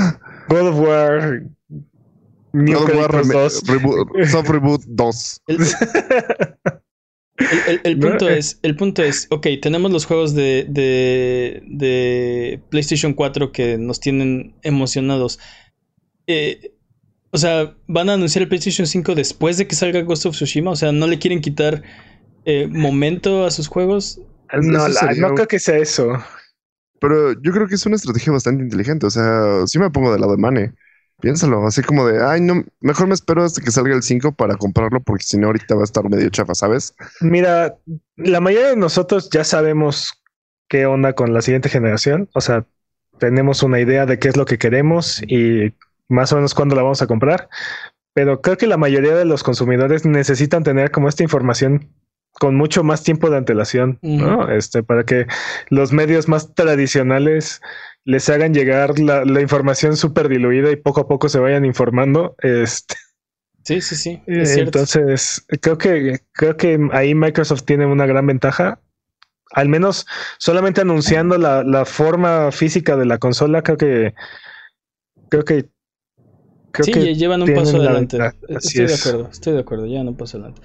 God 0.49 0.67
of 0.67 0.77
War, 0.77 1.41
New 2.51 2.77
God 2.79 2.89
of 2.89 2.95
War 2.97 3.07
Kratos 3.11 3.29
reme- 3.29 3.31
2. 3.33 3.63
reboot, 3.69 4.25
soft 4.27 4.49
reboot 4.49 4.81
2. 4.87 5.41
El, 5.47 5.57
el- 5.57 5.69
el- 7.65 7.81
el 7.85 7.97
No, 7.99 8.09
punto 8.09 8.29
eh. 8.29 8.39
es, 8.39 8.59
el 8.61 8.75
punto 8.75 9.03
es, 9.03 9.27
ok, 9.29 9.47
tenemos 9.61 9.89
los 9.89 10.03
juegos 10.05 10.35
de, 10.35 10.65
de, 10.67 11.63
de 11.65 12.61
PlayStation 12.69 13.13
4 13.13 13.53
que 13.53 13.77
nos 13.77 14.01
tienen 14.01 14.53
emocionados. 14.63 15.39
Eh, 16.27 16.73
o 17.31 17.37
sea, 17.37 17.75
¿van 17.87 18.09
a 18.09 18.13
anunciar 18.13 18.43
el 18.43 18.49
PlayStation 18.49 18.87
5 18.87 19.15
después 19.15 19.57
de 19.57 19.67
que 19.67 19.75
salga 19.75 20.01
Ghost 20.01 20.25
of 20.25 20.35
Tsushima? 20.35 20.71
O 20.71 20.75
sea, 20.75 20.91
¿no 20.91 21.07
le 21.07 21.19
quieren 21.19 21.41
quitar... 21.41 21.83
eh, 22.45 22.67
momento 22.71 23.45
a 23.45 23.51
sus 23.51 23.67
juegos. 23.67 24.21
No, 24.61 24.87
la- 24.87 25.13
no 25.17 25.33
creo 25.35 25.47
que 25.47 25.59
sea 25.59 25.77
eso. 25.77 26.13
pero 26.99 27.33
yo 27.41 27.51
creo 27.53 27.67
que 27.67 27.75
es 27.75 27.85
una 27.85 27.95
estrategia 27.95 28.33
bastante 28.33 28.63
inteligente. 28.63 29.05
O 29.05 29.09
sea, 29.09 29.65
sí 29.67 29.79
me 29.79 29.89
pongo 29.91 30.11
del 30.11 30.21
lado 30.21 30.33
de 30.35 30.41
Mane. 30.41 30.73
Piénsalo, 31.21 31.65
así 31.67 31.81
como 31.83 32.07
de, 32.07 32.23
ay, 32.23 32.41
no, 32.41 32.63
mejor 32.79 33.07
me 33.07 33.13
espero 33.13 33.43
hasta 33.43 33.61
que 33.61 33.71
salga 33.71 33.93
el 33.95 34.03
5 34.03 34.33
para 34.33 34.55
comprarlo 34.55 35.01
porque 35.01 35.23
si 35.25 35.37
no 35.37 35.47
ahorita 35.47 35.75
va 35.75 35.81
a 35.81 35.83
estar 35.83 36.09
medio 36.09 36.29
chafa, 36.29 36.55
¿sabes? 36.55 36.95
Mira, 37.19 37.77
la 38.15 38.39
mayoría 38.39 38.69
de 38.69 38.75
nosotros 38.77 39.29
ya 39.29 39.43
sabemos 39.43 40.13
qué 40.69 40.85
onda 40.85 41.13
con 41.13 41.33
la 41.33 41.41
siguiente 41.41 41.67
generación. 41.69 42.29
O 42.33 42.41
sea, 42.41 42.65
tenemos 43.17 43.63
una 43.63 43.81
idea 43.81 44.05
de 44.05 44.17
qué 44.17 44.29
es 44.29 44.37
lo 44.37 44.45
que 44.45 44.57
queremos 44.57 45.21
y 45.27 45.73
más 46.09 46.33
o 46.33 46.35
menos 46.35 46.53
cuándo 46.53 46.75
la 46.75 46.83
vamos 46.83 47.01
a 47.01 47.07
comprar. 47.07 47.49
Pero 48.13 48.41
creo 48.41 48.57
que 48.57 48.67
la 48.67 48.77
mayoría 48.77 49.15
de 49.15 49.25
los 49.25 49.43
consumidores 49.43 50.05
necesitan 50.05 50.63
tener 50.63 50.91
como 50.91 51.07
esta 51.07 51.23
información 51.23 51.93
con 52.33 52.55
mucho 52.55 52.83
más 52.83 53.03
tiempo 53.03 53.29
de 53.29 53.37
antelación, 53.37 53.99
¿no? 54.01 54.49
Este, 54.49 54.83
para 54.83 55.03
que 55.03 55.25
los 55.69 55.91
medios 55.91 56.27
más 56.27 56.53
tradicionales 56.53 57.61
les 58.05 58.29
hagan 58.29 58.53
llegar 58.53 58.97
la, 58.99 59.41
información 59.41 59.97
súper 59.97 60.29
diluida 60.29 60.71
y 60.71 60.75
poco 60.75 61.01
a 61.01 61.07
poco 61.07 61.29
se 61.29 61.39
vayan 61.39 61.65
informando. 61.65 62.35
Este, 62.39 62.95
sí, 63.63 63.81
sí, 63.81 63.95
sí. 63.95 64.21
entonces, 64.25 65.45
creo 65.61 65.77
que, 65.77 66.19
creo 66.31 66.55
que 66.55 66.79
ahí 66.91 67.13
Microsoft 67.13 67.63
tiene 67.63 67.85
una 67.85 68.05
gran 68.05 68.25
ventaja. 68.25 68.79
Al 69.51 69.67
menos 69.67 70.05
solamente 70.37 70.81
anunciando 70.81 71.37
la, 71.37 71.63
la 71.63 71.83
forma 71.83 72.51
física 72.51 72.95
de 72.95 73.05
la 73.05 73.17
consola, 73.17 73.63
creo 73.63 73.77
que 73.77 74.13
creo 75.29 75.43
que 75.43 75.69
creo 76.71 76.85
sí, 76.85 77.15
llevan 77.15 77.41
un 77.41 77.53
paso 77.53 77.77
adelante. 77.77 78.17
Estoy 78.47 78.85
de 78.85 78.93
acuerdo, 78.93 79.29
estoy 79.31 79.53
de 79.53 79.59
acuerdo, 79.59 79.85
llevan 79.85 80.07
un 80.07 80.15
paso 80.15 80.37
adelante. 80.37 80.61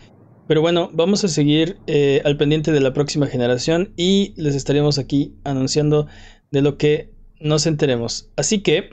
Pero 0.47 0.61
bueno, 0.61 0.91
vamos 0.93 1.25
a 1.25 1.29
seguir 1.29 1.79
eh, 1.87 2.21
al 2.25 2.37
pendiente 2.37 2.71
de 2.71 2.81
la 2.81 2.93
próxima 2.93 3.27
generación 3.27 3.93
y 3.97 4.35
les 4.37 4.55
estaremos 4.55 4.99
aquí 4.99 5.35
anunciando 5.45 6.07
de 6.51 6.63
lo 6.63 6.77
que 6.77 7.11
nos 7.41 7.67
enteremos. 7.67 8.31
Así 8.37 8.61
que 8.61 8.91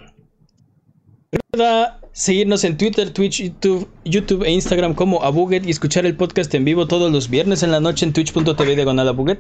recuerda 1.32 2.00
seguirnos 2.14 2.64
en 2.64 2.78
Twitter, 2.78 3.10
Twitch, 3.12 3.42
YouTube, 3.44 3.90
YouTube 4.06 4.44
e 4.44 4.52
Instagram 4.52 4.94
como 4.94 5.24
Abuget 5.24 5.66
y 5.66 5.72
escuchar 5.72 6.06
el 6.06 6.16
podcast 6.16 6.54
en 6.54 6.66
vivo 6.66 6.88
todos 6.88 7.12
los 7.12 7.30
viernes 7.30 7.64
en 7.64 7.72
la 7.72 7.80
noche 7.80 8.06
en 8.06 8.14
twitch.tv 8.14 8.76
diagonal 8.76 9.10
Abuget. 9.10 9.40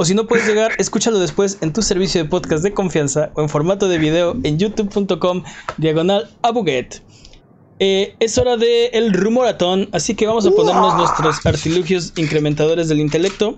O 0.00 0.04
si 0.04 0.14
no 0.14 0.28
puedes 0.28 0.46
llegar, 0.46 0.70
escúchalo 0.78 1.18
después 1.18 1.58
en 1.60 1.72
tu 1.72 1.82
servicio 1.82 2.22
de 2.22 2.28
podcast 2.28 2.62
de 2.62 2.72
confianza 2.72 3.32
o 3.34 3.42
en 3.42 3.48
formato 3.48 3.88
de 3.88 3.98
video 3.98 4.36
en 4.44 4.56
youtube.com 4.56 5.42
diagonal 5.76 6.30
Abuget. 6.42 7.02
Eh, 7.80 8.14
es 8.20 8.38
hora 8.38 8.56
de 8.56 8.86
el 8.92 9.12
rumoratón, 9.12 9.88
así 9.90 10.14
que 10.14 10.28
vamos 10.28 10.46
a 10.46 10.52
ponernos 10.52 10.94
nuestros 10.94 11.44
artilugios 11.44 12.12
incrementadores 12.14 12.88
del 12.88 13.00
intelecto. 13.00 13.56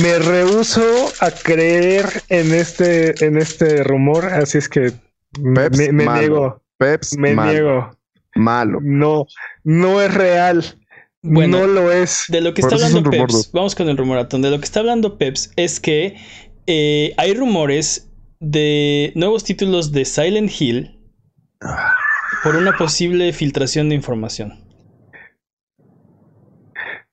Me 0.00 0.20
rehuso 0.20 0.84
a 1.18 1.32
creer 1.32 2.22
en 2.28 2.54
este, 2.54 3.26
en 3.26 3.36
este 3.36 3.82
rumor, 3.82 4.26
así 4.26 4.58
es 4.58 4.68
que 4.68 4.92
me, 5.40 5.68
niego. 5.70 6.62
Peps 6.78 7.18
me 7.18 7.34
niego. 7.34 7.90
Malo. 8.36 8.78
No, 8.80 9.26
no 9.64 10.00
es 10.00 10.14
real. 10.14 10.64
No 11.24 11.66
lo 11.66 11.90
es. 11.90 12.24
De 12.28 12.40
lo 12.40 12.54
que 12.54 12.60
está 12.60 12.74
hablando 12.74 13.10
Peps, 13.10 13.50
vamos 13.52 13.74
con 13.74 13.88
el 13.88 13.96
rumoratón. 13.96 14.42
De 14.42 14.50
lo 14.50 14.58
que 14.58 14.64
está 14.64 14.80
hablando 14.80 15.18
Peps 15.18 15.50
es 15.56 15.80
que 15.80 16.16
eh, 16.66 17.14
hay 17.16 17.34
rumores 17.34 18.10
de 18.40 19.12
nuevos 19.14 19.44
títulos 19.44 19.92
de 19.92 20.04
Silent 20.04 20.50
Hill. 20.60 21.00
Por 22.42 22.56
una 22.56 22.76
posible 22.76 23.32
filtración 23.32 23.88
de 23.88 23.94
información. 23.94 24.64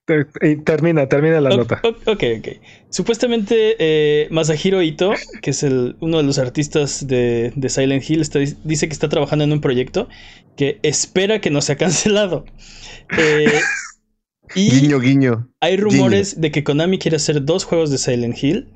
Termina, 0.04 1.08
termina 1.08 1.40
la 1.40 1.50
nota. 1.50 1.80
Ok, 1.84 2.24
ok. 2.38 2.48
Supuestamente 2.90 3.76
eh, 3.78 4.28
Masahiro 4.30 4.82
Ito, 4.82 5.14
que 5.40 5.50
es 5.50 5.62
el, 5.62 5.96
uno 6.00 6.18
de 6.18 6.24
los 6.24 6.38
artistas 6.38 7.06
de, 7.06 7.52
Silent 7.68 8.08
Hill, 8.08 8.26
dice 8.64 8.88
que 8.88 8.92
está 8.92 9.08
trabajando 9.08 9.44
en 9.44 9.52
un 9.52 9.60
proyecto 9.60 10.08
que 10.56 10.80
espera 10.82 11.40
que 11.40 11.50
no 11.50 11.62
sea 11.62 11.76
cancelado. 11.78 12.44
Eh, 13.16 13.60
y 14.54 14.70
guiño, 14.70 15.00
guiño. 15.00 15.48
Hay 15.60 15.76
rumores 15.76 16.40
de 16.40 16.50
que 16.50 16.64
Konami 16.64 16.98
quiere 16.98 17.16
hacer 17.16 17.44
dos 17.44 17.64
juegos 17.64 17.90
de 17.90 17.98
Silent 17.98 18.42
Hill. 18.42 18.68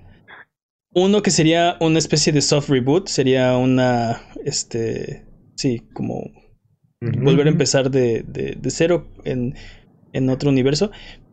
Uno 0.95 1.23
que 1.23 1.31
sería 1.31 1.77
una 1.81 1.99
especie 1.99 2.33
de 2.33 2.41
soft 2.41 2.71
reboot, 2.71 3.09
sería 3.09 3.57
una, 3.57 4.23
este, 4.45 5.27
sí, 5.55 5.83
como 5.93 6.31
volver 7.01 7.47
a 7.47 7.51
empezar 7.51 7.91
de, 7.91 8.25
cero 8.69 9.07
en, 9.25 10.31
otro 10.31 10.51
universo. 10.51 10.91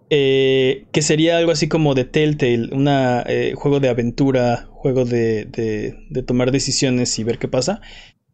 Eh, 0.10 0.86
que 0.92 1.02
sería 1.02 1.38
algo 1.38 1.52
así 1.52 1.68
como 1.68 1.96
de 1.96 2.04
Telltale, 2.04 2.70
un 2.72 2.88
eh, 2.90 3.54
juego 3.56 3.80
de 3.80 3.90
aventura, 3.90 4.68
juego 4.70 5.06
de, 5.06 5.46
de, 5.46 6.24
tomar 6.24 6.52
decisiones 6.52 7.18
y 7.18 7.24
ver 7.24 7.40
qué 7.40 7.48
pasa. 7.48 7.82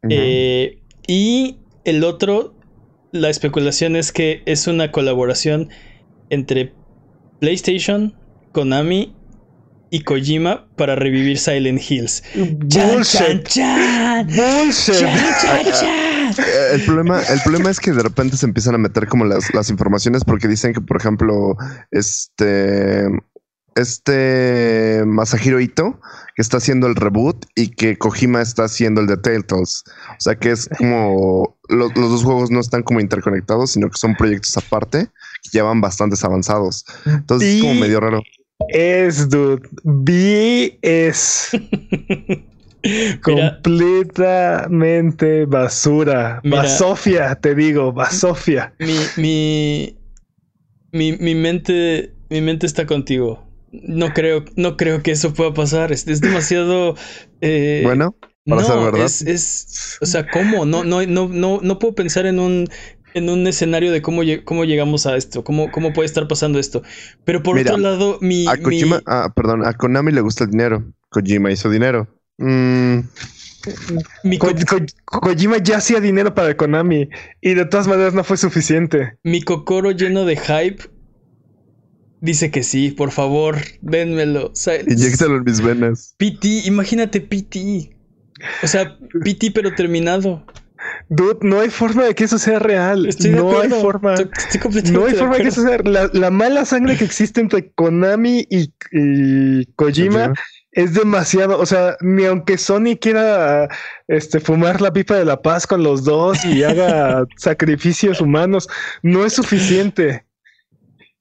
Eh, 0.10 0.80
y 1.08 1.58
el 1.86 2.04
otro, 2.04 2.56
la 3.12 3.30
especulación 3.30 3.96
es 3.96 4.12
que 4.12 4.42
es 4.46 4.68
una 4.68 4.92
colaboración 4.92 5.70
entre 6.30 6.74
PlayStation, 7.40 8.14
Konami 8.52 9.16
y 9.92 10.04
Kojima 10.04 10.68
para 10.76 10.96
revivir 10.96 11.38
Silent 11.38 11.82
Hills. 11.90 12.24
Bullshit. 12.36 13.44
Chan, 13.48 14.30
eh, 16.38 16.70
el 16.74 16.82
problema, 16.86 17.22
el 17.24 17.42
problema 17.42 17.70
es 17.72 17.80
que 17.80 17.92
de 17.92 18.04
repente 18.04 18.38
se 18.38 18.46
empiezan 18.46 18.76
a 18.76 18.78
meter 18.78 19.08
como 19.08 19.26
las, 19.26 19.54
las 19.54 19.70
informaciones 19.70 20.24
porque 20.24 20.48
dicen 20.48 20.74
que, 20.74 20.82
por 20.82 20.98
ejemplo, 20.98 21.58
este 21.92 23.08
este 23.82 25.04
Masahiro 25.06 25.60
Ito 25.60 26.00
que 26.36 26.42
está 26.42 26.58
haciendo 26.58 26.88
el 26.88 26.96
reboot 26.96 27.46
y 27.56 27.70
que 27.70 27.98
Kojima 27.98 28.42
está 28.42 28.66
haciendo 28.66 29.02
el 29.02 29.08
de 29.08 29.18
Telltales. 29.18 29.84
O 30.12 30.20
sea 30.20 30.36
que 30.36 30.52
es 30.52 30.70
como 30.78 31.58
los 31.70 31.94
dos 31.94 32.24
juegos 32.24 32.52
no 32.52 32.60
están 32.60 32.84
como 32.84 33.00
interconectados, 33.00 33.72
sino 33.72 33.90
que 33.90 33.98
son 33.98 34.16
proyectos 34.16 34.56
aparte 34.58 35.10
que 35.44 35.50
ya 35.52 35.64
van 35.64 35.82
bastantes 35.82 36.24
avanzados. 36.24 36.86
Entonces 37.06 37.56
es 37.56 37.62
como 37.62 37.76
medio 37.76 38.00
raro. 38.00 38.22
Es, 38.70 39.30
dude. 39.30 39.68
B 39.84 40.80
es. 40.82 41.50
Completamente 43.24 45.46
basura. 45.46 46.42
Basofia, 46.44 47.36
te 47.36 47.56
digo, 47.56 47.92
basofia. 47.92 48.74
Mi, 48.80 48.96
mi, 49.18 49.98
mi, 50.92 51.18
mi, 51.18 51.36
mente, 51.36 52.14
mi 52.30 52.42
mente 52.42 52.66
está 52.66 52.86
contigo. 52.86 53.49
No 53.72 54.14
creo, 54.14 54.46
no 54.56 54.78
creo 54.78 55.04
que 55.04 55.12
eso 55.12 55.34
pueda 55.34 55.54
pasar. 55.54 55.92
Es, 55.92 56.06
demasiado. 56.22 56.96
Eh, 57.42 57.82
bueno, 57.84 58.16
para 58.46 58.64
ser 58.64 58.78
verdad. 58.78 59.06
Es, 59.06 59.22
es, 59.22 59.98
o 60.02 60.06
sea, 60.06 60.28
¿cómo? 60.28 60.66
No, 60.66 60.84
no, 60.84 61.06
no, 61.06 61.28
no, 61.28 61.60
no 61.62 61.80
puedo 61.80 61.96
pensar 61.96 62.26
en 62.26 62.40
un, 62.40 62.68
en 63.14 63.30
un 63.30 63.48
escenario 63.48 63.92
de 63.92 64.02
cómo, 64.02 64.22
cómo 64.44 64.66
llegamos 64.66 65.06
a 65.06 65.16
esto, 65.16 65.44
cómo, 65.44 65.72
cómo 65.72 65.94
puede 65.94 66.08
estar 66.08 66.28
pasando 66.28 66.60
esto. 66.60 66.84
Pero 67.26 67.44
por 67.44 67.58
otro 67.58 67.78
lado, 67.78 68.18
mi. 68.22 68.48
A 68.48 68.58
Kojima, 68.58 69.02
ah, 69.06 69.32
perdón, 69.36 69.66
a 69.66 69.74
Konami 69.74 70.12
le 70.12 70.22
gusta 70.22 70.46
el 70.46 70.52
dinero. 70.52 70.84
Kojima 71.10 71.52
hizo 71.52 71.70
dinero. 71.70 72.08
Mm. 72.38 73.00
Kojima 75.06 75.58
ya 75.58 75.78
hacía 75.78 76.00
dinero 76.00 76.34
para 76.34 76.56
Konami 76.56 77.10
y 77.42 77.54
de 77.54 77.66
todas 77.66 77.88
maneras 77.88 78.14
no 78.14 78.24
fue 78.24 78.38
suficiente. 78.38 79.18
Mi 79.24 79.42
Kokoro 79.42 79.92
lleno 79.92 80.26
de 80.26 80.38
hype 80.38 80.84
dice 82.22 82.52
que 82.52 82.64
sí, 82.64 82.92
por 82.92 83.12
favor, 83.12 83.58
vénmelo. 83.82 84.54
Inyéctalo 84.88 85.38
en 85.38 85.44
mis 85.44 85.62
venas. 85.62 86.16
PT, 86.18 86.48
imagínate 86.66 87.22
PT. 87.22 87.96
O 88.64 88.68
sea, 88.68 88.98
PT 89.24 89.52
pero 89.52 89.74
terminado. 89.76 90.46
Dude, 91.10 91.40
no 91.42 91.60
hay 91.60 91.70
forma 91.70 92.06
de 92.06 92.16
que 92.16 92.24
eso 92.24 92.38
sea 92.38 92.60
real. 92.60 93.10
no 93.32 93.60
hay 93.60 93.70
forma. 93.70 94.16
no 94.92 95.06
hay 95.06 95.14
forma 95.14 95.38
de 95.38 95.44
que 95.44 95.50
eso 95.50 95.62
sea. 95.64 95.80
La, 95.84 96.10
la, 96.14 96.30
mala 96.30 96.66
sangre 96.66 96.98
que 96.98 97.04
existe 97.04 97.42
entre 97.42 97.72
Konami 97.72 98.48
y, 98.50 99.66
Kojima 99.76 100.34
es 100.72 100.94
demasiado, 100.94 101.60
o 101.60 101.66
sea, 101.66 101.98
ni 102.00 102.26
aunque 102.26 102.58
Sony 102.58 102.96
quiera 103.00 103.68
este, 104.08 104.40
fumar 104.40 104.82
la 104.82 104.94
pipa 104.94 105.16
de 105.16 105.26
la 105.26 105.42
paz 105.42 105.66
con 105.66 105.84
los 105.84 106.04
dos 106.04 106.46
y 106.46 106.64
haga 106.64 107.26
sacrificios 107.38 108.22
humanos, 108.22 108.70
no 109.02 109.26
es 109.26 109.34
suficiente. 109.34 110.26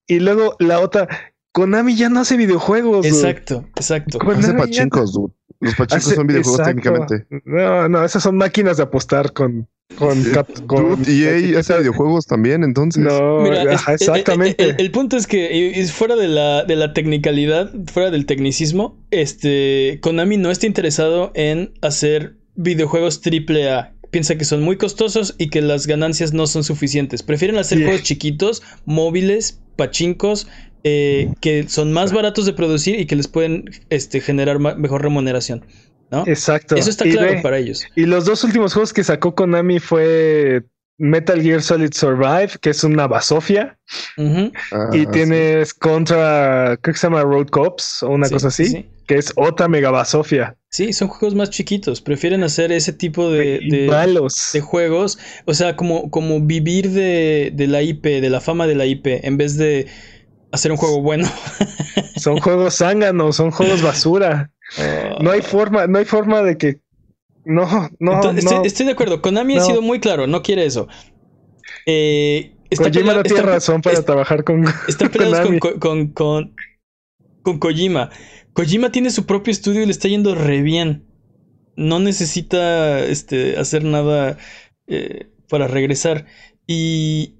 Y 0.08 0.18
luego 0.18 0.56
la 0.58 0.80
otra, 0.80 1.06
Konami 1.52 1.94
ya 1.94 2.08
no 2.08 2.20
hace 2.20 2.36
videojuegos. 2.36 3.06
Exacto, 3.06 3.64
exacto. 3.76 4.18
hace 4.30 4.54
pachincos, 4.54 5.12
dude. 5.12 5.32
Los 5.60 5.74
pachincos 5.74 6.14
son 6.14 6.26
videojuegos 6.26 6.66
técnicamente. 6.66 7.26
No, 7.44 7.88
no, 7.88 8.04
esas 8.04 8.22
son 8.22 8.36
máquinas 8.36 8.78
de 8.78 8.84
apostar 8.84 9.32
con 9.32 9.68
con, 9.96 10.22
con 10.66 11.02
EA 11.06 11.58
hace 11.58 11.78
videojuegos 11.78 12.26
también, 12.26 12.62
entonces. 12.62 13.02
No, 13.02 13.46
exactamente. 13.46 14.76
El, 14.78 14.90
punto 14.90 15.16
es 15.16 15.26
que 15.26 15.84
fuera 15.92 16.14
de 16.14 16.28
la, 16.28 16.64
de 16.64 16.76
la 16.76 16.92
tecnicalidad, 16.92 17.72
fuera 17.86 18.10
del 18.10 18.26
tecnicismo, 18.26 18.98
este 19.10 19.98
Konami 20.02 20.36
no 20.36 20.50
está 20.50 20.66
interesado 20.66 21.32
en 21.34 21.72
hacer 21.80 22.36
videojuegos 22.54 23.20
triple 23.20 23.70
A. 23.70 23.94
Piensa 24.10 24.36
que 24.36 24.44
son 24.44 24.62
muy 24.62 24.76
costosos 24.76 25.34
y 25.38 25.50
que 25.50 25.60
las 25.60 25.86
ganancias 25.86 26.32
no 26.32 26.46
son 26.46 26.64
suficientes. 26.64 27.22
Prefieren 27.22 27.58
hacer 27.58 27.82
juegos 27.82 28.02
chiquitos, 28.02 28.62
móviles, 28.86 29.60
pachincos, 29.76 30.48
eh, 30.84 31.30
que 31.40 31.68
son 31.68 31.92
más 31.92 32.12
baratos 32.12 32.46
de 32.46 32.52
producir 32.52 32.98
y 32.98 33.06
que 33.06 33.16
les 33.16 33.28
pueden 33.28 33.70
este, 33.90 34.20
generar 34.20 34.58
mejor 34.58 35.02
remuneración. 35.02 35.64
¿no? 36.10 36.24
Exacto. 36.26 36.76
Eso 36.76 36.90
está 36.90 37.04
claro 37.04 37.34
ve, 37.34 37.40
para 37.42 37.58
ellos. 37.58 37.86
Y 37.96 38.06
los 38.06 38.24
dos 38.24 38.44
últimos 38.44 38.72
juegos 38.72 38.92
que 38.92 39.04
sacó 39.04 39.34
Konami 39.34 39.78
fue 39.78 40.64
Metal 40.98 41.40
Gear 41.40 41.62
Solid 41.62 41.92
Survive, 41.94 42.50
que 42.60 42.70
es 42.70 42.84
una 42.84 43.06
basofia. 43.06 43.78
Ah, 44.72 44.90
y 44.92 45.00
sí. 45.00 45.06
tienes 45.06 45.72
contra, 45.74 46.76
creo 46.82 46.92
que 46.94 46.98
se 46.98 47.06
llama 47.06 47.22
Road 47.22 47.46
Cops 47.48 48.02
o 48.02 48.10
una 48.10 48.26
Sí, 48.26 48.34
cosa 48.34 48.48
así, 48.48 48.64
sí, 48.66 48.70
sí. 48.72 48.86
que 49.06 49.16
es 49.16 49.32
otra 49.36 49.68
mega 49.68 49.90
basofia. 49.90 50.56
Sí, 50.70 50.92
son 50.92 51.08
juegos 51.08 51.34
más 51.34 51.50
chiquitos. 51.50 52.00
Prefieren 52.02 52.42
hacer 52.44 52.72
ese 52.72 52.92
tipo 52.92 53.30
de, 53.30 53.60
de- 53.70 53.86
malos. 53.88 54.50
de 54.52 54.60
juegos. 54.60 55.18
O 55.46 55.54
sea, 55.54 55.76
como, 55.76 56.10
como 56.10 56.40
vivir 56.40 56.90
de, 56.90 57.50
de 57.54 57.66
la 57.68 57.80
IP, 57.82 58.04
de 58.20 58.28
la 58.30 58.40
fama 58.40 58.66
de 58.66 58.74
la 58.74 58.84
IP, 58.84 59.06
en 59.24 59.36
vez 59.38 59.56
de 59.56 59.86
hacer 60.52 60.70
un 60.72 60.76
juego 60.76 61.00
bueno. 61.00 61.26
Son 62.16 62.38
juegos 62.40 62.76
zánganos, 62.76 63.36
son 63.36 63.50
juegos 63.50 63.82
basura. 63.82 64.50
No 65.22 65.30
hay 65.30 65.40
forma, 65.40 65.86
no 65.86 65.98
hay 65.98 66.04
forma 66.04 66.42
de 66.42 66.58
que. 66.58 66.80
No, 67.50 67.90
no, 67.98 68.12
Entonces, 68.16 68.44
no. 68.44 68.50
estoy, 68.50 68.66
estoy 68.66 68.86
de 68.86 68.92
acuerdo. 68.92 69.22
Konami 69.22 69.56
ha 69.56 69.60
sido 69.62 69.80
muy 69.80 70.00
claro, 70.00 70.26
no 70.26 70.42
quiere 70.42 70.66
eso. 70.66 70.86
Eh, 71.86 72.54
está 72.68 72.90
Kojima 72.90 73.14
no 73.14 73.22
tiene 73.22 73.40
razón 73.42 73.80
para 73.80 73.98
es- 73.98 74.04
trabajar 74.04 74.44
con. 74.44 74.64
Están 74.86 75.08
peleados 75.10 75.40
con. 75.46 75.58
Ko- 75.58 75.78
con, 75.80 76.08
con, 76.08 76.54
con 77.42 77.58
Kojima. 77.58 78.10
Kojima 78.52 78.92
tiene 78.92 79.10
su 79.10 79.24
propio 79.24 79.50
estudio 79.50 79.82
y 79.82 79.86
le 79.86 79.92
está 79.92 80.08
yendo 80.08 80.34
re 80.34 80.60
bien. 80.60 81.06
No 81.74 82.00
necesita 82.00 83.00
este, 83.06 83.56
hacer 83.56 83.82
nada 83.84 84.36
eh, 84.86 85.30
para 85.48 85.68
regresar. 85.68 86.26
Y, 86.66 87.36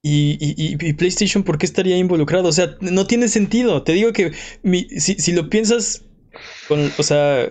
y, 0.00 0.38
y- 0.40 0.54
y- 0.56 0.88
y 0.88 0.92
PlayStation, 0.92 1.42
¿por 1.42 1.58
qué 1.58 1.66
estaría 1.66 1.96
involucrado? 1.96 2.48
O 2.48 2.52
sea, 2.52 2.76
no 2.80 3.06
tiene 3.08 3.26
sentido. 3.26 3.82
Te 3.82 3.94
digo 3.94 4.12
que 4.12 4.30
mi- 4.62 4.84
si, 5.00 5.14
si 5.14 5.32
lo 5.32 5.50
piensas, 5.50 6.04
con, 6.68 6.92
o 6.98 7.02
sea, 7.02 7.48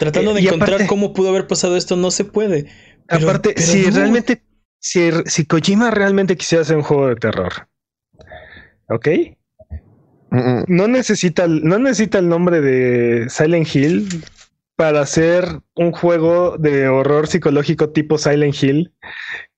tratando 0.00 0.32
Eh, 0.32 0.34
de 0.34 0.40
encontrar 0.40 0.70
aparte- 0.70 0.86
cómo 0.88 1.12
pudo 1.12 1.28
haber 1.28 1.46
pasado 1.46 1.76
esto, 1.76 1.94
no 1.94 2.10
se 2.10 2.24
puede. 2.24 2.66
Pero- 3.06 3.22
Aparte, 3.28 3.52
pero 3.54 3.66
si 3.66 3.90
realmente. 3.90 4.42
Si, 4.80 5.10
si 5.26 5.44
Kojima 5.44 5.90
realmente 5.90 6.36
quisiera 6.36 6.62
hacer 6.62 6.76
un 6.76 6.82
juego 6.82 7.08
de 7.08 7.16
terror. 7.16 7.52
¿Ok? 8.88 9.08
No 10.68 10.86
necesita, 10.88 11.46
no 11.48 11.78
necesita 11.78 12.18
el 12.18 12.28
nombre 12.28 12.60
de 12.60 13.28
Silent 13.28 13.74
Hill 13.74 14.08
para 14.76 15.00
hacer 15.02 15.44
un 15.74 15.90
juego 15.92 16.56
de 16.56 16.88
horror 16.88 17.26
psicológico 17.26 17.90
tipo 17.90 18.16
Silent 18.16 18.54
Hill. 18.62 18.94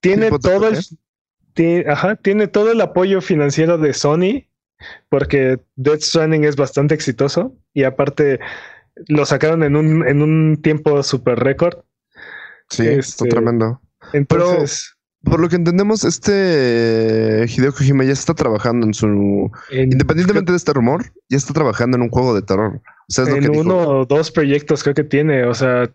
Tiene 0.01 0.27
¿Tipo 0.27 0.39
todo 0.41 0.69
el, 0.69 0.75
TPP? 0.77 0.97
ti- 1.55 1.85
ajá, 1.87 2.17
tiene 2.17 2.49
todo 2.49 2.73
el 2.73 2.81
apoyo 2.81 3.21
financiero 3.21 3.77
de 3.79 3.93
Sony 3.93 4.49
porque 5.11 5.61
Death 5.77 6.01
Stranding 6.01 6.45
es 6.45 6.57
bastante 6.57 6.95
exitoso 6.95 7.55
y 7.75 7.85
aparte 7.85 8.41
lo 9.09 9.25
sacaron 9.27 9.63
en 9.63 9.77
un, 9.77 10.07
en 10.07 10.23
un 10.23 10.61
tiempo 10.63 11.03
super 11.03 11.39
récord. 11.39 11.79
Sí, 12.71 12.83
Este- 12.83 12.99
está 12.99 13.25
tremendo. 13.27 13.81
Entonces, 14.13 14.95
Por 15.25 15.39
lo 15.41 15.49
que 15.49 15.55
entendemos, 15.57 16.03
este 16.05 17.47
Hideo 17.49 17.73
Kojima 17.73 18.03
ya 18.05 18.13
está 18.13 18.35
trabajando 18.35 18.87
en 18.87 18.93
su. 18.95 19.51
en, 19.71 19.93
Independientemente 19.93 20.51
de 20.53 20.57
este 20.59 20.73
rumor, 20.73 21.13
ya 21.29 21.37
está 21.37 21.55
trabajando 21.55 21.97
en 21.97 22.03
un 22.03 22.11
juego 22.11 22.35
de 22.35 22.43
terror. 22.43 22.81
O 23.09 23.13
sea, 23.13 23.25
es 23.25 23.31
lo 23.31 23.37
en 23.37 23.43
que 23.43 23.51
uno 23.51 23.79
dijo. 23.81 23.91
o 24.01 24.05
dos 24.07 24.31
proyectos 24.33 24.83
creo 24.83 24.95
que 24.95 25.05
tiene, 25.05 25.45
o 25.45 25.55
sea, 25.55 25.93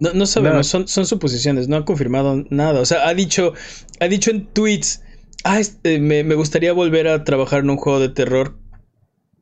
No, 0.00 0.12
no 0.14 0.26
sabemos, 0.26 0.66
son, 0.66 0.88
son 0.88 1.06
suposiciones, 1.06 1.68
no 1.68 1.76
ha 1.76 1.84
confirmado 1.84 2.44
nada. 2.50 2.80
O 2.80 2.86
sea, 2.86 3.06
ha 3.06 3.14
dicho, 3.14 3.52
ha 4.00 4.06
dicho 4.08 4.30
en 4.30 4.46
tweets, 4.52 5.02
ah, 5.44 5.60
este, 5.60 6.00
me, 6.00 6.24
me 6.24 6.34
gustaría 6.34 6.72
volver 6.72 7.06
a 7.06 7.22
trabajar 7.24 7.60
en 7.60 7.70
un 7.70 7.76
juego 7.76 8.00
de 8.00 8.08
terror 8.08 8.58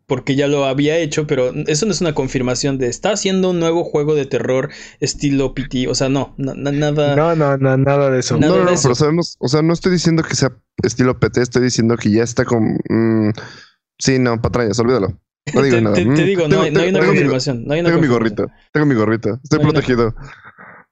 porque 0.08 0.34
ya 0.34 0.48
lo 0.48 0.64
había 0.64 0.96
hecho, 0.98 1.26
pero 1.26 1.52
eso 1.66 1.84
no 1.86 1.92
es 1.92 2.00
una 2.00 2.14
confirmación 2.14 2.78
de 2.78 2.88
está 2.88 3.12
haciendo 3.12 3.50
un 3.50 3.60
nuevo 3.60 3.84
juego 3.84 4.14
de 4.14 4.24
terror 4.24 4.70
estilo 5.00 5.52
PT. 5.54 5.86
O 5.86 5.94
sea, 5.94 6.08
no, 6.08 6.34
na- 6.38 6.54
na- 6.54 6.72
nada. 6.72 7.14
no, 7.14 7.36
no, 7.36 7.56
no, 7.58 7.76
nada 7.76 8.10
de 8.10 8.20
eso. 8.20 8.38
Nada 8.38 8.52
No, 8.54 8.58
no, 8.58 8.64
de 8.64 8.70
no, 8.70 8.72
eso. 8.72 8.82
pero 8.84 8.94
sabemos, 8.94 9.36
o 9.38 9.48
sea, 9.48 9.60
no 9.62 9.74
estoy 9.74 9.92
diciendo 9.92 10.22
que 10.22 10.34
sea 10.34 10.50
estilo 10.82 11.20
PT, 11.20 11.42
estoy 11.42 11.62
diciendo 11.62 11.96
que 11.96 12.10
ya 12.10 12.22
está 12.24 12.44
con. 12.46 12.78
mm, 12.88 13.32
sí, 13.98 14.18
no, 14.18 14.40
patrañas, 14.40 14.78
olvídalo. 14.78 15.20
No 15.54 15.62
digo 15.62 15.76
te, 15.76 15.82
nada. 15.82 15.94
te- 15.96 16.04
te 16.04 16.10
Mm, 16.10 16.26
digo, 16.26 16.42
no, 16.42 16.48
tengo- 16.48 16.62
hay, 16.62 16.70
no 16.72 16.80
hay 16.80 16.88
una 16.88 16.98
tengo 17.00 17.12
mi- 17.12 17.18
confirmación. 17.18 17.64
No 17.66 17.74
hay 17.74 17.80
una 17.80 17.88
Tengo 17.90 18.00
mi 18.02 18.08
gorrito, 18.08 18.46
tengo 18.72 18.86
mi 18.86 18.94
gorrito, 18.94 19.38
estoy 19.44 19.58
protegido. 19.60 20.14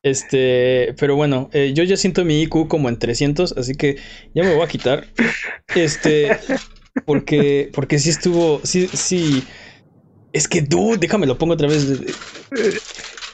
Este, 0.02 0.94
pero 1.00 1.16
bueno, 1.16 1.48
eh, 1.52 1.72
yo 1.74 1.82
ya 1.84 1.96
siento 1.96 2.24
mi 2.24 2.42
IQ 2.42 2.68
como 2.68 2.88
en 2.88 2.98
300, 2.98 3.52
así 3.56 3.74
que 3.74 3.96
ya 4.34 4.44
me 4.44 4.54
voy 4.54 4.62
a 4.64 4.68
quitar. 4.68 5.06
Este, 5.74 6.36
porque, 7.04 7.70
porque 7.72 7.98
sí 7.98 8.10
estuvo, 8.10 8.60
sí, 8.64 8.88
sí. 8.92 9.44
Es 10.32 10.48
que, 10.48 10.60
dude, 10.62 10.98
déjame 10.98 11.26
lo 11.26 11.38
pongo 11.38 11.54
otra 11.54 11.68
vez. 11.68 11.86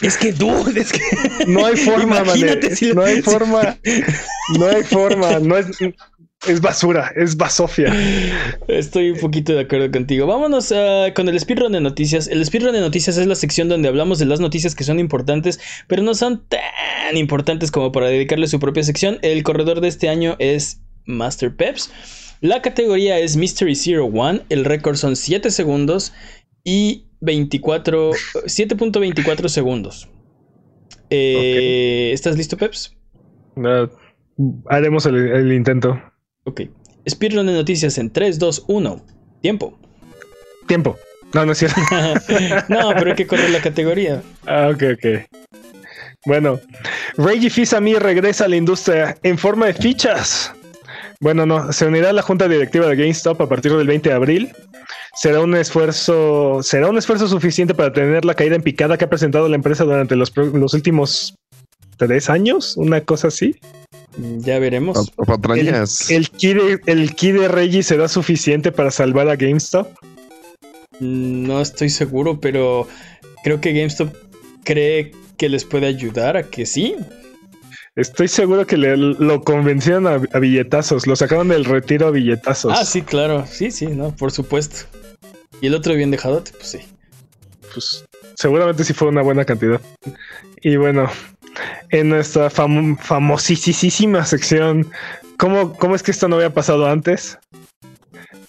Es 0.01 0.17
que, 0.17 0.33
dude, 0.33 0.81
es 0.81 0.93
que. 0.93 1.01
No 1.47 1.65
hay 1.67 1.77
forma, 1.77 2.19
Imagínate 2.21 2.67
mané. 2.69 2.77
si 2.77 2.89
lo- 2.89 2.95
no 2.95 3.03
hay 3.03 3.23
forma, 3.23 3.79
no 4.59 4.67
hay 4.67 4.83
forma, 4.83 5.39
no 5.39 5.57
es, 5.57 5.67
es 6.47 6.61
basura, 6.61 7.13
es 7.17 7.37
basofia. 7.37 7.93
Estoy 8.69 9.11
un 9.11 9.19
poquito 9.19 9.53
de 9.53 9.61
acuerdo 9.61 9.91
contigo. 9.91 10.27
Vámonos 10.27 10.73
ah, 10.73 11.09
con 11.15 11.29
el 11.29 11.39
speedrun 11.39 11.73
de 11.73 11.81
noticias. 11.81 12.27
El 12.29 12.45
speedrun 12.45 12.73
de 12.73 12.81
noticias 12.81 13.17
es 13.17 13.27
la 13.27 13.35
sección 13.37 13.69
donde 13.69 13.89
hablamos 13.89 14.19
de 14.19 14.27
las 14.27 14.41
noticias 14.41 14.75
que 14.75 14.85
son 14.85 14.99
importantes, 14.99 15.61
pero 15.89 16.03
no 16.03 16.15
son 16.15 16.45
tan 16.49 17.17
importantes 17.17 17.71
como 17.71 17.93
para 17.93 18.07
dedicarle 18.09 18.49
su 18.49 18.59
propia 18.61 18.83
sección. 18.83 19.19
El 19.23 19.43
corredor 19.45 19.81
de 19.81 19.89
este 19.89 20.09
año 20.09 20.37
es 20.41 20.81
Master 21.05 21.55
Peps. 21.55 21.91
La 22.43 22.61
categoría 22.61 23.21
es 23.21 23.37
Mystery 23.37 23.77
Zero 23.77 24.07
One. 24.07 24.43
El 24.49 24.65
récord 24.65 24.97
son 24.97 25.15
7 25.15 25.49
segundos 25.53 26.13
y 26.65 27.07
24, 27.21 28.11
7.24 28.11 29.49
segundos. 29.49 30.09
Eh, 31.09 32.11
¿Estás 32.13 32.37
listo, 32.37 32.57
Peps? 32.57 32.97
Haremos 34.67 35.07
el, 35.07 35.17
el 35.29 35.53
intento. 35.53 36.03
Ok. 36.43 36.63
Speedrun 37.09 37.47
de 37.47 37.53
noticias 37.53 37.97
en 37.99 38.11
3, 38.11 38.41
2, 38.41 38.65
1. 38.67 39.07
Tiempo. 39.41 39.79
Tiempo. 40.67 40.99
No, 41.35 41.47
no 41.47 41.53
es 41.53 41.59
cierto. 41.59 41.81
no, 42.69 42.91
pero 42.99 43.11
hay 43.11 43.17
que 43.17 43.27
correr 43.29 43.51
la 43.51 43.61
categoría. 43.61 44.21
Ah, 44.47 44.69
ok, 44.75 44.83
ok. 44.95 45.07
Bueno, 46.27 46.61
Reggie 47.17 47.51
Fils-Aimé 47.51 48.01
regresa 48.01 48.47
a 48.47 48.49
la 48.49 48.57
industria 48.57 49.17
en 49.23 49.39
forma 49.39 49.67
de 49.67 49.75
fichas. 49.75 50.53
Bueno, 51.23 51.47
no, 51.47 51.73
se 51.73 51.87
unirá 51.87 52.11
a 52.11 52.13
la 52.13 52.23
junta 52.23 52.49
directiva 52.49 52.89
de 52.89 52.97
GameStop 52.97 53.41
a 53.41 53.49
partir 53.49 53.73
del 53.77 53.87
20 53.87 54.09
de 54.09 54.15
abril. 54.15 54.53
Será 55.15 55.41
un 55.41 55.55
esfuerzo, 55.55 56.61
será 56.65 56.89
un 56.89 56.99
esfuerzo 56.99 57.29
suficiente 57.29 57.75
para 57.75 57.93
tener 57.93 58.25
la 58.25 58.35
caída 58.35 58.57
en 58.57 58.63
picada 58.63 58.99
que 58.99 59.05
ha 59.05 59.09
presentado 59.09 59.49
la 59.49 59.55
empresa 59.55 59.85
durante 59.85 60.17
los, 60.17 60.33
últimos 60.75 61.37
tres 61.97 62.29
años, 62.29 62.77
una 62.77 63.03
cosa 63.03 63.29
así. 63.29 63.55
Ya 64.19 64.59
veremos. 64.59 65.13
Patrañas. 65.13 66.11
El 66.11 66.29
ki 66.29 66.55
de, 66.55 66.81
el 66.87 67.15
ki 67.15 67.31
de 67.31 67.47
Reggie 67.47 67.85
será 67.85 68.09
suficiente 68.09 68.73
para 68.73 68.91
salvar 68.91 69.29
a 69.29 69.37
GameStop. 69.37 69.87
No 70.99 71.61
estoy 71.61 71.89
seguro, 71.89 72.41
pero 72.41 72.89
creo 73.45 73.61
que 73.61 73.73
GameStop 73.73 74.13
cree 74.65 75.13
que 75.37 75.49
les 75.49 75.65
puede 75.65 75.87
ayudar 75.87 76.37
a 76.37 76.43
que 76.43 76.67
sí. 76.67 76.97
Estoy 77.95 78.29
seguro 78.29 78.67
que 78.67 78.77
le- 78.79 78.97
lo 78.97 79.43
convencieron 79.43 80.07
a, 80.07 80.13
a 80.33 80.39
billetazos, 80.39 81.07
lo 81.07 81.15
sacaron 81.15 81.49
del 81.49 81.65
retiro 81.65 82.07
a 82.07 82.11
billetazos. 82.11 82.73
Ah, 82.79 82.85
sí, 82.85 83.03
claro. 83.03 83.45
Sí, 83.47 83.71
sí, 83.71 83.87
no, 83.87 84.15
por 84.17 84.33
supuesto. 84.33 84.87
Y 85.61 85.67
el 85.67 85.75
otro 85.75 85.95
bien 85.95 86.11
dejado, 86.11 86.43
pues 86.43 86.67
sí. 86.71 86.79
pues 87.73 88.05
seguramente 88.35 88.83
sí 88.85 88.93
fue 88.95 89.09
una 89.09 89.23
buena 89.23 89.45
cantidad. 89.45 89.81
Y 90.63 90.77
bueno, 90.77 91.11
en 91.91 92.09
nuestra 92.09 92.49
fam 92.51 92.97
famosísima 92.97 94.25
sección, 94.25 94.91
¿cómo, 95.37 95.75
¿cómo 95.75 95.95
es 95.95 96.03
que 96.03 96.11
esto 96.13 96.29
no 96.29 96.37
había 96.37 96.55
pasado 96.55 96.87
antes? 96.87 97.39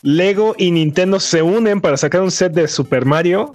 Lego 0.02 0.56
y 0.58 0.72
Nintendo 0.72 1.20
se 1.20 1.42
unen 1.42 1.82
para 1.82 1.98
sacar 1.98 2.22
un 2.22 2.32
set 2.32 2.54
de 2.54 2.68
Super 2.68 3.06
Mario 3.06 3.54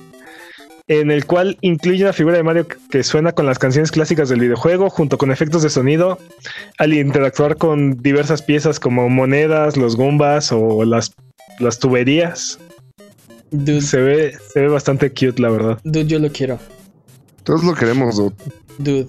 en 0.88 1.10
el 1.10 1.26
cual 1.26 1.58
incluye 1.60 2.02
una 2.02 2.12
figura 2.12 2.36
de 2.36 2.42
Mario 2.42 2.66
que 2.90 3.02
suena 3.02 3.32
con 3.32 3.44
las 3.46 3.58
canciones 3.58 3.90
clásicas 3.90 4.28
del 4.30 4.40
videojuego 4.40 4.88
junto 4.90 5.18
con 5.18 5.30
efectos 5.30 5.62
de 5.62 5.70
sonido 5.70 6.18
al 6.78 6.94
interactuar 6.94 7.56
con 7.56 8.02
diversas 8.02 8.40
piezas 8.42 8.80
como 8.80 9.08
monedas, 9.08 9.76
los 9.76 9.96
Goombas 9.96 10.50
o 10.50 10.84
las, 10.84 11.12
las 11.58 11.78
tuberías. 11.78 12.58
Dude, 13.50 13.80
Se 13.82 13.98
ve, 14.00 14.36
se 14.52 14.60
ve 14.60 14.68
bastante 14.68 15.10
cute, 15.10 15.40
la 15.40 15.50
verdad. 15.50 15.78
dude, 15.84 16.06
yo 16.06 16.18
lo 16.18 16.30
quiero. 16.30 16.58
Todos 17.44 17.64
lo 17.64 17.74
queremos, 17.74 18.16
dude. 18.16 18.34
Dude, 18.78 19.06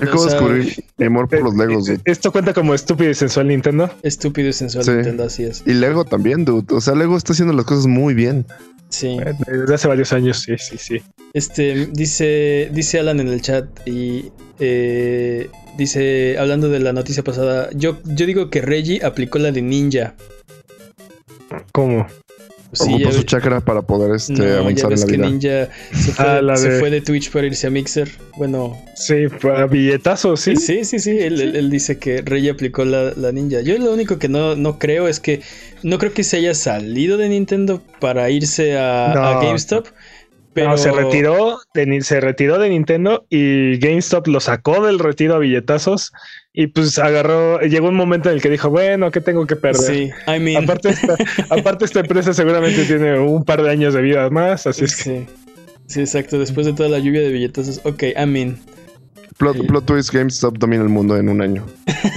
Yo 0.00 0.08
acabo 0.08 0.24
de 0.24 0.30
sea, 0.30 0.40
descubrir 0.40 0.84
mi 0.96 1.06
amor 1.06 1.28
por 1.28 1.42
los 1.42 1.54
Legos, 1.56 1.88
Eh, 1.88 1.92
dude. 1.92 2.02
Esto 2.04 2.32
cuenta 2.32 2.54
como 2.54 2.74
estúpido 2.74 3.10
y 3.10 3.14
sensual 3.14 3.48
Nintendo. 3.48 3.90
estúpido 4.02 4.48
y 4.48 4.52
sensual 4.52 4.84
Sí. 4.84 4.90
Nintendo, 4.92 5.24
así 5.24 5.44
es. 5.44 5.62
Y 5.66 5.74
Lego 5.74 6.04
también, 6.04 6.44
dude. 6.44 6.74
O 6.74 6.80
sea, 6.80 6.94
Lego 6.94 7.16
está 7.16 7.32
haciendo 7.32 7.52
las 7.54 7.64
cosas 7.64 7.86
muy 7.86 8.14
bien. 8.14 8.46
Sí. 8.90 9.18
Eh, 9.20 9.34
Desde 9.46 9.74
hace 9.74 9.88
varios 9.88 10.12
años, 10.12 10.40
sí, 10.40 10.54
sí, 10.58 10.76
sí. 10.78 11.02
Este, 11.34 11.86
dice, 11.92 12.70
dice 12.72 12.98
Alan 12.98 13.20
en 13.20 13.28
el 13.28 13.42
chat 13.42 13.66
y 13.86 14.30
eh, 14.58 15.50
dice, 15.76 16.36
hablando 16.38 16.68
de 16.70 16.80
la 16.80 16.92
noticia 16.94 17.22
pasada, 17.22 17.68
yo, 17.74 17.98
yo 18.04 18.24
digo 18.24 18.48
que 18.48 18.62
Reggie 18.62 19.04
aplicó 19.04 19.38
la 19.38 19.52
de 19.52 19.60
ninja. 19.62 20.14
¿Cómo? 21.72 22.06
Sí, 22.72 22.92
Ocupó 22.96 23.12
su 23.12 23.22
chakra 23.22 23.60
para 23.60 23.80
poder 23.80 24.14
este, 24.14 24.34
no, 24.34 24.44
ya 24.44 24.58
avanzar 24.58 24.92
en 24.92 25.00
la 25.00 25.06
que 25.06 25.12
vida. 25.12 25.26
Ninja 25.26 25.68
se 25.94 26.12
fue, 26.12 26.24
Ah, 26.26 26.42
la 26.42 26.56
se 26.56 26.68
de- 26.70 26.78
fue 26.80 26.90
de 26.90 27.00
Twitch 27.00 27.30
para 27.30 27.46
irse 27.46 27.66
a 27.66 27.70
Mixer. 27.70 28.10
Bueno, 28.36 28.76
Sí, 28.94 29.28
fue 29.38 29.56
a 29.56 29.64
billetazos, 29.66 30.40
sí. 30.40 30.54
sí, 30.56 30.84
sí, 30.84 30.98
sí. 30.98 31.12
Él, 31.18 31.40
él- 31.40 31.56
él 31.56 31.70
dice 31.70 31.98
que 31.98 32.20
Rey 32.20 32.46
aplicó 32.48 32.84
la, 32.84 33.12
la 33.16 33.32
ninja. 33.32 33.62
Yo 33.62 33.78
lo 33.78 33.90
único 33.92 34.18
que 34.18 34.28
no, 34.28 34.54
no 34.54 34.78
creo 34.78 35.08
es 35.08 35.18
que 35.18 35.40
no 35.82 35.96
creo 35.98 36.12
que 36.12 36.24
se 36.24 36.36
haya 36.36 36.54
salido 36.54 37.16
de 37.16 37.30
Nintendo 37.30 37.80
para 38.00 38.28
irse 38.30 38.76
a, 38.78 39.12
No. 39.14 39.22
a 39.22 39.42
GameStop. 39.44 39.86
Pero 40.54 40.70
No, 40.70 40.76
se 40.78 40.90
retiró, 40.90 41.60
de, 41.74 42.00
se 42.02 42.20
retiró 42.20 42.58
de 42.58 42.70
Nintendo 42.70 43.26
y 43.30 43.78
GameStop 43.78 44.26
lo 44.28 44.40
sacó 44.40 44.84
del 44.84 44.98
retiro 44.98 45.34
a 45.34 45.38
billetazos 45.38 46.12
y 46.52 46.68
pues 46.68 46.98
agarró, 46.98 47.60
llegó 47.60 47.88
un 47.88 47.94
momento 47.94 48.28
en 48.28 48.36
el 48.36 48.42
que 48.42 48.50
dijo, 48.50 48.68
bueno, 48.70 49.10
¿qué 49.10 49.20
tengo 49.20 49.46
que 49.46 49.54
perder? 49.56 49.80
Sí, 49.80 50.10
I 50.26 50.40
mean. 50.40 50.64
Aparte 50.64 50.88
esta, 50.88 51.14
aparte 51.50 51.84
esta 51.84 52.00
empresa 52.00 52.32
seguramente 52.34 52.84
tiene 52.86 53.18
un 53.20 53.44
par 53.44 53.62
de 53.62 53.70
años 53.70 53.94
de 53.94 54.02
vida 54.02 54.28
más, 54.30 54.66
así 54.66 54.84
es 54.84 54.96
que 54.96 55.02
sí. 55.02 55.26
Sí, 55.86 56.00
exacto. 56.00 56.38
Después 56.38 56.66
de 56.66 56.72
toda 56.72 56.88
la 56.88 56.98
lluvia 56.98 57.20
de 57.22 57.30
billetazos. 57.30 57.80
Ok, 57.84 58.02
I 58.02 58.26
mean. 58.26 58.58
Plot, 59.38 59.56
Sí. 59.56 59.62
plot 59.62 59.86
twist, 59.86 60.12
GameStop 60.12 60.58
domina 60.58 60.82
el 60.82 60.88
mundo 60.88 61.16
en 61.16 61.28
un 61.28 61.40
año. 61.40 61.64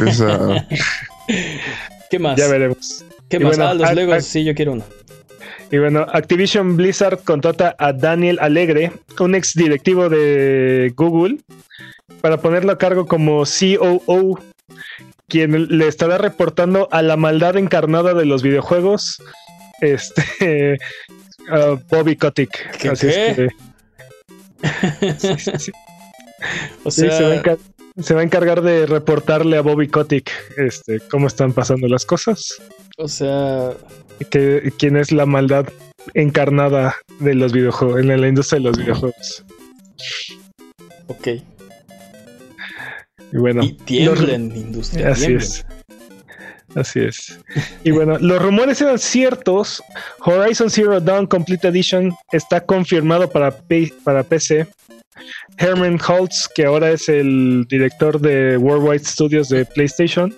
Esa- 0.06 0.68
¿Qué 2.10 2.20
más? 2.20 2.36
ya 2.38 2.48
veremos. 2.48 3.06
¿Qué 3.30 3.38
Y 3.38 3.40
más? 3.42 3.56
bueno, 3.56 3.70
ah, 3.72 3.74
los 3.74 3.88
ah, 3.88 3.94
Legos. 3.94 4.16
ah. 4.18 4.22
Sí, 4.22 4.44
yo 4.44 4.54
quiero 4.56 4.74
uno. 4.74 4.84
Y 5.72 5.78
bueno, 5.78 6.06
Activision 6.12 6.76
Blizzard 6.76 7.24
contrata 7.24 7.76
a 7.80 7.94
Daniel 7.94 8.38
Alegre, 8.42 8.92
un 9.20 9.36
ex 9.36 9.54
directivo 9.54 10.10
de 10.10 10.94
Google, 10.98 11.38
para 12.20 12.38
ponerlo 12.38 12.74
a 12.74 12.78
cargo 12.78 13.08
como 13.08 13.44
COO, 13.46 14.40
quien 15.30 15.78
le 15.78 15.88
estará 15.88 16.18
reportando 16.18 16.90
a 16.92 17.02
la 17.02 17.16
maldad 17.16 17.56
encarnada 17.56 18.14
de 18.14 18.26
los 18.26 18.44
videojuegos, 18.44 19.24
este 19.80 20.78
a 21.50 21.78
Bobby 21.90 22.18
Kotick. 22.18 22.78
¿Qué, 22.78 22.90
Así 22.90 23.08
es 23.08 23.36
que 23.36 23.50
sí, 25.20 25.36
sí, 25.38 25.52
sí. 25.58 25.72
O 26.84 26.92
sea, 26.92 27.12
se, 27.12 27.24
va 27.24 27.36
a 27.36 27.58
se 28.00 28.14
va 28.14 28.22
a 28.22 28.24
encargar 28.24 28.62
de 28.62 28.86
reportarle 28.86 29.58
a 29.58 29.62
Bobby 29.62 29.88
Kotick 29.88 30.32
este, 30.58 31.00
cómo 31.10 31.28
están 31.28 31.54
pasando 31.54 31.88
las 31.88 32.06
cosas. 32.06 32.62
o 32.98 33.08
sea, 33.08 33.72
que 34.30 34.72
quién 34.78 34.98
es 34.98 35.12
la 35.12 35.26
maldad 35.26 35.68
encarnada 36.14 36.96
de 37.20 37.36
los 37.36 37.52
videojuegos, 37.54 38.00
en 38.02 38.22
la 38.22 38.28
industria 38.28 38.60
de 38.60 38.66
los 38.66 38.78
videojuegos. 38.78 39.44
ok. 41.08 41.28
Y 43.34 43.38
bueno, 43.38 43.64
y 43.64 43.74
tiembla 43.74 44.34
en 44.36 44.50
la 44.50 44.58
industria. 44.58 45.10
así 45.10 45.34
es. 45.34 45.66
Así 46.76 47.00
es. 47.02 47.38
Y 47.84 47.92
bueno, 47.92 48.18
los 48.20 48.42
rumores 48.42 48.80
eran 48.82 48.98
ciertos. 48.98 49.84
Horizon 50.20 50.70
Zero 50.70 51.02
Dawn 51.02 51.28
Complete 51.28 51.68
Edition 51.68 52.14
está 52.32 52.62
confirmado 52.62 53.30
para, 53.30 53.52
P- 53.52 53.94
para 54.06 54.24
PC. 54.24 54.68
Herman 55.58 56.00
Holtz, 56.06 56.50
que 56.54 56.66
ahora 56.66 56.92
es 56.92 57.10
el 57.10 57.66
director 57.70 58.20
de 58.20 58.58
Worldwide 58.58 59.04
Studios 59.06 59.50
de 59.50 59.66
PlayStation, 59.66 60.34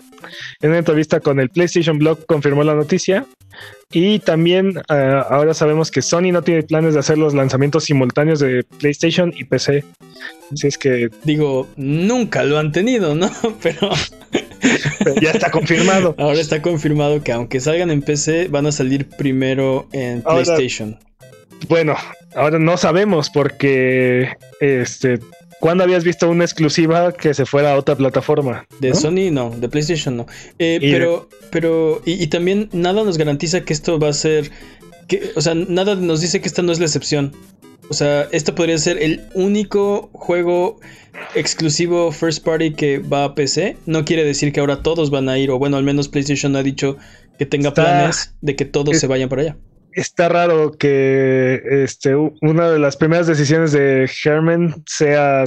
en 0.62 0.70
una 0.70 0.80
entrevista 0.80 1.20
con 1.20 1.40
el 1.40 1.50
PlayStation 1.50 1.98
Blog 2.00 2.26
confirmó 2.26 2.64
la 2.64 2.76
noticia. 2.76 3.26
Y 3.92 4.18
también 4.20 4.82
eh, 4.90 5.22
ahora 5.30 5.54
sabemos 5.54 5.92
que 5.92 6.02
Sony 6.02 6.32
no 6.32 6.42
tiene 6.42 6.64
planes 6.64 6.96
de 6.96 7.00
hacer 7.02 7.18
los 7.20 7.36
lanzamientos 7.36 7.84
simultáneos 7.84 8.40
de 8.40 8.64
PlayStation 8.80 9.32
y 9.38 9.44
PC. 9.44 9.84
Así 10.52 10.68
es 10.68 10.78
que 10.80 11.10
Digo, 11.24 11.68
nunca 11.76 12.44
lo 12.44 12.58
han 12.58 12.72
tenido, 12.72 13.14
¿no? 13.14 13.30
Pero 13.62 13.92
ya 15.22 15.32
está 15.32 15.52
confirmado. 15.52 16.16
ahora 16.18 16.40
está 16.40 16.62
confirmado 16.64 17.22
que 17.22 17.32
aunque 17.32 17.60
salgan 17.60 17.92
en 17.92 18.02
PC, 18.02 18.48
van 18.48 18.66
a 18.66 18.72
salir 18.72 19.08
primero 19.08 19.88
en 19.92 20.24
Ahora- 20.26 20.44
PlayStation. 20.44 20.98
Bueno, 21.68 21.96
ahora 22.36 22.60
no 22.60 22.78
sabemos 22.78 23.30
porque 23.30 24.30
este 24.60 25.20
¿cuándo 25.60 25.84
habías 25.84 26.04
visto 26.04 26.30
una 26.30 26.44
exclusiva 26.44 27.14
que 27.14 27.34
se 27.34 27.46
fuera 27.46 27.74
a 27.74 27.78
otra 27.78 27.96
plataforma? 27.96 28.66
De 28.80 28.90
¿no? 28.90 28.96
Sony 28.96 29.32
no, 29.32 29.50
de 29.52 29.70
PlayStation 29.70 30.18
no. 30.18 30.26
Eh, 30.60 30.80
Y 30.82 30.88
de- 30.88 30.94
pero, 30.94 31.30
pero, 31.52 32.02
y, 32.06 32.22
y 32.22 32.28
también 32.28 32.70
nada 32.74 33.04
nos 33.04 33.18
garantiza 33.18 33.62
que 33.62 33.72
esto 33.74 33.98
va 33.98 34.10
a 34.10 34.14
ser, 34.14 34.52
que, 35.08 35.32
o 35.36 35.42
sea, 35.42 35.54
nada 35.56 35.96
nos 35.96 36.20
dice 36.22 36.42
que 36.42 36.48
esta 36.48 36.62
no 36.64 36.72
es 36.74 36.80
la 36.80 36.86
excepción. 36.86 37.34
O 37.90 37.94
sea, 37.94 38.28
esto 38.32 38.56
podría 38.56 38.78
ser 38.78 39.02
el 39.02 39.22
único 39.34 40.10
juego 40.14 40.80
exclusivo 41.36 42.12
first 42.12 42.44
party 42.44 42.74
que 42.74 43.00
va 43.00 43.26
a 43.26 43.36
PC. 43.36 43.78
No 43.86 44.04
quiere 44.06 44.24
decir 44.24 44.52
que 44.54 44.60
ahora 44.60 44.82
todos 44.82 45.10
van 45.12 45.30
a 45.30 45.38
ir, 45.38 45.52
o 45.52 45.60
bueno, 45.60 45.78
al 45.78 45.84
menos 45.84 46.08
PlayStation 46.08 46.56
ha 46.56 46.64
dicho 46.64 46.98
que 47.38 47.46
tenga 47.46 47.70
Está- 47.70 47.84
planes 47.84 48.34
de 48.42 48.56
que 48.56 48.66
todos 48.66 48.96
es- 48.96 49.02
se 49.02 49.08
vayan 49.08 49.30
para 49.30 49.42
allá. 49.44 49.58
Está 49.96 50.30
raro 50.30 50.72
que 50.72 51.62
este 51.84 52.16
una 52.16 52.70
de 52.70 52.80
las 52.80 52.98
primeras 52.98 53.28
decisiones 53.28 53.72
de 53.72 54.10
Herman 54.24 54.84
sea 54.86 55.46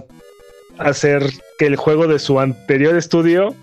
hacer 0.79 1.25
que 1.59 1.67
el 1.67 1.77
juego 1.77 2.07
de 2.07 2.19
su 2.19 2.39
anterior 2.39 2.97
estudio 2.97 3.55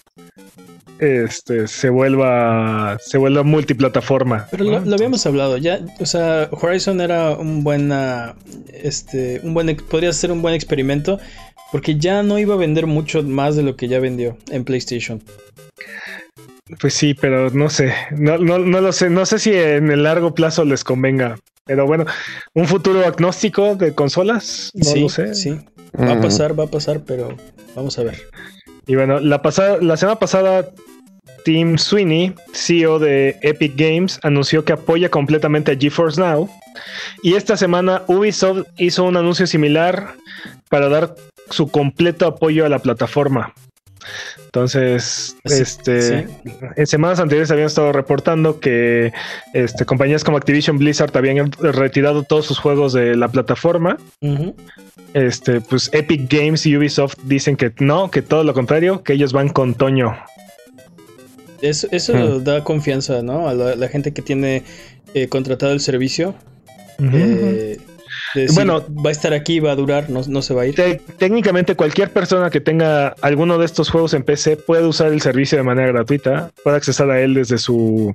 este 1.00 1.68
se 1.68 1.90
vuelva 1.90 2.98
se 3.00 3.18
vuelva 3.18 3.44
multiplataforma. 3.44 4.48
Pero 4.52 4.66
¿no? 4.66 4.72
lo, 4.72 4.80
lo 4.86 4.96
habíamos 4.96 5.26
hablado, 5.26 5.58
ya, 5.58 5.82
o 6.00 6.06
sea, 6.06 6.50
Horizon 6.52 7.02
era 7.02 7.32
un 7.32 7.64
buena, 7.64 8.36
este, 8.72 9.42
un 9.44 9.54
buen, 9.54 9.76
podría 9.76 10.14
ser 10.14 10.32
un 10.32 10.42
buen 10.42 10.56
experimento, 10.56 11.20
porque 11.72 11.98
ya 11.98 12.24
no 12.24 12.40
iba 12.40 12.54
a 12.54 12.58
vender 12.58 12.88
mucho 12.88 13.24
más 13.24 13.56
de 13.56 13.64
lo 13.64 13.76
que 13.76 13.88
ya 13.88 14.00
vendió 14.00 14.38
en 14.50 14.64
PlayStation. 14.64 15.22
Pues 16.80 16.94
sí, 16.94 17.14
pero 17.14 17.50
no 17.50 17.70
sé, 17.70 17.94
no, 18.12 18.38
no, 18.38 18.58
no 18.58 18.80
lo 18.80 18.94
sé, 18.94 19.10
no 19.10 19.26
sé 19.26 19.38
si 19.38 19.54
en 19.54 19.92
el 19.92 20.04
largo 20.04 20.34
plazo 20.34 20.64
les 20.64 20.84
convenga. 20.84 21.38
Pero 21.66 21.86
bueno, 21.86 22.06
un 22.54 22.68
futuro 22.68 23.06
agnóstico 23.06 23.76
de 23.76 23.94
consolas, 23.94 24.72
no 24.74 24.84
sí, 24.84 25.02
lo 25.02 25.10
sé. 25.10 25.34
sí, 25.34 25.60
va 26.00 26.14
a 26.14 26.22
pasar, 26.22 26.58
va 26.58 26.66
a 26.66 26.68
pasar, 26.68 27.02
pero 27.06 27.36
vamos 27.76 27.98
a 28.00 28.04
ver. 28.04 28.22
Y 28.86 28.96
bueno, 28.96 29.20
la 29.20 29.42
pasada, 29.42 29.78
la 29.82 29.96
semana 29.96 30.20
pasada, 30.20 30.70
Tim 31.46 31.78
Sweeney, 31.78 32.34
CEO 32.54 33.00
de 33.00 33.38
Epic 33.42 33.74
Games, 33.76 34.20
anunció 34.24 34.66
que 34.66 34.74
apoya 34.74 35.10
completamente 35.10 35.72
a 35.72 35.78
GeForce 35.78 36.20
Now. 36.20 36.50
Y 37.22 37.36
esta 37.36 37.56
semana 37.56 38.04
Ubisoft 38.08 38.68
hizo 38.78 39.04
un 39.04 39.16
anuncio 39.16 39.48
similar 39.48 40.16
para 40.70 40.90
dar 40.90 41.16
su 41.50 41.68
completo 41.68 42.26
apoyo 42.26 42.66
a 42.66 42.70
la 42.70 42.80
plataforma. 42.80 43.54
Entonces, 44.46 45.36
Sí, 45.46 45.62
este, 45.62 46.02
sí. 46.02 46.26
en 46.76 46.88
semanas 46.88 47.20
anteriores 47.20 47.50
habían 47.52 47.68
estado 47.68 47.92
reportando 47.92 48.60
que 48.60 49.12
este, 49.54 49.86
compañías 49.86 50.24
como 50.24 50.38
Activision 50.38 50.78
Blizzard 50.78 51.16
habían 51.18 51.52
retirado 51.60 52.24
todos 52.24 52.46
sus 52.46 52.60
juegos 52.60 52.94
de 52.94 53.16
la 53.16 53.28
plataforma. 53.30 53.98
Este, 55.14 55.62
pues 55.62 55.90
Epic 55.94 56.32
Games 56.32 56.66
y 56.66 56.76
Ubisoft 56.78 57.16
dicen 57.24 57.56
que 57.56 57.72
no, 57.80 58.10
que 58.12 58.22
todo 58.22 58.44
lo 58.44 58.54
contrario, 58.54 59.04
que 59.04 59.14
ellos 59.14 59.32
van 59.34 59.50
con 59.50 59.76
Toño. 59.76 60.16
Eso, 61.62 61.88
eso 61.92 62.14
Hmm. 62.14 62.44
da 62.44 62.64
confianza, 62.64 63.22
¿no? 63.22 63.48
A 63.48 63.54
la, 63.54 63.76
la 63.76 63.88
gente 63.88 64.12
que 64.14 64.22
tiene 64.22 64.64
eh, 65.14 65.28
contratado 65.30 65.72
el 65.72 65.80
servicio. 65.80 66.36
eh, 67.00 67.78
de 68.34 68.42
decir, 68.42 68.56
Bueno. 68.56 68.84
va 69.06 69.10
a 69.10 69.12
estar 69.12 69.34
aquí, 69.34 69.60
va 69.60 69.72
a 69.72 69.76
durar, 69.76 70.10
no, 70.10 70.22
no 70.28 70.42
se 70.42 70.54
va 70.54 70.64
a 70.64 70.68
ir. 70.68 70.76
Te- 70.76 71.02
técnicamente 71.18 71.76
cualquier 71.76 72.12
persona 72.12 72.50
que 72.50 72.60
tenga 72.62 73.10
alguno 73.22 73.58
de 73.58 73.66
estos 73.66 73.90
juegos 73.90 74.14
en 74.14 74.24
PC 74.24 74.58
puede 74.58 74.86
usar 74.86 75.12
el 75.14 75.22
servicio 75.22 75.58
de 75.58 75.64
manera 75.64 75.88
gratuita, 75.90 76.52
puede 76.64 76.78
accesar 76.78 77.10
a 77.12 77.20
él 77.22 77.34
desde 77.36 77.58
su 77.58 78.14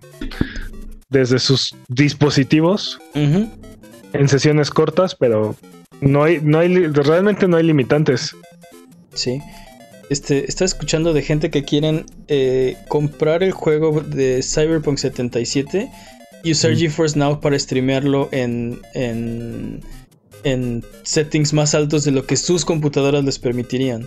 desde 1.11 1.39
sus 1.39 1.75
dispositivos 1.89 2.99
en 3.15 4.29
sesiones 4.29 4.71
cortas, 4.71 5.15
pero 5.15 5.57
no 6.01 6.25
hay 6.25 6.41
no 6.43 6.59
hay 6.59 6.87
realmente 6.89 7.49
no 7.49 7.57
hay 7.57 7.65
limitantes. 7.65 8.35
Sí. 9.15 9.41
Este, 10.11 10.49
está 10.49 10.65
escuchando 10.65 11.13
de 11.13 11.23
gente 11.23 11.51
que 11.51 11.65
quieren 11.65 12.07
eh, 12.29 12.77
comprar 12.89 13.43
el 13.43 13.53
juego 13.53 14.01
de 14.01 14.43
Cyberpunk 14.43 14.97
77 14.99 15.91
y 16.45 16.53
usar 16.53 16.73
Mm. 16.73 16.77
GeForce 16.77 17.19
Now 17.19 17.41
para 17.41 17.59
streamearlo 17.59 18.29
en, 18.33 18.81
en, 18.95 19.81
en 20.45 20.85
settings 21.03 21.53
más 21.53 21.75
altos 21.75 22.05
de 22.05 22.11
lo 22.13 22.25
que 22.27 22.37
sus 22.37 22.65
computadoras 22.65 23.25
les 23.25 23.39
permitirían. 23.39 24.07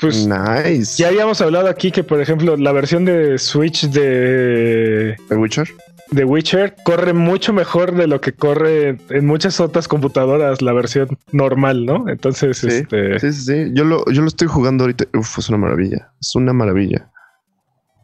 Pues 0.00 0.26
Nice. 0.26 1.00
ya 1.00 1.08
habíamos 1.08 1.40
hablado 1.40 1.68
aquí 1.68 1.92
que 1.92 2.02
por 2.02 2.20
ejemplo 2.20 2.56
la 2.56 2.72
versión 2.72 3.04
de 3.04 3.38
Switch 3.38 3.88
de 3.88 5.16
¿The 5.28 5.36
Witcher? 5.36 5.68
The 6.14 6.24
Witcher 6.24 6.74
corre 6.84 7.12
mucho 7.12 7.52
mejor 7.52 7.94
de 7.94 8.06
lo 8.06 8.20
que 8.20 8.32
corre 8.32 8.98
en 9.08 9.26
muchas 9.26 9.60
otras 9.60 9.88
computadoras 9.88 10.60
la 10.60 10.72
versión 10.74 11.16
normal, 11.30 11.86
¿no? 11.86 12.08
Entonces, 12.08 12.58
Sí, 12.58 12.66
este, 12.68 13.18
Sí, 13.20 13.32
sí, 13.32 13.42
sí. 13.44 13.70
Yo 13.74 13.84
lo, 13.84 14.04
yo 14.10 14.20
lo 14.20 14.28
estoy 14.28 14.48
jugando 14.48 14.84
ahorita. 14.84 15.06
Uf, 15.16 15.38
es 15.38 15.48
una 15.48 15.56
maravilla. 15.58 16.12
Es 16.20 16.34
una 16.34 16.52
maravilla. 16.52 17.10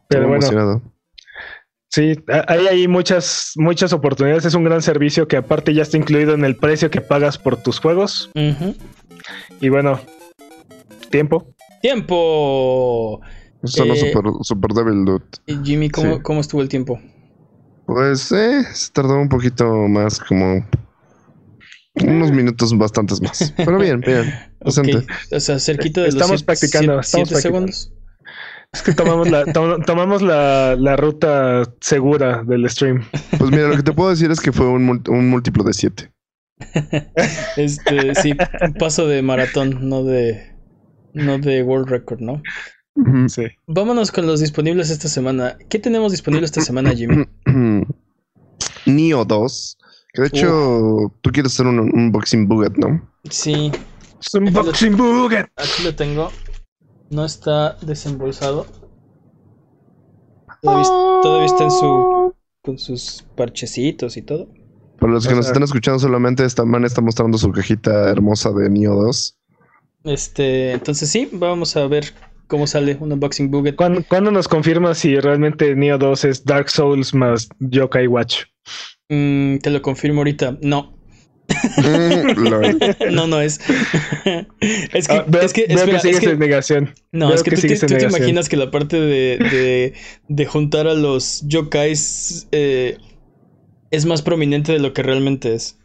pero 0.07 0.21
Estoy 0.23 0.27
bueno, 0.27 0.35
emocionado. 0.45 0.81
Sí, 1.89 2.15
ha- 2.29 2.45
hay 2.47 2.67
ahí 2.67 2.87
muchas, 2.87 3.53
muchas 3.55 3.93
oportunidades. 3.93 4.45
Es 4.45 4.53
un 4.53 4.63
gran 4.63 4.81
servicio 4.81 5.27
que 5.27 5.37
aparte 5.37 5.73
ya 5.73 5.83
está 5.83 5.97
incluido 5.97 6.33
en 6.33 6.45
el 6.45 6.55
precio 6.55 6.89
que 6.89 7.01
pagas 7.01 7.37
por 7.37 7.57
tus 7.57 7.79
juegos. 7.79 8.29
Y 9.61 9.69
bueno, 9.69 9.99
tiempo. 11.09 11.53
¡Tiempo! 11.81 13.21
Sonó 13.63 13.93
Eh, 13.93 13.97
súper 13.97 14.31
super 14.43 14.71
débil, 14.73 15.05
dude. 15.05 15.23
Y 15.45 15.57
Jimmy, 15.63 15.89
¿cómo, 15.89 16.15
Sí. 16.15 16.21
cómo 16.21 16.41
estuvo 16.41 16.61
el 16.61 16.69
tiempo? 16.69 16.99
Pues 17.85 18.31
eh, 18.31 18.63
se 18.73 18.91
tardó 18.91 19.17
un 19.19 19.29
poquito 19.29 19.65
más, 19.87 20.19
como 20.19 20.65
unos 21.95 22.31
minutos 22.31 22.77
bastantes 22.77 23.21
más. 23.21 23.53
Pero 23.57 23.77
bien, 23.79 23.99
bien. 24.01 24.33
O 24.61 24.71
sea, 25.39 25.59
cerquita 25.59 26.01
de 26.01 26.07
los 26.07 26.15
Estamos 26.15 26.39
siete- 26.41 26.45
practicando, 26.45 27.03
siete- 27.03 27.05
estamos 27.23 27.29
siete 27.29 27.29
practicando. 27.31 27.71
segundos. 27.71 27.93
Es 28.71 28.83
que 28.83 28.93
tomamos 28.93 29.29
la, 29.29 29.45
to- 29.45 29.79
tomamos 29.79 30.21
la, 30.21 30.75
la 30.77 30.95
ruta 30.95 31.63
segura 31.81 32.43
del 32.43 32.69
stream. 32.69 33.03
Pues 33.37 33.49
mira, 33.51 33.67
lo 33.67 33.75
que 33.75 33.83
te 33.83 33.93
puedo 33.93 34.09
decir 34.11 34.29
es 34.29 34.39
que 34.39 34.51
fue 34.51 34.67
un, 34.67 34.85
múltiplo 35.29 35.63
de 35.63 35.73
7. 35.73 36.11
Este, 37.57 38.13
sí, 38.15 38.33
un 38.61 38.73
paso 38.73 39.07
de 39.07 39.21
maratón, 39.21 39.89
no 39.89 40.03
de, 40.03 40.55
no 41.13 41.39
de 41.39 41.63
world 41.63 41.89
record, 41.89 42.19
¿no? 42.19 42.41
Sí. 43.27 43.43
Vámonos 43.65 44.11
con 44.11 44.27
los 44.27 44.39
disponibles 44.41 44.89
esta 44.89 45.07
semana. 45.07 45.57
¿Qué 45.69 45.79
tenemos 45.79 46.11
disponible 46.11 46.45
esta 46.45 46.61
semana, 46.61 46.91
Jimmy? 46.93 47.25
Neo 48.85 49.25
2. 49.25 49.77
Que 50.13 50.21
de 50.23 50.27
hecho, 50.27 51.13
tú 51.21 51.31
quieres 51.31 51.53
hacer 51.53 51.67
un 51.67 51.79
un 51.79 51.91
unboxing 51.93 52.47
buget, 52.47 52.75
¿no? 52.77 53.09
Sí, 53.29 53.71
Es 54.19 54.33
un 54.33 54.51
boxing 54.51 54.97
buget. 54.97 55.47
aquí 55.55 55.83
lo 55.83 55.95
tengo. 55.95 56.31
No 57.09 57.25
está 57.25 57.77
desembolsado. 57.81 58.65
Todavía, 60.61 60.83
todavía 61.23 61.45
está 61.45 61.63
en 61.63 61.71
su 61.71 62.33
con 62.61 62.77
sus 62.77 63.25
parchecitos 63.35 64.17
y 64.17 64.21
todo. 64.21 64.49
Para 64.99 65.13
los 65.13 65.25
que 65.25 65.33
O 65.33 65.37
nos 65.37 65.47
están 65.47 65.63
escuchando 65.63 65.99
solamente, 65.99 66.43
esta 66.43 66.65
man 66.65 66.85
está 66.85 67.01
mostrando 67.01 67.37
su 67.37 67.51
cajita 67.51 68.09
hermosa 68.09 68.51
de 68.51 68.69
Neo 68.69 68.95
2. 68.95 69.37
Este, 70.03 70.73
entonces 70.73 71.09
sí, 71.09 71.29
vamos 71.31 71.75
a 71.75 71.87
ver 71.87 72.13
cómo 72.47 72.67
sale 72.67 72.97
un 72.99 73.11
unboxing 73.13 73.49
buget. 73.49 73.75
¿Cuándo, 73.75 74.03
cuándo 74.07 74.31
nos 74.31 74.47
confirma 74.47 74.93
si 74.93 75.15
realmente 75.15 75.75
Neo 75.75 75.97
2 75.97 76.25
es 76.25 76.45
Dark 76.45 76.69
Souls 76.69 77.13
más 77.13 77.47
Yokai 77.59 78.07
Watch? 78.07 78.43
Mm, 79.09 79.57
te 79.57 79.69
lo 79.69 79.81
confirmo 79.81 80.19
ahorita. 80.19 80.57
No. 80.61 80.98
no, 83.11 83.27
no 83.27 83.41
es. 83.41 83.59
es 84.93 85.07
que, 85.07 85.13
Ah, 85.13 85.25
veo, 85.27 85.41
es 85.41 85.53
que, 85.53 85.65
veo 85.67 85.77
espera, 85.77 85.97
que 85.97 85.99
sigues 86.01 86.17
es 86.17 86.23
que- 86.23 86.29
en 86.31 86.39
negación. 86.39 86.93
No, 87.11 87.27
Veo 87.27 87.35
es 87.35 87.43
que, 87.43 87.49
que 87.51 87.55
tú, 87.55 87.61
te- 87.63 87.75
tú 87.79 87.87
te 87.87 88.05
imaginas 88.05 88.49
que 88.49 88.57
la 88.57 88.69
parte 88.71 88.99
de, 88.99 89.37
de, 89.39 89.93
de 90.27 90.45
juntar 90.45 90.87
a 90.87 90.93
los 90.93 91.43
yokais 91.47 92.47
eh, 92.51 92.97
es 93.91 94.05
más 94.05 94.21
prominente 94.21 94.71
de 94.71 94.79
lo 94.79 94.93
que 94.93 95.01
realmente 95.03 95.53
es. 95.55 95.78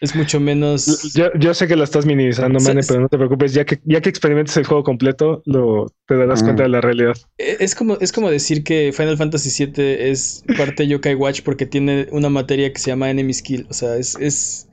Es 0.00 0.14
mucho 0.16 0.40
menos. 0.40 1.12
Yo, 1.14 1.26
yo 1.38 1.54
sé 1.54 1.68
que 1.68 1.76
lo 1.76 1.84
estás 1.84 2.04
minimizando, 2.04 2.58
Mane, 2.60 2.80
pero 2.86 3.00
no 3.00 3.08
te 3.08 3.16
preocupes. 3.16 3.54
Ya 3.54 3.64
que, 3.64 3.80
ya 3.84 4.00
que 4.00 4.08
experimentes 4.08 4.56
el 4.56 4.64
juego 4.64 4.82
completo, 4.82 5.42
lo, 5.46 5.86
te 6.06 6.16
darás 6.16 6.42
Mm. 6.42 6.44
cuenta 6.46 6.62
de 6.64 6.68
la 6.68 6.80
realidad. 6.80 7.14
Eh, 7.38 7.56
Es 7.60 7.74
como, 7.74 7.96
es 8.00 8.12
como 8.12 8.30
decir 8.30 8.64
que 8.64 8.92
Final 8.92 9.16
Fantasy 9.16 9.66
VII 9.66 10.10
es 10.10 10.42
parte 10.56 10.86
Yokai 10.88 11.14
Watch 11.14 11.42
porque 11.42 11.66
tiene 11.66 12.08
una 12.10 12.28
materia 12.28 12.72
que 12.72 12.78
se 12.80 12.90
llama 12.90 13.08
Enemy 13.10 13.32
Skill. 13.32 13.66
O 13.70 13.72
sea, 13.72 13.96
es, 13.96 14.16
es, 14.20 14.68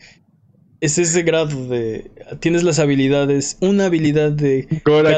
es 0.80 0.98
ese 0.98 1.22
grado 1.22 1.68
de. 1.68 2.12
Tienes 2.40 2.64
las 2.64 2.80
habilidades, 2.80 3.58
una 3.62 3.86
habilidad 3.86 4.32
de. 4.32 4.68
Gora 4.84 5.18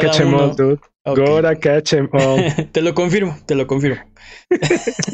dude. 0.58 0.80
Ok. 1.06 1.18
Gora 1.20 1.56
catch 1.60 1.94
all. 2.14 2.44
te 2.72 2.82
lo 2.82 2.94
confirmo, 2.94 3.38
te 3.46 3.56
lo 3.56 3.68
confirmo. 3.68 4.02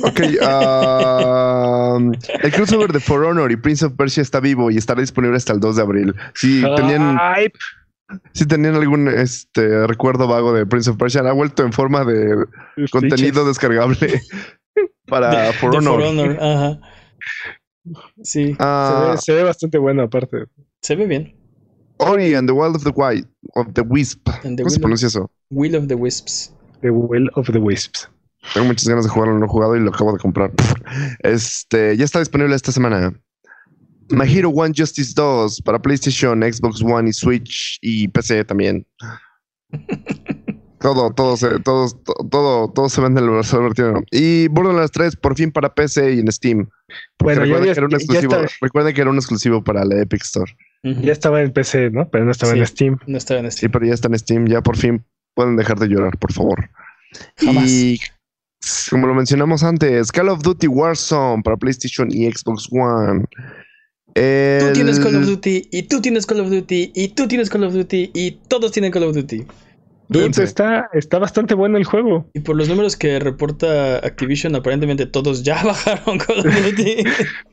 Ok, 0.04 0.20
ah, 0.42 1.98
el 2.44 2.52
crossover 2.52 2.92
de 2.92 3.00
For 3.00 3.24
Honor 3.26 3.52
y 3.52 3.56
Prince 3.56 3.86
of 3.86 3.94
Persia 3.94 4.22
está 4.22 4.40
vivo 4.40 4.70
y 4.70 4.78
estará 4.78 5.02
disponible 5.02 5.38
hasta 5.38 5.54
el 5.54 5.60
2 5.60 5.76
de 5.78 5.82
abril. 5.82 6.16
Si 6.36 6.62
tenían, 6.76 7.18
si 8.34 8.46
tenían 8.46 8.76
algún 8.76 9.08
este 9.08 9.88
recuerdo 9.88 10.28
vago 10.28 10.54
de 10.54 10.66
Prince 10.68 10.92
of 10.92 10.98
Persia, 10.98 11.22
ha 11.22 11.32
vuelto 11.34 11.64
en 11.64 11.74
forma 11.74 12.06
de 12.06 12.46
contenido 12.92 13.46
descargable 13.48 14.22
para 15.08 15.48
De- 15.48 15.54
For 15.54 15.72
de 15.72 15.78
Honor. 15.80 16.02
For 16.02 16.04
Honor, 16.04 16.38
ajá. 16.40 16.80
Sí, 18.22 18.50
Se 18.54 18.56
Ah, 18.60 19.12
ve, 19.14 19.18
se 19.18 19.34
ve 19.34 19.44
bastante 19.44 19.78
bueno, 19.80 20.04
aparte. 20.04 20.46
se 20.82 20.96
ve 20.96 21.08
bien. 21.08 21.36
Ori 22.00 22.34
and 22.36 22.47
the 22.47 22.54
Wild 22.54 22.76
of 22.76 22.84
the 22.84 22.91
White 22.91 23.28
of 23.56 23.74
the 23.74 23.82
Wisp. 23.82 24.28
And 24.43 24.58
the 24.58 24.64
¿Cómo 24.64 24.70
se 24.70 24.80
pronuncia 24.80 25.08
eso? 25.08 25.30
Will 25.52 25.76
of 25.76 25.88
the 25.88 25.95
Wisps. 25.95 26.54
The 26.82 26.89
Will 26.91 27.30
of 27.36 27.52
the 27.52 27.60
Wisps. 27.60 28.10
Tengo 28.54 28.68
muchas 28.68 28.88
ganas 28.88 29.04
de 29.04 29.10
jugarlo, 29.10 29.38
no 29.38 29.45
he 29.45 29.50
jugado 29.50 29.76
y 29.76 29.82
lo 29.82 29.89
acabo 29.91 30.14
de 30.14 30.20
comprar. 30.20 30.52
Este, 31.20 31.95
ya 31.97 32.06
está 32.06 32.20
disponible 32.20 32.56
esta 32.56 32.72
semana. 32.72 33.14
My 34.12 34.26
Hero 34.26 34.50
One 34.50 34.74
Justice 34.76 35.14
2 35.16 35.62
para 35.62 35.80
PlayStation, 35.80 36.41
Xbox 36.41 36.82
One 36.82 37.10
y 37.10 37.14
Switch 37.14 37.78
y 37.82 38.08
PC 38.08 38.43
también. 38.45 38.88
Todo, 40.82 41.12
todo, 41.12 41.36
todo, 41.62 41.88
todo, 42.32 42.72
todo 42.72 42.88
se 42.88 43.02
vende 43.02 43.20
en 43.20 43.26
el 43.26 43.30
universo 43.32 43.62
vertido. 43.62 44.02
Y 44.12 44.47
Borderlands 44.47 44.91
3 44.91 45.18
por 45.18 45.36
fin 45.36 45.52
para 45.52 45.74
PC 45.74 46.14
y 46.14 46.20
en 46.20 46.32
Steam. 46.32 46.70
Bueno, 47.20 47.43
ya, 47.45 47.54
recuerden, 47.54 47.68
ya- 47.68 47.74
que 47.74 47.80
era 47.80 47.88
un 47.88 47.93
exclusivo, 47.95 48.36
recuerden 48.62 48.95
que 48.95 49.02
era 49.02 49.10
un 49.10 49.18
exclusivo 49.18 49.62
para 49.62 49.84
la 49.84 50.02
Epic 50.02 50.22
Store. 50.24 50.50
Ya 50.84 51.12
estaba 51.12 51.42
en 51.42 51.52
PC, 51.52 51.90
¿no? 51.92 52.10
Pero 52.10 52.26
no 52.26 52.32
estaba 52.32 52.54
Sí. 52.54 52.60
en 52.60 52.68
Steam. 52.68 53.00
No 53.08 53.18
estaba 53.18 53.40
en 53.42 53.52
Sí, 53.52 53.58
Steam. 53.58 53.72
pero 53.72 53.86
ya 53.86 53.94
está 53.94 54.08
en 54.08 54.18
Steam. 54.20 54.48
Ya 54.48 54.62
por 54.62 54.78
fin 54.78 55.04
pueden 55.36 55.56
dejar 55.58 55.78
de 55.80 55.88
llorar, 55.88 56.18
por 56.18 56.32
favor. 56.34 56.70
Jamás. 57.38 57.70
Y 57.70 58.00
como 58.90 59.08
lo 59.08 59.14
mencionamos 59.14 59.64
antes, 59.64 60.12
Call 60.12 60.30
of 60.30 60.42
Duty 60.42 60.68
Warzone 60.68 61.44
para 61.44 61.58
PlayStation 61.58 62.10
y 62.12 62.32
Xbox 62.32 62.68
One. 62.72 63.26
Tú 64.14 64.74
tienes 64.74 65.00
Call 65.00 65.16
of 65.16 65.26
Duty, 65.26 65.70
y 65.72 65.84
tú 65.84 66.02
tienes 66.02 66.26
Call 66.26 66.42
of 66.42 66.50
Duty, 66.50 66.92
y 66.94 67.08
tú 67.10 67.28
tienes 67.28 67.50
Call 67.50 67.64
of 67.64 67.74
Duty, 67.74 68.12
y 68.14 68.32
todos 68.48 68.72
tienen 68.72 68.92
Call 68.92 69.04
of 69.04 69.16
Duty. 69.16 69.46
Dude, 70.10 70.44
está, 70.44 70.90
está 70.94 71.20
bastante 71.20 71.54
bueno 71.54 71.78
el 71.78 71.84
juego. 71.86 72.28
Y 72.34 72.40
por 72.40 72.56
los 72.56 72.68
números 72.68 72.96
que 72.98 73.20
reporta 73.20 73.98
Activision, 73.98 74.56
aparentemente 74.56 75.06
todos 75.06 75.44
ya 75.44 75.64
bajaron 75.64 76.18
Call 76.18 76.40
of 76.40 76.46
Duty. 76.46 77.04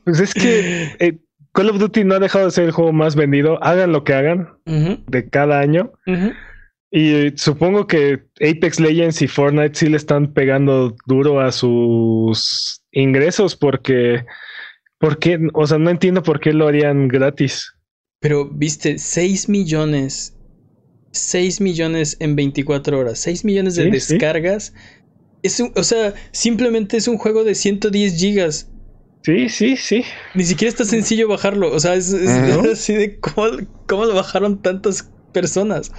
Pues 0.03 0.19
es 0.19 0.33
que 0.33 0.95
eh, 0.99 1.19
Call 1.57 1.71
of 1.71 1.79
Duty 1.79 2.03
no 2.03 2.13
ha 2.13 2.19
dejado 2.19 2.45
de 2.45 2.51
ser 2.51 2.65
el 2.65 2.71
juego 2.71 2.93
más 2.93 3.15
vendido. 3.15 3.57
Hagan 3.63 3.91
lo 3.91 4.03
que 4.03 4.13
hagan 4.13 4.47
de 4.65 5.27
cada 5.27 5.59
año. 5.59 5.91
Y 6.91 7.31
supongo 7.35 7.87
que 7.87 8.27
Apex 8.39 8.79
Legends 8.79 9.23
y 9.23 9.27
Fortnite 9.27 9.73
sí 9.73 9.89
le 9.89 9.97
están 9.97 10.33
pegando 10.33 10.95
duro 11.07 11.39
a 11.39 11.51
sus 11.51 12.83
ingresos 12.91 13.55
porque, 13.55 14.23
porque, 14.99 15.39
o 15.55 15.65
sea, 15.65 15.79
no 15.79 15.89
entiendo 15.89 16.21
por 16.21 16.39
qué 16.39 16.53
lo 16.53 16.67
harían 16.67 17.07
gratis. 17.07 17.73
Pero 18.19 18.47
viste, 18.47 18.99
6 18.99 19.49
millones. 19.49 20.37
6 21.13 21.59
millones 21.59 22.17
en 22.19 22.35
24 22.35 22.99
horas. 22.99 23.17
6 23.17 23.45
millones 23.45 23.73
de 23.73 23.85
Sí, 23.85 23.99
sí. 23.99 24.13
descargas. 24.13 24.75
Es 25.41 25.59
un, 25.59 25.71
o 25.75 25.81
sea, 25.81 26.13
simplemente 26.33 26.97
es 26.97 27.07
un 27.07 27.17
juego 27.17 27.43
de 27.43 27.55
110 27.55 28.15
gigas. 28.15 28.69
Sí, 29.27 29.49
sí, 29.49 29.75
sí. 29.75 30.05
Ni 30.35 30.45
siquiera 30.45 30.69
está 30.69 30.85
sencillo 30.85 31.27
bajarlo. 31.27 31.69
O 31.73 31.79
sea, 31.81 31.95
es, 31.95 32.13
así 32.71 32.93
de 32.93 33.19
cómo, 33.19 33.57
cómo 33.85 34.05
lo 34.05 34.15
bajaron 34.15 34.61
tantas 34.61 35.11
personas. 35.33 35.91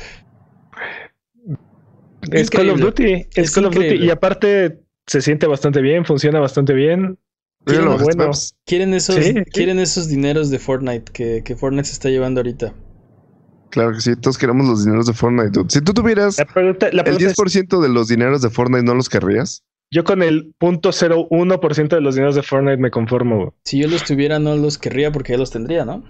Es 2.33 2.49
Call 2.49 2.70
of. 2.70 2.81
Duty. 2.81 3.12
Es, 3.12 3.26
Es 3.35 3.51
Call 3.51 3.66
of 3.66 3.74
Duty. 3.74 3.97
Y 3.97 4.09
aparte 4.09 4.81
se 5.07 5.20
siente 5.20 5.47
bastante 5.47 5.83
bien, 5.83 6.07
funciona 6.07 6.41
bastante 6.41 6.72
bien. 6.72 7.18
Lo 7.66 7.99
Bueno. 7.99 8.31
Quieren 8.64 8.95
esos, 8.95 9.16
Sí, 9.16 9.24
sí. 9.24 9.45
quieren 9.53 9.79
esos 9.79 10.09
dineros 10.09 10.49
de 10.49 10.59
Fortnite 10.59 11.12
que, 11.12 11.43
que 11.45 11.55
Fortnite 11.55 11.85
se 11.85 11.93
está 11.93 12.09
llevando 12.09 12.41
ahorita. 12.41 12.72
Claro 13.68 13.93
que 13.93 14.01
sí, 14.01 14.16
todos 14.16 14.39
queremos 14.39 14.66
los 14.66 14.87
dineros 14.87 15.05
de 15.05 15.12
Fortnite. 15.12 15.51
dude. 15.51 15.68
Si 15.68 15.83
tú 15.83 15.93
tuvieras 15.93 16.39
La 16.39 16.47
pregunta, 16.47 16.89
la 16.93 17.03
el 17.03 17.16
pregunta 17.16 17.26
es, 17.26 17.37
10% 17.37 17.83
de 17.83 17.89
los 17.91 18.09
dineros 18.09 18.41
de 18.41 18.49
Fortnite, 18.49 18.85
¿no 18.85 18.95
los 18.95 19.11
querrías? 19.11 19.64
Yo 19.91 20.05
con 20.05 20.22
el 20.22 20.55
.01% 20.61 21.89
de 21.89 22.01
los 22.01 22.14
dineros 22.14 22.34
de 22.34 22.43
Fortnite 22.43 22.76
me 22.78 22.91
conformo. 22.91 23.55
Si 23.64 23.80
yo 23.80 23.89
los 23.89 24.05
tuviera, 24.05 24.39
no 24.39 24.57
los 24.57 24.78
querría 24.78 25.11
porque 25.12 25.32
ya 25.32 25.39
los 25.39 25.51
tendría, 25.51 25.84
¿no? 25.84 26.05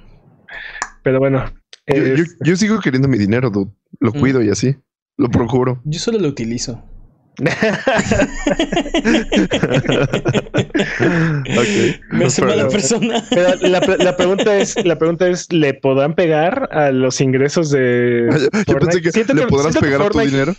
Pero 1.02 1.18
bueno. 1.20 1.44
Yo, 1.86 1.96
yo- 1.96 2.14
es- 2.22 2.36
yo 2.44 2.56
sigo 2.56 2.80
queriendo 2.80 3.08
mi 3.08 3.18
dinero, 3.18 3.50
dude. 3.50 3.70
Lo 4.00 4.10
Mm. 4.12 4.18
cuido 4.20 4.42
y 4.42 4.50
así. 4.50 4.76
Lo 5.16 5.28
procuro. 5.30 5.80
Yo 5.84 5.98
solo 5.98 6.18
lo 6.18 6.28
utilizo. 6.28 6.82
ok. 10.58 12.00
Me 12.12 12.24
hace 12.24 12.42
Pero- 12.42 12.56
mala 12.56 12.68
persona. 12.68 13.24
Pero 13.30 13.54
la, 13.68 13.80
pre- 13.80 13.98
la 13.98 14.16
pregunta 14.16 14.56
es, 14.58 14.84
la 14.84 14.98
pregunta 14.98 15.28
es, 15.28 15.52
¿le 15.52 15.74
podrán 15.74 16.14
pegar 16.14 16.68
a 16.72 16.90
los 16.90 17.20
ingresos 17.20 17.70
de 17.70 18.28
Yo, 18.30 18.38
yo 18.38 18.50
pensé 18.50 18.64
Fortnite? 18.72 19.00
que 19.12 19.34
le 19.34 19.40
que- 19.42 19.46
podrás 19.46 19.76
pegar 19.78 20.02
a 20.02 20.08
tu 20.10 20.18
dinero. 20.20 20.54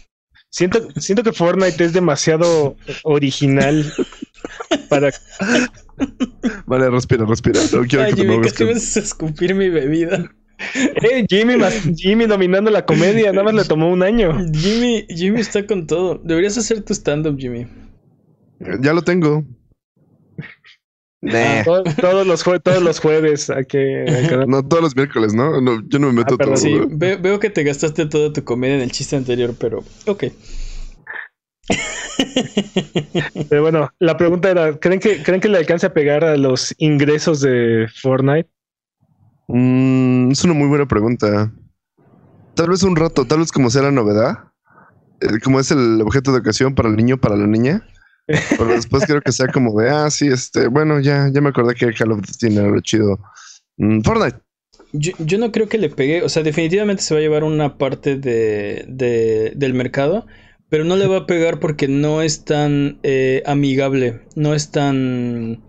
Siento, 0.52 0.88
siento 1.00 1.24
que 1.24 1.32
Fortnite 1.32 1.84
es 1.84 1.94
demasiado 1.94 2.76
original 3.04 3.86
para 4.90 5.12
Vale, 6.66 6.90
respira, 6.90 7.26
respira. 7.26 7.60
No 7.72 7.84
quiero 7.84 8.06
Ay, 8.06 8.14
que 8.14 8.22
te 8.24 8.28
Jimmy, 8.28 8.42
casi 8.42 8.64
me 8.66 8.72
haces 8.72 8.98
escupir 8.98 9.54
mi 9.54 9.70
bebida. 9.70 10.32
Eh, 10.76 11.26
Jimmy, 11.30 11.56
mas- 11.56 11.84
Jimmy 11.96 12.26
dominando 12.26 12.70
la 12.72 12.86
comedia, 12.86 13.32
nada 13.32 13.44
más 13.44 13.54
le 13.54 13.64
tomó 13.64 13.92
un 13.92 14.04
año. 14.04 14.38
Jimmy, 14.54 15.06
Jimmy 15.10 15.40
está 15.42 15.66
con 15.66 15.88
todo. 15.88 16.20
Deberías 16.24 16.58
hacer 16.58 16.82
tu 16.82 16.94
stand-up, 16.94 17.38
Jimmy. 17.40 17.68
Ya 18.82 18.94
lo 18.94 19.02
tengo. 19.04 19.46
Nah. 21.22 21.64
To- 21.66 21.84
Todos 22.00 22.26
los, 22.26 22.46
jue- 22.46 22.62
todos 22.62 22.82
los 22.82 23.00
jueves 23.02 23.52
que- 23.68 24.06
No, 24.48 24.66
todos 24.66 24.82
los 24.84 24.96
miércoles, 24.96 25.34
¿no? 25.34 25.60
No, 25.60 25.82
yo 25.90 26.00
no 26.00 26.08
me 26.08 26.14
meto 26.14 26.36
Ah, 26.40 26.44
todo. 26.46 26.56
Sí, 26.56 26.80
ve- 26.92 27.18
veo 27.18 27.40
que 27.40 27.50
te 27.50 27.64
gastaste 27.64 28.06
toda 28.06 28.32
tu 28.32 28.44
comedia 28.46 28.76
en 28.76 28.82
el 28.82 28.92
chiste 28.92 29.16
anterior, 29.18 29.54
pero 29.60 29.84
ok. 30.08 30.26
Pero 33.50 33.62
bueno, 33.62 33.90
la 34.00 34.18
pregunta 34.18 34.50
era, 34.50 34.78
¿creen 34.80 35.00
que, 35.00 35.22
¿creen 35.24 35.40
que 35.42 35.50
le 35.50 35.58
alcance 35.58 35.86
a 35.86 35.94
pegar 35.94 36.24
a 36.24 36.36
los 36.38 36.74
ingresos 36.78 37.42
de 37.42 37.88
Fortnite? 38.02 38.50
Mm, 39.48 40.32
es 40.32 40.44
una 40.44 40.54
muy 40.54 40.68
buena 40.68 40.88
pregunta. 40.88 41.52
Tal 42.56 42.70
vez 42.70 42.84
un 42.84 42.96
rato, 42.96 43.26
tal 43.26 43.40
vez 43.40 43.52
como 43.52 43.70
sea 43.70 43.84
la 43.84 43.92
novedad, 43.92 44.46
eh, 45.22 45.40
como 45.44 45.60
es 45.60 45.72
el 45.72 46.02
objeto 46.02 46.32
de 46.32 46.40
ocasión 46.40 46.76
para 46.76 46.90
el 46.90 46.96
niño, 46.96 47.18
para 47.18 47.36
la 47.36 47.48
niña. 47.48 47.84
Pero 48.58 48.76
después 48.76 49.06
creo 49.06 49.22
que 49.22 49.32
sea 49.32 49.48
como 49.48 49.80
de, 49.80 49.90
ah, 49.90 50.10
sí, 50.10 50.28
este, 50.28 50.68
bueno, 50.68 51.00
ya, 51.00 51.30
ya 51.34 51.42
me 51.42 51.50
acordé 51.50 51.76
que 51.76 51.94
Call 51.94 52.12
of 52.12 52.20
Duty 52.22 52.34
tiene 52.40 52.60
algo 52.62 52.80
chido. 52.82 53.20
Mm, 53.78 54.02
Fortnite. 54.02 54.40
Yo, 54.92 55.12
yo 55.20 55.38
no 55.38 55.52
creo 55.52 55.70
que 55.70 55.78
le 55.78 55.90
pegue, 55.90 56.24
o 56.24 56.30
sea, 56.30 56.42
definitivamente 56.44 57.04
se 57.04 57.14
va 57.14 57.20
a 57.20 57.22
llevar 57.24 57.44
una 57.44 57.78
parte 57.78 58.16
de, 58.18 58.86
de- 58.88 59.54
del 59.56 59.74
mercado, 59.74 60.26
pero 60.70 60.84
no 60.84 60.96
le 60.96 61.08
va 61.08 61.18
a 61.18 61.26
pegar 61.28 61.60
porque 61.60 61.88
no 61.88 62.22
es 62.22 62.44
tan 62.46 63.00
eh, 63.04 63.44
amigable, 63.46 64.22
no 64.36 64.54
es 64.56 64.72
tan, 64.72 65.64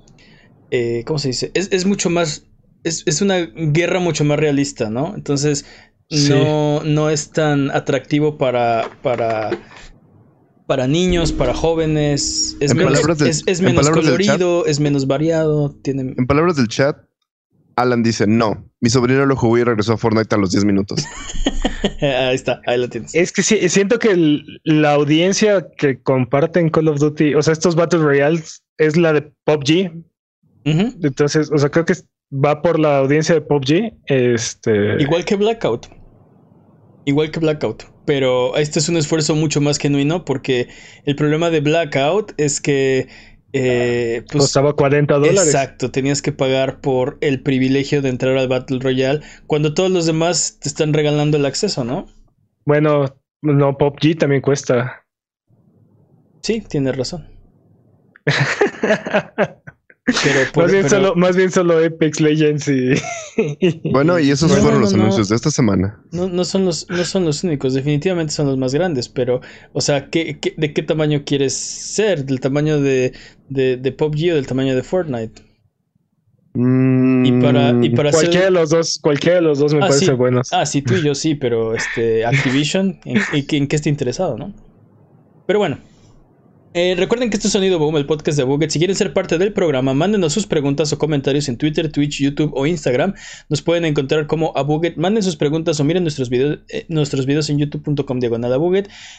eh, 0.71 1.05
¿cómo 1.07 1.19
se 1.19 1.29
dice? 1.29 1.51
Es, 1.55 1.69
es 1.73 1.87
mucho 1.87 2.11
más, 2.11 2.47
es, 2.85 3.03
es 3.07 3.23
una 3.23 3.39
guerra 3.55 4.01
mucho 4.01 4.25
más 4.25 4.39
realista, 4.41 4.91
¿no? 4.91 5.15
Entonces, 5.17 5.67
Sí. 6.09 6.35
no, 6.35 6.83
no 6.85 7.11
es 7.11 7.33
tan 7.33 7.71
atractivo 7.71 8.39
para, 8.39 8.99
para, 9.03 9.61
para 10.71 10.87
niños, 10.87 11.33
para 11.33 11.53
jóvenes, 11.53 12.57
es 12.61 12.71
En 12.71 12.77
menos, 12.77 13.03
del- 13.19 13.29
es- 13.29 13.43
es 13.45 13.59
en 13.59 13.65
menos 13.67 13.87
chat. 13.87 13.95
colorido, 13.97 14.67
es 14.67 14.79
menos 14.79 15.09
variado, 15.09 15.75
tiene... 15.83 16.15
En 16.17 16.27
palabras 16.29 16.55
del 16.55 16.69
chat, 16.69 16.97
Alan 17.75 18.05
dice, 18.05 18.29
no, 18.29 18.71
mi 18.81 18.89
sobrino 18.89 19.27
lo 19.27 19.35
jugó 19.35 19.59
y 19.59 19.65
regresó 19.65 19.95
a 19.95 19.97
Fortnite 19.97 20.33
a 20.33 20.39
los 20.39 20.53
10 20.53 20.65
minutos. 20.67 21.05
ahí 22.03 22.37
está, 22.37 22.63
ahí 22.69 22.79
lo 22.79 22.89
tienes. 22.89 23.13
Es 23.17 23.33
que 23.33 23.43
sí, 23.43 23.69
siento 23.69 23.99
que 23.99 24.13
el- 24.13 24.61
la 24.63 24.93
audiencia 24.93 25.67
que 25.77 26.01
comparten 26.01 26.71
Call 26.71 26.87
of 26.87 27.01
Duty, 27.01 27.35
o 27.35 27.43
sea, 27.43 27.53
estos 27.53 27.75
Battle 27.75 27.99
Royales, 27.99 28.63
es 28.79 28.97
la 28.97 29.13
de 29.13 29.23
PUBG. 29.43 29.91
Ujú. 30.67 30.95
Entonces, 31.03 31.51
o 31.51 31.59
sea, 31.59 31.69
creo 31.71 31.85
que 31.85 31.95
va 32.33 32.63
por 32.63 32.79
la 32.79 32.99
audiencia 32.99 33.35
de 33.35 33.41
PUBG. 33.41 33.93
Este. 34.07 35.03
Igual 35.03 35.25
que 35.25 35.35
Blackout. 35.35 35.89
Igual 37.07 37.33
que 37.33 37.41
Blackout. 37.41 37.83
Pero 38.05 38.57
este 38.57 38.79
es 38.79 38.89
un 38.89 38.97
esfuerzo 38.97 39.35
mucho 39.35 39.61
más 39.61 39.79
genuino 39.79 40.25
porque 40.25 40.69
el 41.05 41.17
problema 41.17 41.51
de 41.51 41.61
Blackout 41.61 42.33
es 42.39 42.61
que... 42.61 43.09
eh, 43.53 44.25
pues, 44.31 44.45
costaba 44.45 44.75
40 44.75 45.15
dólares. 45.15 45.55
Exacto, 45.55 45.91
tenías 45.91 46.23
que 46.23 46.33
pagar 46.33 46.81
por 46.81 47.19
el 47.21 47.43
privilegio 47.43 48.03
de 48.03 48.09
entrar 48.09 48.37
al 48.37 48.49
Battle 48.49 48.79
Royale 48.81 49.21
cuando 49.47 49.75
todos 49.75 49.91
los 49.91 50.07
demás 50.07 50.59
te 50.61 50.69
están 50.69 50.93
regalando 50.93 51.37
el 51.37 51.47
acceso, 51.47 51.85
¿no? 51.85 52.07
Bueno, 52.65 53.17
no, 53.43 53.77
PUBG 53.77 54.17
también 54.19 54.43
cuesta. 54.43 55.05
Sí, 56.43 56.61
tienes 56.63 56.97
razón. 56.97 57.29
Pero 60.25 60.41
por- 60.53 60.65
más, 60.65 60.73
bien 60.73 60.85
pero- 60.89 60.97
solo, 61.03 61.15
más 61.17 61.37
bien 61.37 61.51
solo 61.51 61.85
Apex 61.85 62.21
Legends 62.21 62.69
y. 62.69 62.91
Bueno, 63.93 64.19
y 64.19 64.31
esos 64.31 64.51
No, 64.51 64.57
fueron 64.59 64.75
no, 64.81 64.85
los 64.85 64.93
no. 64.95 65.03
anuncios 65.03 65.29
de 65.31 65.37
esta 65.37 65.51
semana. 65.51 66.03
No, 66.13 66.29
no 66.29 66.45
son 66.45 66.65
los, 66.65 66.87
no 66.91 67.05
son 67.05 67.25
los 67.25 67.43
únicos, 67.45 67.73
definitivamente 67.75 68.33
son 68.33 68.47
los 68.47 68.59
más 68.59 68.75
grandes, 68.75 69.09
pero, 69.09 69.41
o 69.73 69.81
sea, 69.81 70.11
¿qué, 70.11 70.39
qué- 70.41 70.55
de 70.57 70.73
qué 70.75 70.83
tamaño 70.83 71.23
quieres 71.25 71.55
ser? 71.55 72.25
¿Del 72.27 72.41
tamaño 72.41 72.81
de, 72.81 73.13
de, 73.49 73.77
de 73.77 73.93
PUBG 73.93 74.33
o 74.33 74.35
del 74.35 74.47
tamaño 74.47 74.75
de 74.77 74.83
Fortnite? 74.83 75.43
Mm, 76.53 77.25
Y 77.27 77.33
para, 77.41 77.71
y 77.85 77.91
para 77.91 78.11
hacer- 78.11 78.23
cualquiera 78.23 78.45
de 78.47 78.51
los 78.51 78.71
dos, 78.71 78.99
cualquiera 79.01 79.37
de 79.37 79.43
los 79.43 79.59
dos 79.61 79.73
me 79.73 79.79
Ah, 79.79 79.87
parece 79.89 80.07
sí. 80.07 80.13
buenos. 80.13 80.53
Ah, 80.53 80.67
sí, 80.67 80.83
tú 80.83 80.95
y 80.95 81.03
yo 81.03 81.15
sí, 81.15 81.35
pero 81.37 81.75
este 81.75 82.25
Activision, 82.27 82.99
¿en, 83.05 83.19
en 83.33 83.67
qué 83.69 83.77
está 83.77 83.89
interesado, 83.89 84.37
no? 84.37 84.53
Pero 85.47 85.61
bueno. 85.61 85.79
Eh, 86.73 86.95
recuerden 86.97 87.31
que 87.31 87.37
este 87.37 87.49
es 87.49 87.53
Sonido 87.53 87.81
Boom, 87.81 87.97
el 87.97 88.07
podcast 88.07 88.39
de 88.39 88.45
Buget. 88.45 88.71
Si 88.71 88.79
quieren 88.79 88.95
ser 88.95 89.13
parte 89.13 89.39
del 89.39 89.53
programa, 89.53 89.93
mándenos 89.93 90.33
sus 90.33 90.47
preguntas 90.47 90.93
o 90.93 90.99
comentarios 90.99 91.49
en 91.49 91.57
Twitter, 91.57 91.91
Twitch, 91.91 92.21
YouTube 92.21 92.53
o 92.55 92.65
Instagram. 92.65 93.15
Nos 93.49 93.61
pueden 93.61 93.85
encontrar 93.85 94.29
como 94.29 94.53
a 94.55 94.63
Buget. 94.63 94.97
Manden 94.97 95.25
sus 95.25 95.35
preguntas 95.35 95.81
o 95.81 95.85
miren 95.85 96.05
nuestros 96.05 96.31
videos, 96.31 96.61
eh, 96.69 96.85
nuestros 96.87 97.27
videos 97.27 97.51
en 97.51 97.59
youtube.com 97.59 98.21
diagonal. 98.21 98.53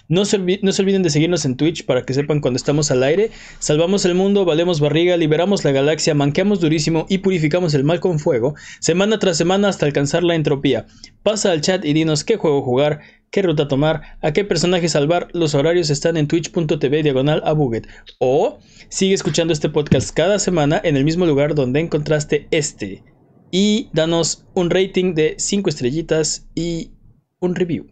No 0.08 0.24
se, 0.24 0.38
no 0.62 0.72
se 0.72 0.82
olviden 0.82 1.04
de 1.04 1.10
seguirnos 1.10 1.44
en 1.44 1.58
Twitch 1.58 1.86
para 1.86 2.06
que 2.06 2.14
sepan 2.14 2.40
cuando 2.40 2.56
estamos 2.56 2.90
al 2.90 3.04
aire. 3.04 3.32
Salvamos 3.60 4.06
el 4.06 4.16
mundo, 4.16 4.46
valemos 4.46 4.80
barriga, 4.80 5.18
liberamos 5.18 5.66
la 5.66 5.74
galaxia, 5.74 6.14
manqueamos 6.14 6.62
durísimo 6.62 7.06
y 7.10 7.18
purificamos 7.18 7.74
el 7.74 7.84
mal 7.84 8.00
con 8.00 8.20
fuego, 8.20 8.56
semana 8.80 9.20
tras 9.20 9.36
semana 9.36 9.68
hasta 9.68 9.86
alcanzar 9.86 10.24
la 10.24 10.36
entropía. 10.36 10.86
Pasa 11.22 11.52
al 11.52 11.60
chat 11.60 11.84
y 11.84 11.92
dinos 11.92 12.24
qué 12.24 12.38
juego 12.38 12.62
jugar, 12.62 13.02
qué 13.32 13.42
ruta 13.42 13.68
tomar, 13.68 14.18
a 14.22 14.34
qué 14.34 14.44
personaje 14.44 14.90
salvar. 14.90 15.30
Los 15.34 15.56
horarios 15.56 15.90
están 15.90 16.18
en 16.18 16.28
twitch.tv 16.28 17.02
diagonal 17.02 17.42
a 17.46 17.54
Buget. 17.54 17.88
O 18.20 18.60
sigue 18.90 19.16
escuchando 19.16 19.54
este 19.54 19.70
podcast 19.70 20.14
cada 20.14 20.38
semana 20.38 20.80
en 20.84 20.98
el 20.98 21.06
mismo 21.06 21.26
lugar 21.26 21.56
donde 21.56 21.80
encontraste 21.80 22.48
este. 22.52 23.04
Y 23.50 23.90
danos 23.94 24.46
un 24.54 24.70
rating 24.70 25.16
de 25.16 25.36
5 25.38 25.70
estrellitas 25.70 26.48
y 26.56 26.92
un 27.40 27.56
review. 27.56 27.88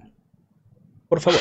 Por 1.08 1.22
favor. 1.22 1.40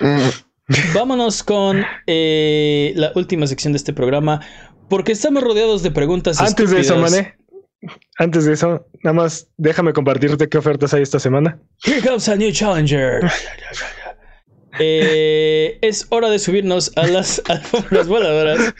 Vámonos 0.94 1.42
con 1.44 1.84
eh, 2.06 2.92
la 2.96 3.12
última 3.14 3.46
sección 3.46 3.72
de 3.72 3.78
este 3.78 3.92
programa. 3.92 4.40
Porque 4.88 5.12
estamos 5.12 5.42
rodeados 5.42 5.82
de 5.82 5.90
preguntas. 5.90 6.40
Antes 6.40 6.70
de 6.70 6.80
eso. 6.80 6.96
Mané. 6.98 7.36
Antes 8.18 8.44
de 8.46 8.54
eso, 8.54 8.86
nada 9.04 9.14
más 9.14 9.48
déjame 9.56 9.92
compartirte 9.92 10.48
qué 10.48 10.58
ofertas 10.58 10.94
hay 10.94 11.02
esta 11.02 11.18
semana. 11.20 11.58
Here 11.84 12.00
comes 12.00 12.28
a 12.28 12.36
new 12.36 12.50
challenger. 12.52 13.20
Eh, 14.78 15.78
es 15.80 16.06
hora 16.10 16.28
de 16.28 16.38
subirnos 16.38 16.92
a 16.96 17.06
las 17.06 17.40
alfombras 17.48 18.08
voladoras 18.08 18.74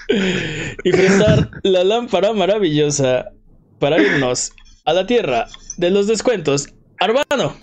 y 0.84 0.90
prestar 0.92 1.50
la 1.62 1.84
lámpara 1.84 2.32
maravillosa 2.34 3.30
para 3.78 4.00
irnos 4.00 4.52
a 4.84 4.92
la 4.92 5.06
tierra 5.06 5.46
de 5.78 5.90
los 5.90 6.06
descuentos. 6.06 6.68
Arbano, 6.98 7.56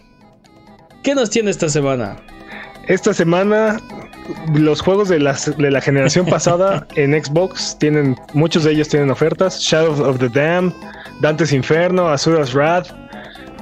¿qué 1.04 1.14
nos 1.14 1.30
tiene 1.30 1.52
esta 1.52 1.70
semana? 1.70 2.18
Esta 2.88 3.14
semana, 3.14 3.80
los 4.56 4.82
juegos 4.82 5.10
de, 5.10 5.20
las- 5.20 5.56
de 5.58 5.72
la 5.72 5.80
generación 5.82 6.26
pasada 6.26 6.88
en 6.96 7.14
Xbox 7.24 7.78
tienen, 7.80 8.16
muchos 8.34 8.64
de 8.64 8.72
ellos 8.72 8.90
tienen 8.90 9.12
ofertas. 9.12 9.60
Shadow 9.60 10.10
of 10.10 10.18
the 10.20 10.30
Dam, 10.30 10.74
Dante's 11.22 11.52
Inferno, 11.54 12.10
Asura's 12.10 12.54
Wrath. 12.54 12.88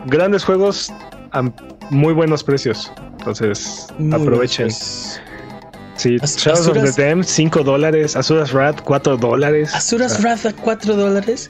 Grandes 0.07 0.43
juegos 0.43 0.91
a 1.31 1.43
muy 1.89 2.13
buenos 2.13 2.43
precios. 2.43 2.91
Entonces, 3.19 3.87
Muy 3.99 4.19
aprovechen. 4.19 4.71
Sí, 4.71 6.17
As- 6.21 6.37
Shadows 6.37 6.67
of 6.67 6.95
the 6.95 7.01
Dam, 7.03 7.23
5 7.23 7.63
dólares. 7.63 8.15
Asura's 8.15 8.51
Wrath, 8.53 8.81
4 8.83 9.17
dólares. 9.17 9.73
Asuras 9.75 10.15
Ah, 10.17 10.21
Wrath 10.21 10.45
a 10.47 10.53
4 10.53 10.95
dólares. 10.95 11.47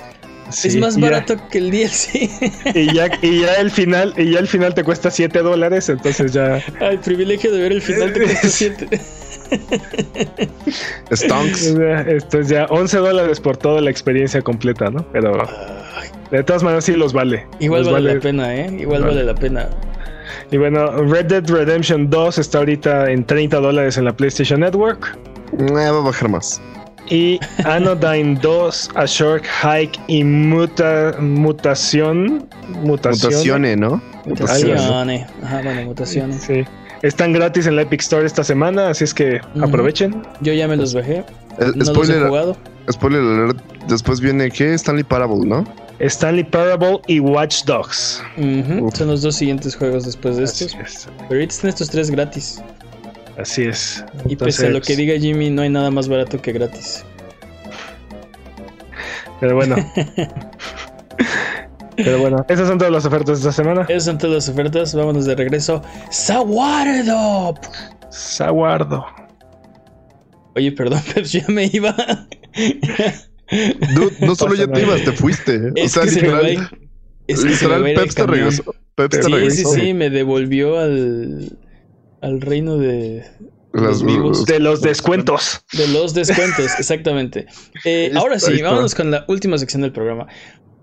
sí, 0.50 0.68
es 0.68 0.76
más 0.78 0.96
ya- 0.98 1.02
barato 1.04 1.38
que 1.50 1.60
el 1.60 1.72
DLC. 1.72 2.30
Y 2.76 2.94
ya, 2.94 3.08
y 3.22 3.42
ya 3.42 3.54
el 3.56 3.72
final, 3.72 4.14
y 4.18 4.32
ya 4.32 4.40
el 4.40 4.48
final 4.50 4.74
te 4.74 4.84
cuesta 4.84 5.10
7 5.10 5.40
dólares, 5.40 5.88
entonces 5.88 6.34
ya. 6.34 6.62
Ay, 6.82 6.98
privilegio 6.98 7.54
de 7.54 7.62
ver 7.62 7.72
el 7.72 7.82
final 7.82 8.12
te 8.12 8.24
cuesta 8.24 8.48
7. 8.50 8.90
Stonks. 11.12 11.76
Esto 12.08 12.40
es 12.40 12.48
ya 12.50 12.66
11 12.70 12.98
dólares 12.98 13.40
por 13.40 13.58
toda 13.58 13.82
la 13.82 13.90
experiencia 13.90 14.42
completa, 14.42 14.90
¿no? 14.90 15.06
Pero 15.12 15.38
de 16.32 16.44
todas 16.44 16.64
maneras 16.64 16.86
sí 16.86 16.94
los 16.94 17.14
vale. 17.14 17.46
Igual 17.60 17.84
Los 17.84 17.92
vale, 17.92 18.16
la 18.16 18.20
pena, 18.22 18.56
¿eh? 18.56 18.68
Igual 18.80 19.02
Vale. 19.02 19.16
vale 19.16 19.26
la 19.26 19.36
pena. 19.36 19.70
Y 20.52 20.58
bueno, 20.58 20.88
Red 21.04 21.26
Dead 21.26 21.50
Redemption 21.50 22.10
2 22.10 22.38
está 22.38 22.60
ahorita 22.60 23.12
en 23.12 23.26
30 23.26 23.58
dólares 23.60 23.98
en 23.98 24.06
la 24.06 24.14
PlayStation 24.14 24.62
Network. 24.62 25.18
Eh, 25.60 25.72
va 25.72 25.88
a 25.88 25.92
bajar 25.92 26.30
más. 26.30 26.62
Y 27.10 27.40
Anodyne 27.66 28.38
2, 28.42 28.92
A 28.96 29.06
Short 29.06 29.44
Hike 29.62 30.00
y 30.08 30.24
muta, 30.24 31.16
Mutación. 31.20 32.48
Mutación. 32.84 33.32
Mutaciones, 33.32 33.78
¿no? 33.78 34.02
Mutaciones. 34.26 35.26
Ajá, 35.44 35.62
bueno, 35.64 35.84
mutaciones. 35.84 36.42
Sí. 36.44 36.64
Están 37.02 37.34
gratis 37.34 37.66
en 37.66 37.76
la 37.76 37.82
Epic 37.84 38.02
Store 38.02 38.26
esta 38.26 38.44
semana, 38.44 38.90
así 38.90 39.04
es 39.04 39.14
que 39.14 39.42
aprovechen. 39.62 40.22
Yo 40.42 40.54
ya 40.54 40.68
me 40.68 40.78
los 40.78 40.94
bajé. 40.94 41.18
Eh, 41.18 41.26
No 41.60 41.66
los 41.76 41.88
he 41.90 41.94
spoiler, 41.94 42.28
jugado. 42.28 42.58
spoiler 42.92 43.22
alert. 43.22 43.60
Después 43.88 44.20
viene 44.22 44.52
que 44.52 44.74
Stanley 44.76 45.04
Parable, 45.04 45.46
¿no? 45.46 45.66
Stanley 46.00 46.44
Parable 46.44 47.00
y 47.08 47.20
Watch 47.20 47.64
Dogs. 47.66 48.22
Son 48.94 49.08
los 49.08 49.22
dos 49.24 49.36
siguientes 49.36 49.76
juegos 49.76 50.06
después 50.06 50.38
de 50.38 50.44
Así 50.44 50.66
estos. 50.66 50.80
es. 50.82 51.08
Pero 51.18 51.34
ahorita 51.34 51.54
están 51.54 51.70
estos 51.70 51.90
tres 51.90 52.12
gratis. 52.12 52.62
Así 53.38 53.64
es. 53.64 54.04
Y 54.28 54.36
pese 54.36 54.68
a 54.68 54.70
lo 54.70 54.76
Entonces, 54.78 54.96
que 54.96 55.02
diga 55.02 55.18
Jimmy, 55.20 55.50
no 55.50 55.62
hay 55.64 55.70
nada 55.70 55.90
más 55.90 56.08
barato 56.08 56.40
que 56.42 56.52
gratis. 56.52 57.04
Pero 59.40 59.56
bueno. 59.56 59.76
Pero 61.96 62.20
bueno, 62.20 62.46
esas 62.48 62.68
son 62.68 62.78
todas 62.78 62.94
las 62.94 63.06
ofertas 63.06 63.42
de 63.42 63.50
esta 63.50 63.64
semana. 63.64 63.82
Esas 63.90 64.06
son 64.06 64.18
todas 64.18 64.36
las 64.36 64.50
ofertas. 64.50 64.96
Vámonos 64.96 65.26
de 65.26 65.36
regreso. 65.36 65.82
¡Saguardo! 66.10 67.56
Saguardo. 68.10 69.06
Oye, 70.56 70.72
perdón, 70.72 71.02
pero 71.14 71.26
ya 71.26 71.46
me 71.48 71.70
iba. 71.72 71.96
Dude, 73.96 74.16
no 74.22 74.36
solo 74.36 74.56
ya 74.56 74.68
te 74.68 74.82
ibas, 74.82 75.04
te 75.04 75.12
fuiste. 75.12 75.56
¿eh? 75.56 75.72
Es 75.76 75.98
o 75.98 76.04
sea, 76.04 76.12
literal, 76.12 76.70
es 77.28 77.44
que 77.46 77.56
se 77.56 77.68
me 77.68 77.90
literal 77.90 77.94
Peps 77.96 78.16
te 78.16 78.28
regresó. 78.28 78.76
Peps 78.96 79.16
Sí, 79.18 79.24
sí, 79.24 79.32
regresó. 79.32 79.70
sí, 79.74 79.94
me 79.94 80.10
devolvió 80.10 80.80
al, 80.80 81.58
al 82.22 82.42
reino 82.42 82.78
de, 82.78 83.24
Los 83.74 84.04
vivos. 84.04 84.46
De 84.46 84.60
los 84.60 84.82
descuentos. 84.82 85.64
De 85.74 85.88
los 85.88 86.14
descuentos, 86.14 86.72
exactamente. 86.80 87.48
Eh, 87.86 88.12
ahora 88.16 88.40
sí, 88.40 88.62
vámonos 88.62 88.96
con 88.96 89.12
la 89.12 89.26
última 89.28 89.58
sección 89.58 89.82
del 89.82 89.92
programa. 89.92 90.28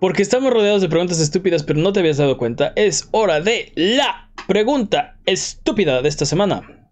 Porque 0.01 0.22
estamos 0.22 0.53
rodeados 0.53 0.80
de 0.80 0.88
preguntas 0.88 1.18
estúpidas, 1.18 1.62
pero 1.64 1.80
no 1.80 1.92
te 1.92 2.01
habías 2.01 2.18
dado 2.18 2.38
cuenta. 2.38 2.72
Es 2.76 3.09
hora 3.11 3.40
de 3.40 3.72
la 3.74 4.30
pregunta 4.46 5.18
estúpida 5.26 6.03
de 6.03 6.09
esta 6.09 6.24
semana. 6.24 6.90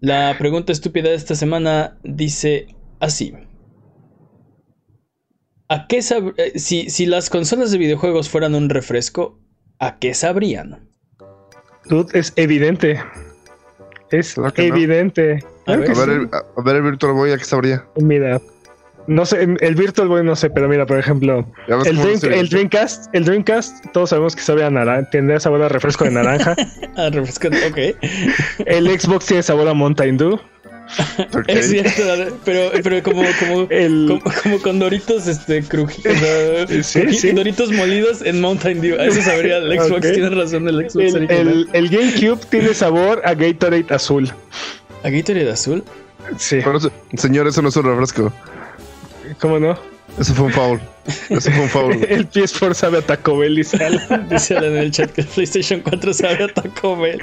La 0.00 0.36
pregunta 0.38 0.72
estúpida 0.72 1.10
de 1.10 1.16
esta 1.16 1.34
semana 1.34 1.98
dice 2.02 2.66
así. 3.00 3.34
¿A 5.68 5.86
qué 5.86 5.98
sab- 5.98 6.34
eh, 6.38 6.58
si, 6.58 6.88
si 6.90 7.06
las 7.06 7.30
consolas 7.30 7.70
de 7.70 7.78
videojuegos 7.78 8.28
fueran 8.28 8.54
un 8.54 8.68
refresco, 8.70 9.40
¿a 9.78 9.98
qué 9.98 10.14
sabrían? 10.14 10.90
Dude, 11.88 12.18
es 12.18 12.32
evidente. 12.36 13.00
Es 14.10 14.34
Claro 14.34 14.52
que 14.52 14.68
no. 14.68 14.76
evidente. 14.76 15.38
A 15.66 15.76
Claro 15.76 15.80
ver. 15.80 15.92
que 15.92 16.00
A 16.00 16.04
ver, 16.06 16.08
sí. 16.08 16.14
el, 16.22 16.30
a 16.34 16.62
ver 16.62 16.76
el 16.76 16.82
Virtual 16.82 17.12
Boy, 17.14 17.32
¿a 17.32 17.38
qué 17.38 17.44
sabría? 17.44 17.84
Mira, 17.96 18.40
no 19.06 19.26
sé, 19.26 19.46
el 19.60 19.74
Virtual 19.74 20.08
Boy 20.08 20.24
no 20.24 20.34
sé, 20.36 20.50
pero 20.50 20.68
mira, 20.68 20.86
por 20.86 20.98
ejemplo, 20.98 21.46
el, 21.68 21.96
Dream- 21.98 22.48
Dreamcast, 22.48 23.14
el 23.14 23.24
Dreamcast, 23.24 23.84
todos 23.92 24.10
sabemos 24.10 24.34
que 24.34 24.42
sabe 24.42 24.64
a 24.64 24.70
naranja, 24.70 25.08
tiene 25.10 25.38
sabor 25.40 25.62
a 25.62 25.68
refresco 25.68 26.04
de 26.04 26.10
naranja. 26.12 26.56
Ah, 26.96 27.10
refresco, 27.12 27.48
ok. 27.48 27.78
el 28.66 29.00
Xbox 29.00 29.26
tiene 29.26 29.42
sabor 29.42 29.68
a 29.68 29.74
Mountain 29.74 30.16
Dew. 30.16 30.38
Es 31.48 31.70
cierto, 31.70 32.02
pero, 32.44 32.70
pero 32.82 33.02
como, 33.02 33.22
como, 33.40 33.66
El, 33.70 34.20
como, 34.22 34.36
como 34.42 34.58
con 34.60 34.78
doritos 34.78 35.26
este, 35.26 35.62
crujidos. 35.62 36.14
Sí, 36.86 37.12
sí. 37.14 37.32
Doritos 37.32 37.72
molidos 37.72 38.20
en 38.22 38.40
Mountain 38.40 38.80
Dew. 38.82 39.00
A 39.00 39.06
eso 39.06 39.20
sabría 39.22 39.56
el 39.58 39.80
Xbox. 39.80 40.00
Tiene 40.12 40.30
razón, 40.30 40.68
el 40.68 40.88
Xbox 40.90 41.14
el, 41.14 41.30
el- 41.30 41.68
el 41.72 41.88
GameCube 41.88 42.38
tiene 42.50 42.74
sabor 42.74 43.22
a 43.24 43.34
Gatorade 43.34 43.86
azul. 43.90 44.30
¿A 45.02 45.08
Gatorade 45.10 45.50
azul? 45.50 45.82
Sí, 46.38 46.58
Pero, 46.64 46.78
señor, 47.16 47.48
eso 47.48 47.60
no 47.62 47.70
es 47.70 47.76
un 47.76 47.84
refresco. 47.84 48.32
¿Cómo 49.40 49.58
no? 49.58 49.78
Eso 50.18 50.34
fue 50.34 50.46
un 50.46 50.52
foul. 50.52 50.80
Eso 51.28 51.50
fue 51.50 51.62
un 51.62 51.68
foul. 51.68 52.04
El 52.08 52.30
PS4 52.30 52.74
sabe 52.74 52.98
a 52.98 53.02
Taco 53.02 53.38
Bell 53.38 53.58
y 53.58 53.64
sal. 53.64 54.00
Dice 54.30 54.56
Alan 54.56 54.72
en 54.72 54.78
el 54.78 54.90
chat 54.90 55.10
que 55.10 55.22
el 55.22 55.26
PlayStation 55.26 55.80
4 55.80 56.14
sabe 56.14 56.44
a 56.44 56.48
Taco 56.48 56.96
Bell. 56.96 57.20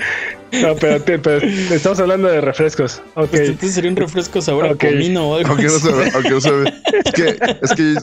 No, 0.61 0.75
pero, 0.75 1.03
pero 1.03 1.37
estamos 1.37 1.99
hablando 1.99 2.27
de 2.27 2.41
refrescos. 2.41 3.01
Ok. 3.15 3.29
Pues 3.29 3.41
entonces 3.49 3.75
sería 3.75 3.91
un 3.91 3.95
refresco 3.95 4.41
sabor 4.41 4.65
a 4.65 4.75
comino 4.75 5.29
o 5.29 5.35
algo 5.37 5.49
Aunque 5.49 5.65
no 5.65 5.79
sabe, 5.79 6.11
aunque 6.13 6.29
no 6.29 6.41
sabe. 6.41 6.73
Es 7.05 7.13
que, 7.13 7.39
es 7.61 7.73
que 7.73 7.95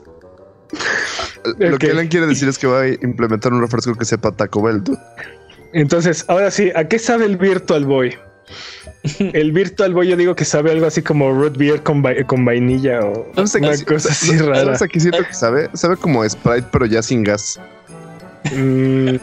lo 1.59 1.79
que 1.79 1.91
Alan 1.91 2.09
quiere 2.09 2.27
decir 2.27 2.49
es 2.49 2.59
que 2.59 2.67
va 2.67 2.83
a 2.83 2.89
implementar 2.89 3.53
un 3.53 3.61
refresco 3.61 3.95
que 3.95 4.05
sepa 4.05 4.33
Taco 4.33 4.63
Bell. 4.63 4.83
Entonces, 5.73 6.25
ahora 6.29 6.51
sí, 6.51 6.73
¿a 6.75 6.89
qué 6.89 6.99
sabe 6.99 7.27
el 7.27 7.37
Virtual 7.37 7.85
Boy? 7.85 8.17
El 9.33 9.53
Virtual 9.53 9.95
Boy 9.95 10.09
yo 10.09 10.17
digo 10.17 10.35
que 10.35 10.45
sabe 10.45 10.71
algo 10.73 10.87
así 10.87 11.03
como 11.03 11.31
root 11.33 11.57
beer 11.57 11.83
con, 11.83 12.03
vai- 12.03 12.25
con 12.27 12.45
vainilla 12.45 13.01
o 13.01 13.31
¿Sabes 13.35 13.55
a 13.55 13.59
una 13.59 13.77
qué- 13.77 13.85
cosa 13.85 14.09
así 14.11 14.27
¿sabes 14.39 14.47
rara. 14.47 14.77
a 14.81 14.89
qué 14.89 15.01
siento 15.01 15.25
que 15.27 15.35
sabe? 15.35 15.71
Sabe 15.75 15.97
como 15.97 16.29
Sprite, 16.29 16.67
pero 16.73 16.87
ya 16.87 17.03
sin 17.03 17.23
gas. 17.23 17.61
Mm, 18.53 19.17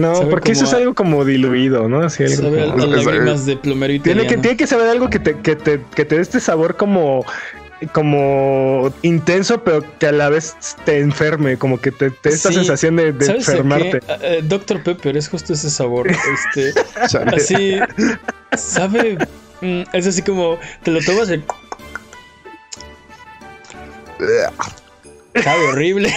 no, 0.00 0.28
porque 0.30 0.52
eso 0.52 0.64
es 0.64 0.72
algo 0.72 0.94
como 0.94 1.24
diluido, 1.24 1.88
¿no? 1.88 2.00
Así 2.00 2.24
algo 2.24 2.36
Sabe 2.36 2.62
a, 2.62 2.70
como- 2.72 2.82
a 2.82 2.86
Es- 2.86 2.92
es- 3.00 3.06
lágrimas 3.06 3.46
de 3.46 3.56
plomero 3.56 4.02
Tiene 4.02 4.26
que, 4.26 4.36
tiene 4.38 4.56
que 4.56 4.66
saber 4.66 4.88
algo 4.88 5.10
que 5.10 5.18
te, 5.18 5.38
que 5.38 5.54
te, 5.56 5.80
que 5.94 6.04
te 6.04 6.16
dé 6.16 6.22
este 6.22 6.40
sabor 6.40 6.76
como, 6.76 7.24
como 7.92 8.92
intenso, 9.02 9.62
pero 9.64 9.82
que 9.98 10.06
a 10.06 10.12
la 10.12 10.28
vez 10.28 10.54
te 10.84 11.00
enferme, 11.00 11.56
como 11.56 11.80
que 11.80 11.90
te, 11.90 12.10
te 12.10 12.28
dé 12.30 12.34
esta 12.34 12.48
Sí. 12.50 12.54
sensación 12.56 12.96
de, 12.96 13.08
enfermarte. 13.08 14.00
Eh, 14.22 14.40
Dr. 14.44 14.82
Pepper 14.82 15.16
es 15.16 15.28
justo 15.28 15.52
ese 15.52 15.70
sabor. 15.70 16.08
Este, 16.10 16.72
así, 17.34 17.78
sabe. 18.56 19.18
mm, 19.60 19.82
Es 19.92 20.06
así 20.06 20.22
como 20.22 20.58
te 20.82 20.90
lo 20.90 21.00
tomas 21.00 21.30
y 21.30 21.42
sabe 25.42 25.64
horrible. 25.68 26.12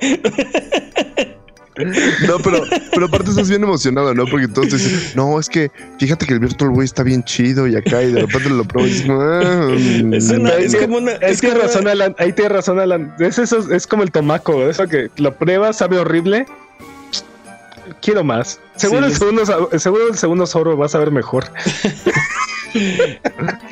No, 2.26 2.38
pero, 2.42 2.64
pero 2.92 3.06
aparte 3.06 3.30
estás 3.30 3.48
bien 3.48 3.62
emocionado, 3.62 4.14
¿no? 4.14 4.24
Porque 4.26 4.48
todos 4.48 4.68
te 4.68 4.76
dicen, 4.76 5.12
no, 5.14 5.38
es 5.40 5.48
que 5.48 5.70
fíjate 5.98 6.26
que 6.26 6.34
el 6.34 6.40
Virtual 6.40 6.70
Boy 6.70 6.84
está 6.84 7.02
bien 7.02 7.22
chido 7.24 7.66
y 7.66 7.76
acá, 7.76 8.02
y 8.02 8.12
de 8.12 8.20
repente 8.22 8.50
lo 8.50 8.64
pruebas 8.64 8.90
y 8.90 8.94
dices, 8.94 9.10
ah, 9.10 9.68
Es 10.12 10.30
una- 10.30 10.50
mm, 10.50 10.52
es 10.62 10.76
como 10.76 10.96
una- 10.98 11.12
Es 11.12 11.32
es 11.32 11.40
que 11.40 11.48
como- 11.48 11.60
razón, 11.62 11.88
Alan. 11.88 12.14
Ahí 12.18 12.32
tiene 12.32 12.48
razón, 12.50 12.78
Alan. 12.80 13.14
Es, 13.18 13.38
eso, 13.38 13.72
es 13.72 13.86
como 13.86 14.02
el 14.02 14.10
tomaco. 14.10 14.62
Eso 14.68 14.86
que 14.88 15.08
lo 15.16 15.34
pruebas, 15.34 15.76
sabe 15.78 15.98
horrible. 15.98 16.46
Quiero 18.02 18.22
más. 18.24 18.60
Seguro, 18.76 19.06
Sí, 19.08 19.12
el, 19.12 19.18
segundo, 19.18 19.44
seguro 19.78 20.08
el 20.08 20.16
segundo 20.16 20.46
sorbo 20.46 20.76
va 20.76 20.86
a 20.86 20.88
saber 20.88 21.10
mejor. 21.10 21.44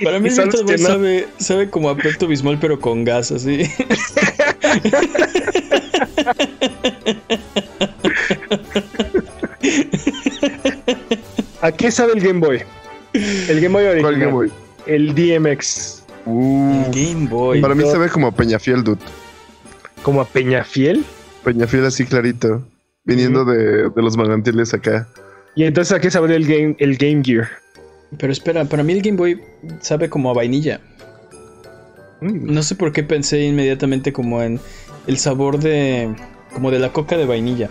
Para 0.02 0.18
mí 0.18 0.28
Virtual 0.28 0.50
Boy 0.64 0.74
que 0.76 0.82
no. 0.82 0.88
sabe, 0.88 1.28
sabe 1.38 1.70
como 1.70 1.88
a 1.88 1.96
Pepto 1.96 2.26
Bismol, 2.26 2.58
pero 2.60 2.80
con 2.80 3.04
gas, 3.04 3.30
así. 3.30 3.62
¿A 11.60 11.72
qué 11.72 11.90
sabe 11.90 12.12
el 12.12 12.20
Game 12.20 12.40
Boy? 12.40 12.62
El 13.12 13.60
Game 13.60 13.74
Boy 13.74 13.84
original. 13.84 14.02
¿Cuál 14.02 14.18
Game 14.18 14.32
Boy? 14.32 14.52
El 14.86 15.14
DMX. 15.14 16.04
Uh, 16.26 16.84
Game 16.92 17.26
Boy. 17.28 17.60
para 17.60 17.74
mí 17.74 17.84
no. 17.84 17.90
se 17.90 17.98
ve 17.98 18.08
como 18.08 18.32
Peñafiel, 18.32 18.84
dude. 18.84 19.00
Como 20.02 20.20
a 20.20 20.24
Peñafiel. 20.26 21.04
Peñafiel 21.44 21.84
así 21.86 22.04
clarito. 22.04 22.64
Viniendo 23.04 23.44
de, 23.44 23.88
de 23.88 24.02
los 24.02 24.16
manantiales 24.16 24.74
acá. 24.74 25.08
Y 25.54 25.64
entonces 25.64 25.96
a 25.96 26.00
qué 26.00 26.10
sabe 26.10 26.34
el 26.36 26.46
Game, 26.46 26.76
el 26.78 26.96
Game 26.96 27.22
Gear. 27.24 27.48
Pero 28.16 28.32
espera, 28.32 28.64
para 28.64 28.82
mí 28.82 28.92
el 28.92 29.02
Game 29.02 29.16
Boy 29.16 29.40
sabe 29.80 30.08
como 30.08 30.30
a 30.30 30.34
vainilla. 30.34 30.80
Mm. 32.20 32.52
No 32.52 32.62
sé 32.62 32.74
por 32.74 32.92
qué 32.92 33.02
pensé 33.02 33.40
inmediatamente 33.44 34.12
como 34.12 34.42
en 34.42 34.60
el 35.06 35.18
sabor 35.18 35.58
de. 35.58 36.14
Como 36.52 36.70
de 36.70 36.78
la 36.78 36.92
coca 36.92 37.16
de 37.16 37.26
vainilla. 37.26 37.70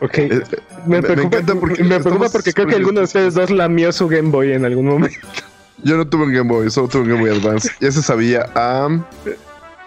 Ok. 0.00 0.18
Eh, 0.18 0.28
Me 0.28 0.40
me- 0.86 0.96
me 0.96 1.02
preocupa, 1.02 1.36
encanta 1.38 1.54
porque 1.60 1.82
me 1.82 1.88
preocupa 1.88 2.08
estamos 2.26 2.32
porque 2.32 2.52
creo 2.52 2.66
que 2.66 2.74
alguno 2.76 3.00
de 3.00 3.04
ustedes 3.04 3.34
dos 3.34 3.50
lamió 3.50 3.92
su 3.92 4.08
Game 4.08 4.30
Boy 4.30 4.52
en 4.52 4.64
algún 4.64 4.86
momento. 4.86 5.18
Yo 5.82 5.96
no 5.96 6.06
tuve 6.08 6.24
un 6.24 6.32
Game 6.32 6.48
Boy, 6.50 6.70
solo 6.70 6.88
tuve 6.88 7.02
un 7.02 7.08
Game 7.10 7.20
Boy 7.20 7.30
Advance. 7.38 7.70
Y 7.80 7.86
ese 7.86 8.02
sabía 8.02 8.48
a. 8.54 8.88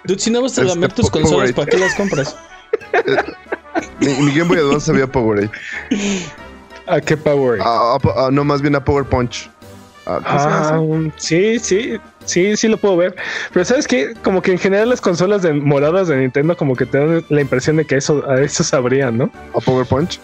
Dude, 0.03 0.19
si 0.19 0.31
no 0.31 0.41
vas 0.41 0.57
a 0.57 0.61
Este, 0.61 0.73
lamer 0.73 0.93
tus 0.93 1.09
Powerade. 1.09 1.29
consolas, 1.29 1.51
¿para 1.53 1.67
qué 1.67 1.77
las 1.77 1.95
compras? 1.95 2.35
mi, 3.99 4.07
mi 4.07 4.31
Game 4.33 4.47
Boy 4.49 4.57
Advance 4.59 4.85
sabía 4.85 5.07
Powerade. 5.07 5.49
¿A 6.87 6.99
qué 6.99 7.15
Power? 7.17 7.61
A- 7.61 7.95
a- 7.95 8.27
a- 8.27 8.31
no, 8.31 8.43
más 8.43 8.61
bien 8.61 8.75
a 8.75 8.83
Power 8.83 9.05
Punch. 9.05 9.49
Ah, 10.05 10.19
¿cómo 10.25 10.39
se 10.39 10.45
llama 10.49 11.09
Ah, 11.09 11.13
sí, 11.17 11.59
sí, 11.59 11.97
sí, 12.25 12.57
sí 12.57 12.67
lo 12.67 12.77
puedo 12.77 12.97
ver. 12.97 13.15
Pero 13.53 13.65
sabes 13.65 13.87
que 13.87 14.13
como 14.23 14.41
que 14.41 14.51
en 14.51 14.57
general 14.57 14.89
las 14.89 15.01
consolas 15.01 15.41
de 15.43 15.53
moradas 15.53 16.07
de 16.07 16.17
Nintendo 16.17 16.57
como 16.57 16.75
que 16.75 16.85
te 16.85 16.97
dan 16.97 17.23
la 17.29 17.41
impresión 17.41 17.77
de 17.77 17.85
que 17.85 17.95
eso 17.97 18.27
a 18.29 18.41
eso 18.41 18.63
sabrían, 18.63 19.17
¿no? 19.17 19.31
a 19.55 19.59
Power 19.59 19.85
Punch. 19.85 20.19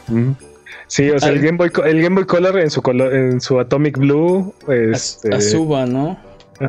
Sí, 0.88 1.10
o 1.12 1.20
sea, 1.20 1.30
el 1.30 1.42
Game 1.42 1.58
Boy 1.58 1.70
el 1.86 2.02
Game 2.02 2.16
Boy 2.16 2.26
Color 2.26 2.60
en 2.60 2.72
su 2.72 2.82
color 2.82 3.14
en 3.14 3.42
su 3.42 3.60
Atomic 3.60 3.98
Blue, 3.98 4.54
este 4.70 5.36
Azuba, 5.36 5.86
¿no? 5.86 6.18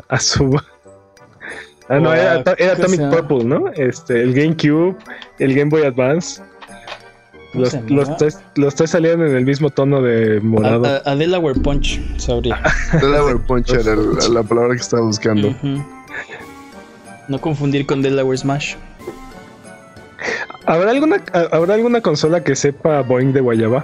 Azul. 0.09 0.61
Ah, 1.87 1.99
no, 1.99 2.13
era, 2.13 2.33
a- 2.33 2.35
Ato- 2.43 2.55
era 2.59 2.75
¿cómo 2.75 2.93
Atomic? 2.93 3.09
Purple, 3.09 3.43
¿no? 3.45 3.67
Este, 3.75 4.21
el 4.21 4.33
GameCube, 4.35 4.95
el 5.39 5.55
Game 5.55 5.69
Boy 5.71 5.83
Advance. 5.83 6.43
¿Cómo 7.51 7.65
Los, 7.87 8.17
tres, 8.17 8.39
los 8.55 8.75
tres 8.75 8.91
salían 8.91 9.21
en 9.21 9.35
el 9.35 9.43
mismo 9.45 9.69
tono 9.71 10.01
de 10.01 10.39
morado. 10.41 10.85
A, 10.85 10.97
a- 10.97 11.11
a 11.11 11.15
Delaware 11.15 11.59
Punch, 11.59 11.99
sabría. 12.19 12.61
Delaware 13.01 13.39
Punch 13.39 13.71
era 13.71 13.95
la 14.31 14.43
palabra 14.43 14.75
que 14.75 14.81
estaba 14.81 15.01
buscando. 15.03 15.55
No 17.27 17.41
confundir 17.41 17.85
con 17.85 18.01
Delaware 18.01 18.37
Smash. 18.37 18.75
¿Habrá 20.65 20.91
alguna, 20.91 21.23
¿Habrá 21.51 21.73
alguna 21.73 22.01
consola 22.01 22.43
que 22.43 22.55
sepa 22.55 23.01
Boeing 23.01 23.33
de 23.33 23.41
Guayaba? 23.41 23.83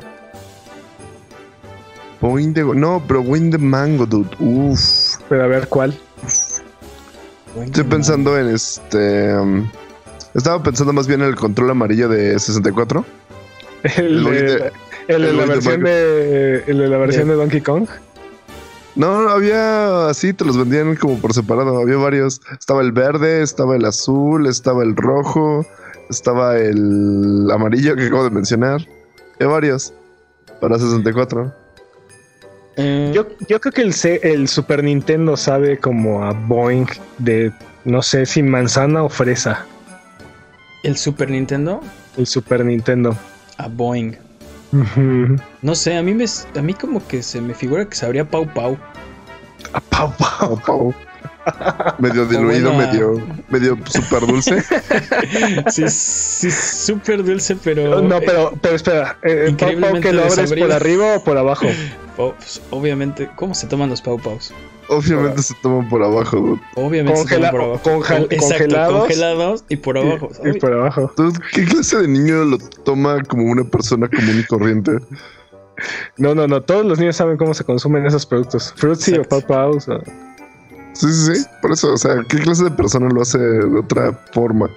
Boing 2.21 2.53
de. 2.53 2.63
No, 2.63 3.03
pero 3.07 3.21
Win 3.21 3.51
the 3.51 3.57
Mango, 3.57 4.05
dude. 4.05 4.29
Uff. 4.39 5.17
Pero 5.29 5.43
a 5.43 5.47
ver 5.47 5.67
cuál. 5.67 5.97
Estoy 7.63 7.83
pensando 7.85 8.37
en 8.37 8.49
este. 8.49 9.35
um, 9.35 9.67
estaba 10.33 10.61
pensando 10.61 10.91
más 10.93 11.07
bien 11.07 11.21
en 11.21 11.27
el 11.29 11.35
control 11.35 11.69
amarillo 11.71 12.07
de 12.09 12.37
64. 12.37 13.05
El, 13.97 14.23
de, 14.23 14.31
de- 14.31 14.71
el 15.07 15.21
de 15.21 15.29
el 15.29 15.37
la 15.37 15.45
versión 15.45 15.83
de, 15.83 16.63
el 16.67 16.77
de 16.79 16.87
la 16.87 16.97
versión 16.97 17.27
De- 17.27 17.33
de 17.33 17.39
Donkey 17.39 17.61
Kong. 17.61 17.87
No, 18.95 19.27
había 19.29 20.07
así, 20.07 20.33
te 20.33 20.45
los 20.45 20.57
vendían 20.57 20.95
como 20.95 21.19
por 21.19 21.33
separado. 21.33 21.77
Había 21.79 21.97
varios. 21.97 22.39
Estaba 22.57 22.81
el 22.81 22.91
verde, 22.93 23.41
estaba 23.43 23.75
el 23.75 23.83
azul, 23.85 24.47
estaba 24.47 24.83
el 24.83 24.95
rojo, 24.95 25.65
estaba 26.09 26.57
el 26.57 27.47
amarillo 27.51 27.95
que 27.95 28.05
acabo 28.07 28.23
de 28.23 28.29
mencionar. 28.29 28.81
Había 29.35 29.47
varios 29.51 29.93
para 30.61 30.79
64. 30.79 31.53
Eh, 32.77 33.11
Yo, 33.13 33.27
yo 33.49 33.59
creo 33.59 33.71
que 33.73 33.81
el, 33.81 33.93
el 34.23 34.47
Super 34.47 34.83
Nintendo 34.83 35.35
sabe 35.37 35.77
como 35.77 36.23
a 36.23 36.31
Boeing 36.31 36.87
de, 37.17 37.51
no 37.83 38.01
sé 38.01 38.25
si 38.25 38.43
manzana 38.43 39.03
o 39.03 39.09
fresa. 39.09 39.65
el 40.83 40.97
Super 40.97 41.29
Nintendo 41.29 41.81
El 42.17 42.27
Super 42.27 42.63
Nintendo. 42.65 43.15
A 43.57 43.67
Boeing. 43.67 44.13
No 45.61 45.75
sé, 45.75 45.95
a 45.97 46.03
mí 46.03 46.13
me 46.13 46.25
a 46.57 46.61
mí 46.61 46.73
como 46.73 47.05
que 47.07 47.23
se 47.23 47.39
me 47.41 47.53
figura 47.53 47.85
que 47.85 47.95
sabría 47.95 48.25
Pau 48.29 48.45
Pau. 48.53 48.77
Ah, 49.73 49.81
Pau, 49.89 50.13
pau, 50.17 50.59
pau. 50.65 50.93
Medio 51.99 52.25
diluido, 52.25 52.71
buena- 52.73 52.91
medio, 52.91 53.21
medio 53.49 53.77
súper 53.85 54.25
dulce. 54.25 54.63
Sí, 55.69 55.83
sí, 55.89 56.49
súper 56.51 57.23
dulce, 57.23 57.55
pero. 57.55 58.01
No, 58.01 58.19
pero, 58.19 58.53
pero 58.61 58.75
espera. 58.75 59.17
eh, 59.23 59.55
¿Pau, 59.57 59.69
pau 59.79 60.01
que 60.01 60.11
lo 60.11 60.21
abres 60.21 60.35
desabrido. 60.37 60.67
por 60.67 60.75
arriba 60.75 61.15
o 61.17 61.23
por 61.23 61.37
abajo? 61.37 61.67
Pues, 62.15 62.61
obviamente, 62.71 63.29
¿cómo 63.35 63.53
se 63.53 63.67
toman 63.67 63.89
los 63.89 64.01
Pau 64.01 64.17
Paus? 64.17 64.53
Obviamente 64.89 65.41
se 65.41 65.53
toman 65.61 65.87
por 65.89 66.03
abajo. 66.03 66.37
dude. 66.37 66.61
Obviamente 66.75 67.25
se 67.25 67.35
toman 67.35 67.51
por 67.51 67.61
abajo. 67.61 67.81
conge- 67.83 68.27
Exacto, 68.29 68.37
congelados. 68.39 68.99
congelados 68.99 69.63
y 69.69 69.75
por 69.77 69.97
abajo. 69.97 70.29
Y, 70.43 70.47
y 70.47 70.51
Ay, 70.51 70.59
por 70.59 70.73
abajo. 70.73 71.11
Dude, 71.17 71.39
¿Qué 71.53 71.65
clase 71.65 71.97
de 72.01 72.07
niño 72.07 72.43
lo 72.45 72.57
toma 72.83 73.21
como 73.23 73.43
una 73.45 73.63
persona 73.63 74.07
común 74.07 74.39
y 74.39 74.43
corriente? 74.45 74.91
No, 76.17 76.33
no, 76.35 76.47
no. 76.47 76.61
Todos 76.61 76.85
los 76.85 76.99
niños 76.99 77.15
saben 77.17 77.35
cómo 77.37 77.53
se 77.53 77.63
consumen 77.63 78.05
esos 78.05 78.25
productos. 78.25 78.73
Fruitsy 78.77 79.13
o 79.13 79.21
Exacto. 79.23 79.47
Paus. 79.47 79.87
o- 79.89 80.01
Sí, 80.93 81.11
sí, 81.11 81.35
sí. 81.35 81.45
Por 81.61 81.73
eso, 81.73 81.91
o 81.93 81.97
sea, 81.97 82.23
¿qué 82.29 82.37
clase 82.37 82.63
de 82.63 82.71
persona 82.71 83.09
lo 83.09 83.21
hace 83.21 83.37
de 83.37 83.79
otra 83.79 84.13
forma? 84.31 84.69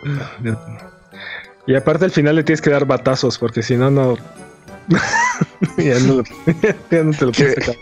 Y 1.66 1.76
aparte 1.76 2.06
al 2.06 2.10
final 2.10 2.34
le 2.34 2.42
tienes 2.42 2.60
que 2.60 2.70
dar 2.70 2.84
batazos 2.86 3.38
porque 3.38 3.62
si 3.62 3.76
no, 3.76 3.88
no. 3.90 4.16
ya, 5.76 6.00
no 6.00 6.22
ya 6.90 7.04
no 7.04 7.12
te 7.12 7.26
lo 7.26 7.30
puedes 7.32 7.54
¿Qué? 7.54 7.76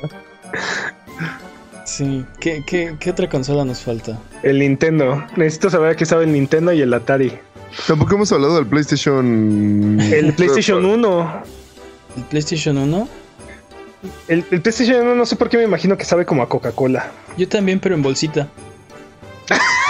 Sí, 1.97 2.27
¿Qué, 2.41 2.63
qué, 2.67 2.95
qué 3.01 3.11
otra 3.11 3.27
consola 3.27 3.65
nos 3.65 3.81
falta? 3.81 4.19
El 4.43 4.59
Nintendo. 4.59 5.25
Necesito 5.35 5.71
saber 5.71 5.93
aquí 5.93 6.05
sabe 6.05 6.25
el 6.25 6.33
Nintendo 6.33 6.71
y 6.75 6.83
el 6.83 6.93
Atari. 6.93 7.33
Tampoco 7.87 8.17
hemos 8.17 8.31
hablado 8.33 8.57
del 8.57 8.67
PlayStation. 8.67 9.99
El 9.99 10.35
PlayStation 10.35 10.85
1. 10.85 11.43
¿El 12.19 12.23
PlayStation 12.25 12.77
1? 12.77 13.09
El, 14.29 14.45
el 14.51 14.61
PlayStation 14.61 15.07
1 15.07 15.15
no 15.15 15.25
sé 15.25 15.37
por 15.37 15.49
qué 15.49 15.57
me 15.57 15.65
imagino 15.65 15.97
que 15.97 16.05
sabe 16.05 16.27
como 16.27 16.43
a 16.43 16.51
Coca-Cola. 16.51 17.13
Yo 17.39 17.49
también, 17.49 17.81
pero 17.81 17.95
en 17.95 18.03
bolsita. 18.03 18.47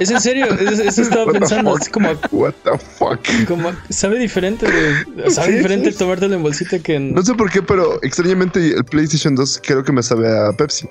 es 0.00 0.10
en 0.10 0.20
serio, 0.20 0.46
es- 0.46 0.78
eso 0.78 1.02
estaba 1.02 1.24
What 1.26 1.32
pensando. 1.32 1.76
Es 1.76 1.88
como, 1.88 2.08
What 2.30 2.54
the 2.64 2.78
fuck? 2.98 3.20
como 3.46 3.72
sabe 3.88 4.18
diferente, 4.18 4.66
de- 4.70 5.30
sabe 5.30 5.48
Sí, 5.48 5.52
diferente 5.58 5.92
sí. 5.92 5.98
tomártelo 5.98 6.34
en 6.34 6.42
bolsita 6.42 6.78
que 6.78 6.94
en. 6.96 7.12
No 7.14 7.22
sé 7.22 7.34
por 7.34 7.50
qué, 7.50 7.62
pero 7.62 7.98
extrañamente 8.02 8.58
el 8.74 8.84
PlayStation 8.84 9.34
2 9.34 9.60
creo 9.64 9.84
que 9.84 9.92
me 9.92 10.02
sabe 10.02 10.28
a 10.28 10.52
Pepsi. 10.52 10.88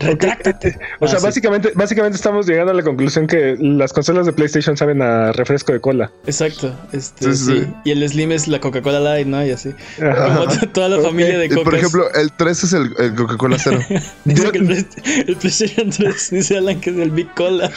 Retráctate. 0.00 0.78
O 1.00 1.06
sea, 1.06 1.16
Ah, 1.16 1.20
sí. 1.20 1.26
básicamente, 1.26 1.72
básicamente 1.74 2.16
estamos 2.16 2.46
llegando 2.46 2.72
a 2.72 2.74
la 2.74 2.82
conclusión 2.82 3.26
que 3.26 3.56
las 3.58 3.92
consolas 3.92 4.26
de 4.26 4.32
PlayStation 4.32 4.76
saben 4.76 5.02
a 5.02 5.32
refresco 5.32 5.72
de 5.72 5.80
cola. 5.80 6.10
Exacto. 6.26 6.74
Este, 6.92 7.32
Sí, 7.32 7.36
sí, 7.36 7.44
sí, 7.44 7.60
sí. 7.64 7.72
Y 7.84 7.90
el 7.92 8.08
Slim 8.08 8.32
es 8.32 8.48
la 8.48 8.60
Coca-Cola 8.60 9.00
Light, 9.00 9.26
¿no? 9.26 9.44
Y 9.44 9.50
así. 9.50 9.70
Ajá. 10.02 10.26
Como 10.34 10.46
to- 10.48 10.68
toda 10.70 10.88
la 10.88 11.00
familia 11.02 11.38
de 11.38 11.46
Y, 11.46 11.48
por 11.50 11.74
ejemplo, 11.74 12.10
el 12.14 12.32
3 12.32 12.64
es 12.64 12.72
el, 12.72 12.94
el 12.98 13.14
Coca-Cola 13.14 13.56
cero. 13.58 13.78
Dice 14.24 14.50
que 14.52 14.58
el, 14.58 14.66
Play- 14.66 14.86
el 15.26 15.36
PlayStation 15.36 15.90
3 15.90 16.30
dice 16.30 16.56
Alan 16.58 16.80
que 16.80 16.90
es 16.90 16.96
el 16.98 17.10
Big 17.10 17.32
Cola. 17.34 17.70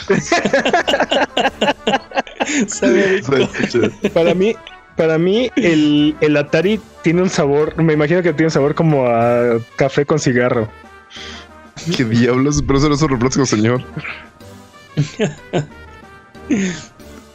Sabe 2.66 3.04
a 3.04 3.12
Big 3.12 3.24
Cola. 3.24 3.48
Para 4.12 4.34
mí, 4.34 4.54
para 4.96 5.18
mí 5.18 5.50
el, 5.56 6.16
el 6.20 6.36
Atari 6.36 6.80
tiene 7.02 7.22
un 7.22 7.30
sabor, 7.30 7.80
me 7.82 7.92
imagino 7.92 8.22
que 8.22 8.32
tiene 8.32 8.46
un 8.46 8.50
sabor 8.50 8.74
como 8.74 9.06
a 9.06 9.58
café 9.76 10.04
con 10.06 10.18
cigarro. 10.18 10.68
¿Qué 11.96 12.04
diablos? 12.04 12.62
Pero 12.66 12.78
eso 12.78 12.88
no 12.88 12.94
es 12.94 13.02
un 13.02 13.08
refresco, 13.10 13.46
señor. 13.46 13.82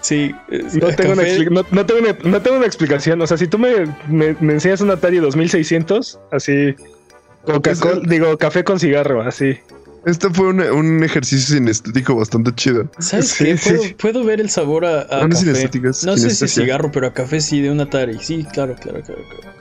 Sí. 0.01 0.35
No 0.73 0.87
tengo, 0.95 1.13
una 1.13 1.23
no, 1.49 1.65
no 1.71 1.85
tengo 1.85 2.01
una, 2.01 2.17
no 2.29 2.41
tengo 2.41 2.57
una 2.57 2.65
explicación. 2.65 3.21
O 3.21 3.27
sea, 3.27 3.37
si 3.37 3.47
tú 3.47 3.57
me, 3.57 3.85
me- 4.07 4.35
me 4.41 4.53
enseñas 4.53 4.81
un 4.81 4.91
Atari 4.91 5.17
2600, 5.17 6.19
así, 6.31 6.75
Coca-Cola, 7.45 8.01
Es- 8.03 8.09
digo, 8.09 8.37
café 8.37 8.63
con 8.63 8.79
cigarro, 8.79 9.21
así. 9.21 9.57
Este 10.05 10.29
fue 10.29 10.47
un, 10.47 10.59
un 10.59 11.01
ejercicio 11.03 11.55
sinestético 11.55 12.15
bastante 12.15 12.53
chido. 12.53 12.89
¿Sabes 12.99 13.29
Sí, 13.29 13.45
qué? 13.45 13.57
sí. 13.57 13.95
Puedo, 13.97 14.25
ver 14.25 14.41
el 14.41 14.49
sabor 14.49 14.83
a, 14.85 15.03
a 15.03 15.21
No, 15.23 15.29
café. 15.29 15.55
sé 16.17 16.29
si 16.31 16.47
cigarro, 16.49 16.91
pero 16.91 17.07
a 17.07 17.13
café 17.13 17.39
sí, 17.39 17.61
de 17.61 17.71
un 17.71 17.79
Atari. 17.79 18.19
Sí, 18.19 18.45
claro, 18.51 18.75
claro, 18.75 19.01
claro. 19.01 19.21
claro. 19.29 19.53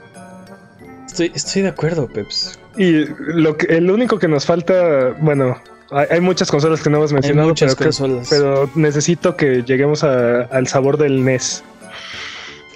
Estoy, 1.07 1.31
estoy 1.33 1.61
de 1.61 1.69
acuerdo, 1.69 2.07
Peps. 2.09 2.59
Y 2.77 3.05
lo 3.19 3.55
que, 3.57 3.67
el 3.75 3.89
único 3.91 4.17
que 4.19 4.27
nos 4.27 4.45
falta, 4.45 5.15
bueno, 5.19 5.57
hay, 5.91 6.07
hay 6.11 6.21
muchas 6.21 6.49
consolas 6.49 6.81
que 6.81 6.89
no 6.89 6.97
hemos 6.97 7.11
Hay 7.11 7.15
mencionado, 7.15 7.49
muchas 7.49 7.75
pero, 7.75 7.89
consolas. 7.89 8.27
pero 8.29 8.69
necesito 8.75 9.35
que 9.37 9.63
lleguemos 9.63 10.03
a- 10.03 10.41
al 10.43 10.67
sabor 10.67 10.97
del 10.97 11.23
NES. 11.23 11.63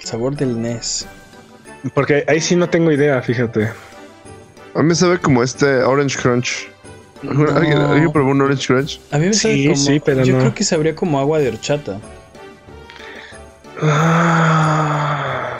El 0.00 0.06
sabor 0.06 0.36
del 0.36 0.60
NES. 0.62 1.06
Porque 1.94 2.24
ahí 2.28 2.40
sí 2.40 2.54
no 2.56 2.68
tengo 2.68 2.92
idea, 2.92 3.20
fíjate. 3.22 3.70
A 4.74 4.82
mí 4.82 4.88
me 4.88 4.94
sabe 4.94 5.18
como 5.18 5.42
este 5.42 5.66
Orange 5.82 6.16
Crunch. 6.18 6.68
¿Alguien, 7.22 7.44
No. 7.46 7.56
¿alguien- 7.56 7.78
alguien 7.78 8.12
probó 8.12 8.30
un 8.30 8.40
Orange 8.40 8.66
Crunch? 8.68 9.00
A 9.10 9.18
mí 9.18 9.26
me 9.26 9.32
sabe 9.34 9.54
Sí, 9.54 9.64
como. 9.64 9.76
sí, 9.76 10.00
pero 10.04 10.22
yo 10.24 10.34
no. 10.34 10.38
creo 10.40 10.54
que 10.54 10.62
sabría 10.64 10.94
como 10.94 11.18
agua 11.18 11.40
de 11.40 11.48
horchata. 11.48 11.98
Ah, 13.80 15.57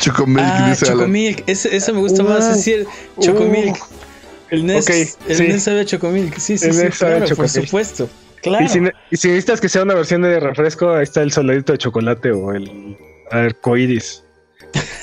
Chocomilk, 0.00 0.46
ah, 0.46 0.70
dice. 0.70 0.86
Chocomilk. 0.86 1.42
Ese, 1.46 1.74
ese 1.76 1.92
me 1.92 2.00
gusta 2.00 2.22
Uh, 2.22 2.28
más. 2.28 2.46
Es 2.48 2.56
decir, 2.56 2.86
Chocomilk. 3.20 3.76
uh. 3.76 3.94
El 4.50 4.66
NES. 4.66 4.84
Ok, 4.84 4.94
el 5.28 5.36
sí. 5.36 5.42
NES 5.48 5.62
sabe 5.62 5.80
a 5.80 5.84
Chocomilk. 5.84 6.38
Sí, 6.38 6.58
sí, 6.58 6.66
El 6.66 6.74
sí. 6.74 6.82
NES 6.84 6.94
sabe 6.96 7.14
a 7.14 7.18
Claro, 7.20 7.36
por 7.36 7.48
supuesto. 7.48 8.08
Claro. 8.42 8.64
Y, 8.64 8.68
si, 8.68 8.78
y 9.10 9.16
si 9.16 9.28
necesitas 9.28 9.60
que 9.60 9.68
sea 9.68 9.82
una 9.82 9.94
versión 9.94 10.20
de 10.22 10.38
refresco, 10.38 10.92
ahí 10.92 11.02
está 11.04 11.22
el 11.22 11.32
soldadito 11.32 11.72
de 11.72 11.78
chocolate 11.78 12.30
o 12.30 12.52
el 12.52 12.96
arcoiris. 13.30 14.22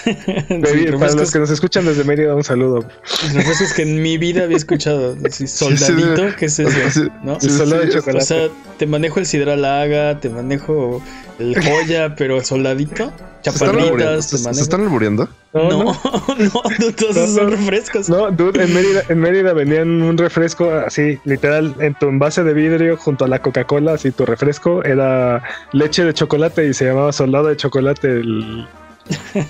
Sí, 0.03 0.11
Para 0.99 1.13
los 1.13 1.31
que 1.31 1.39
nos 1.39 1.49
escuchan 1.49 1.85
desde 1.85 2.03
Mérida, 2.03 2.35
un 2.35 2.43
saludo. 2.43 2.85
refrescos 3.33 3.73
que 3.73 3.83
en 3.83 4.01
mi 4.01 4.17
vida 4.17 4.43
había 4.43 4.57
escuchado. 4.57 5.15
Sí, 5.31 5.47
soldadito, 5.47 6.35
¿qué 6.37 6.45
es 6.45 6.59
eso? 6.59 6.71
Sí. 6.91 7.07
¿No? 7.23 7.37
El 7.41 7.49
soldado 7.49 7.81
de 7.81 7.87
sí, 7.87 7.97
chocolate. 7.97 8.23
O 8.23 8.27
sea, 8.27 8.49
te 8.77 8.85
manejo 8.85 9.19
el 9.19 9.25
Sidral 9.25 9.63
Haga, 9.65 10.19
te 10.19 10.29
manejo 10.29 11.01
el 11.41 11.55
joya, 11.63 12.15
pero 12.15 12.43
soldadito, 12.43 13.11
¿Se 13.41 13.49
están 13.49 13.71
chaparritas, 13.71 14.25
¿Se, 14.29 14.37
te 14.47 14.53
se 14.53 14.61
están 14.61 14.81
albureando? 14.81 15.27
No, 15.53 15.69
No, 15.69 15.83
no. 15.83 15.93
todos 16.97 17.15
esos 17.17 17.29
No, 17.31 17.41
son 17.41 17.51
refrescos. 17.51 18.09
No, 18.09 18.31
dude, 18.31 18.63
en 18.63 18.73
Mérida, 18.73 19.01
en 19.09 19.19
Mérida 19.19 19.53
vendían 19.53 20.01
un 20.01 20.17
refresco 20.17 20.71
así, 20.71 21.17
literal, 21.25 21.75
en 21.79 21.93
tu 21.95 22.07
envase 22.07 22.43
de 22.43 22.53
vidrio 22.53 22.95
junto 22.97 23.25
a 23.25 23.27
la 23.27 23.41
Coca-Cola, 23.41 23.93
así 23.93 24.11
tu 24.11 24.25
refresco 24.25 24.83
era 24.83 25.43
leche 25.73 26.03
de 26.05 26.13
chocolate 26.13 26.67
y 26.67 26.73
se 26.73 26.85
llamaba 26.85 27.11
soldado 27.11 27.47
de 27.47 27.57
chocolate 27.57 28.07
el, 28.07 28.67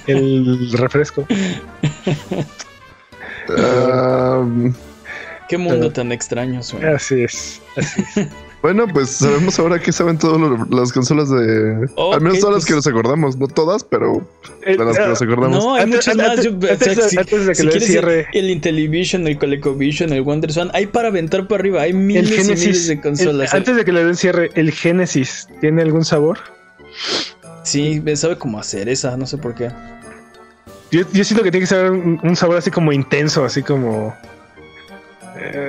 el 0.08 0.72
refresco. 0.78 1.26
Ah, 3.58 4.46
Qué 5.50 5.58
mundo 5.58 5.80
Pero- 5.80 5.92
tan 5.92 6.12
extraño 6.14 6.64
suena. 6.64 6.96
Así 6.96 7.24
es. 7.24 7.62
así 7.76 8.02
es. 8.16 8.28
bueno, 8.62 8.88
pues 8.88 9.10
sabemos 9.10 9.58
ahora 9.60 9.80
que 9.80 9.92
saben 9.92 10.18
todas 10.18 10.40
las 10.70 10.94
consolas 10.94 11.30
de... 11.30 11.90
Al 12.14 12.22
menos 12.22 12.40
todas 12.40 12.56
las 12.56 12.64
pues- 12.64 12.66
que 12.66 12.74
nos 12.76 12.88
acordamos, 12.88 13.38
no 13.38 13.48
todas, 13.48 13.84
pero 13.84 14.26
Eh, 14.64 14.78
de 14.78 14.86
las 14.86 14.98
que 14.98 15.08
nos 15.08 15.22
acordamos. 15.22 15.64
No, 15.64 15.74
hay 15.76 15.84
Antes- 15.84 15.98
muchas 16.08 16.16
más. 16.18 16.30
antes- 16.30 16.46
Yo- 16.46 16.52
o 16.52 16.72
antes 16.72 16.80
sea, 16.80 16.94
de- 17.04 17.10
si, 17.10 17.18
antes 17.18 17.46
de 17.46 17.52
que 17.52 17.56
si 17.56 17.64
le 17.64 17.70
quieres 17.72 17.88
cierre. 17.90 18.28
el, 18.34 18.46
el 18.46 18.50
Intellivision, 18.52 19.28
el 19.28 19.40
ColecoVision, 19.40 20.14
el 20.14 20.22
WonderSwan, 20.22 20.70
hay 20.74 20.86
para 20.88 21.08
aventar 21.08 21.48
para 21.48 21.62
arriba. 21.62 21.82
Hay 21.82 21.94
miles 21.94 22.28
y 22.30 22.32
miles 22.32 22.48
Genesis. 22.48 22.88
de 22.88 22.94
el- 22.94 23.02
consolas. 23.02 23.54
antes 23.54 23.76
de 23.76 23.84
que 23.86 23.92
le 23.92 24.06
den 24.06 24.16
cierre, 24.16 24.52
el 24.56 24.72
Genesis, 24.72 25.48
¿tiene 25.60 25.82
algún 25.82 26.06
sabor? 26.06 26.38
Sí, 27.64 28.02
sabe 28.16 28.38
como 28.38 28.60
a 28.60 28.64
cereza, 28.64 29.16
no 29.18 29.26
sé 29.28 29.38
por 29.38 29.56
qué. 29.56 29.70
Yo, 30.92 31.02
yo 31.14 31.24
siento 31.24 31.44
que 31.44 31.52
tiene 31.52 31.64
que 31.64 31.68
ser 31.74 31.90
un, 31.92 32.20
un 32.22 32.36
sabor 32.36 32.58
así 32.58 32.70
como 32.70 32.92
intenso, 32.92 33.46
así 33.46 33.64
como. 33.64 34.14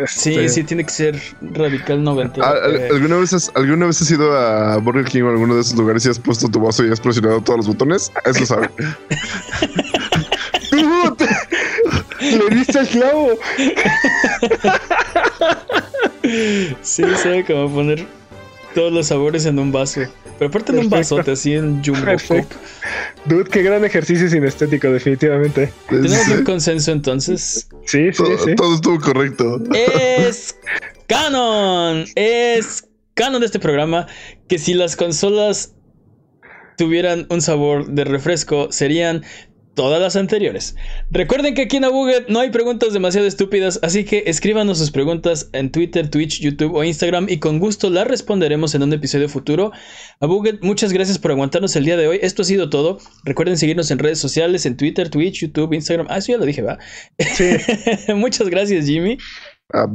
Sí, 0.07 0.31
este, 0.35 0.49
sí, 0.49 0.65
tiene 0.65 0.85
que 0.85 0.91
ser 0.91 1.21
radical 1.41 2.03
90. 2.03 2.41
Ah, 2.45 2.55
al- 2.65 2.83
¿Alguna 2.93 3.17
vez, 3.17 3.33
has, 3.33 3.51
¿Alguna 3.55 3.87
vez 3.87 4.01
has 4.03 4.11
ido 4.11 4.37
a 4.37 4.77
Burger 4.79 5.05
King 5.05 5.23
o 5.23 5.31
alguno 5.31 5.55
de 5.55 5.61
esos 5.63 5.77
lugares 5.77 6.05
y 6.07 6.11
has 6.11 6.19
puesto 6.19 6.49
tu 6.49 6.61
vaso 6.61 6.85
y 6.85 6.91
has 6.93 7.01
presionado 7.01 7.41
todos 7.41 7.59
los 7.59 7.67
botones? 7.69 8.11
Eso 8.25 8.45
sabe. 8.47 8.69
¡Dude! 10.71 11.29
¡Le 12.21 12.55
diste 12.57 12.79
el 12.81 12.89
clavo! 12.89 13.31
Sí, 16.83 17.03
sabe 17.23 17.45
como 17.45 17.73
poner 17.73 18.07
todos 18.75 18.93
los 18.93 19.09
sabores 19.09 19.47
en 19.47 19.59
un 19.59 19.73
vaso. 19.73 20.03
Pero 20.39 20.49
aparte 20.49 20.73
en 20.73 20.79
un 20.79 20.91
Perfecto. 20.91 21.17
vasote, 21.17 21.31
así 21.33 21.55
en 21.55 21.83
Jumbo. 21.85 22.05
Perfecto. 22.05 22.57
Dude, 23.27 23.49
qué 23.51 23.63
gran 23.63 23.85
ejercicio 23.85 24.29
sinestético, 24.29 24.91
definitivamente. 24.91 25.73
Tenemos 25.89 26.29
un 26.29 26.45
consenso 26.45 26.93
entonces. 26.93 27.69
Sí, 27.87 28.13
sí, 28.13 28.23
todo, 28.23 28.39
sí. 28.39 28.55
todo 28.57 28.75
estuvo 28.75 29.01
correcto. 29.01 29.63
Es 29.73 30.57
canon. 31.07 32.05
Es 32.15 32.89
canon 33.15 33.41
de 33.41 33.47
este 33.47 33.61
programa 33.61 34.07
que 34.49 34.59
si 34.59 34.75
las 34.75 34.97
consolas 34.97 35.75
tuvieran 36.77 37.27
un 37.31 37.41
sabor 37.41 37.87
de 37.87 38.05
refresco 38.05 38.73
serían 38.73 39.23
todas 39.75 40.01
las 40.01 40.17
anteriores. 40.17 40.77
Recuerden 41.11 41.55
que 41.55 41.63
aquí 41.63 41.77
en 41.77 41.85
Abuget 41.85 42.29
no 42.29 42.41
hay 42.41 42.51
preguntas 42.51 42.93
demasiado 42.93 43.27
estúpidas, 43.27 43.79
así 43.83 44.05
que 44.05 44.25
escríbanos 44.27 44.79
sus 44.79 44.91
preguntas 44.91 45.49
en 45.53 45.71
Twitter, 45.71 46.11
Twitch, 46.11 46.41
YouTube 46.41 46.75
o 46.75 46.85
Instagram 46.85 47.27
y 47.29 47.39
con 47.39 47.59
gusto 47.59 47.91
las 47.91 48.07
responderemos 48.07 48.75
en 48.75 48.83
un 48.83 48.93
episodio 48.93 49.29
futuro. 49.29 49.73
Abuget, 50.21 50.63
muchas 50.63 50.93
gracias 50.93 51.19
por 51.19 51.31
aguantarnos 51.31 51.75
el 51.77 51.85
día 51.85 51.97
de 51.97 52.09
hoy. 52.09 52.19
Esto 52.23 52.43
ha 52.43 52.45
sido 52.45 52.71
todo. 52.71 52.99
Recuerden 53.25 53.57
seguirnos 53.57 53.91
en 53.91 53.99
redes 53.99 54.19
sociales, 54.19 54.67
en 54.67 54.77
Twitter, 54.77 55.09
Twitch, 55.09 55.41
YouTube, 55.41 55.73
Instagram. 55.73 56.07
Ah, 56.11 56.19
eso 56.19 56.33
ya 56.33 56.39
lo 56.39 56.45
dije, 56.45 56.63
va. 56.63 56.79
Sí. 57.19 57.57
muchas 58.15 58.49
gracias, 58.49 58.87
Jimmy. 58.87 59.19
Ah. 59.73 59.87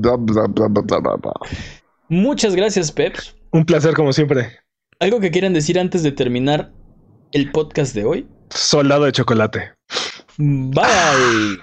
Muchas 2.10 2.56
gracias, 2.56 2.92
Pep. 2.92 3.16
Un 3.52 3.66
placer 3.66 3.94
como 3.94 4.14
siempre. 4.14 4.50
¿Algo 5.00 5.20
que 5.20 5.30
quieran 5.30 5.54
decir 5.54 5.80
antes 5.80 6.02
de 6.02 6.12
terminar 6.12 6.72
el 7.32 7.52
podcast 7.52 7.94
de 7.94 8.06
hoy? 8.06 8.28
Soldado 8.50 9.06
de 9.06 9.12
chocolate. 9.12 9.74
Bye. 10.38 11.58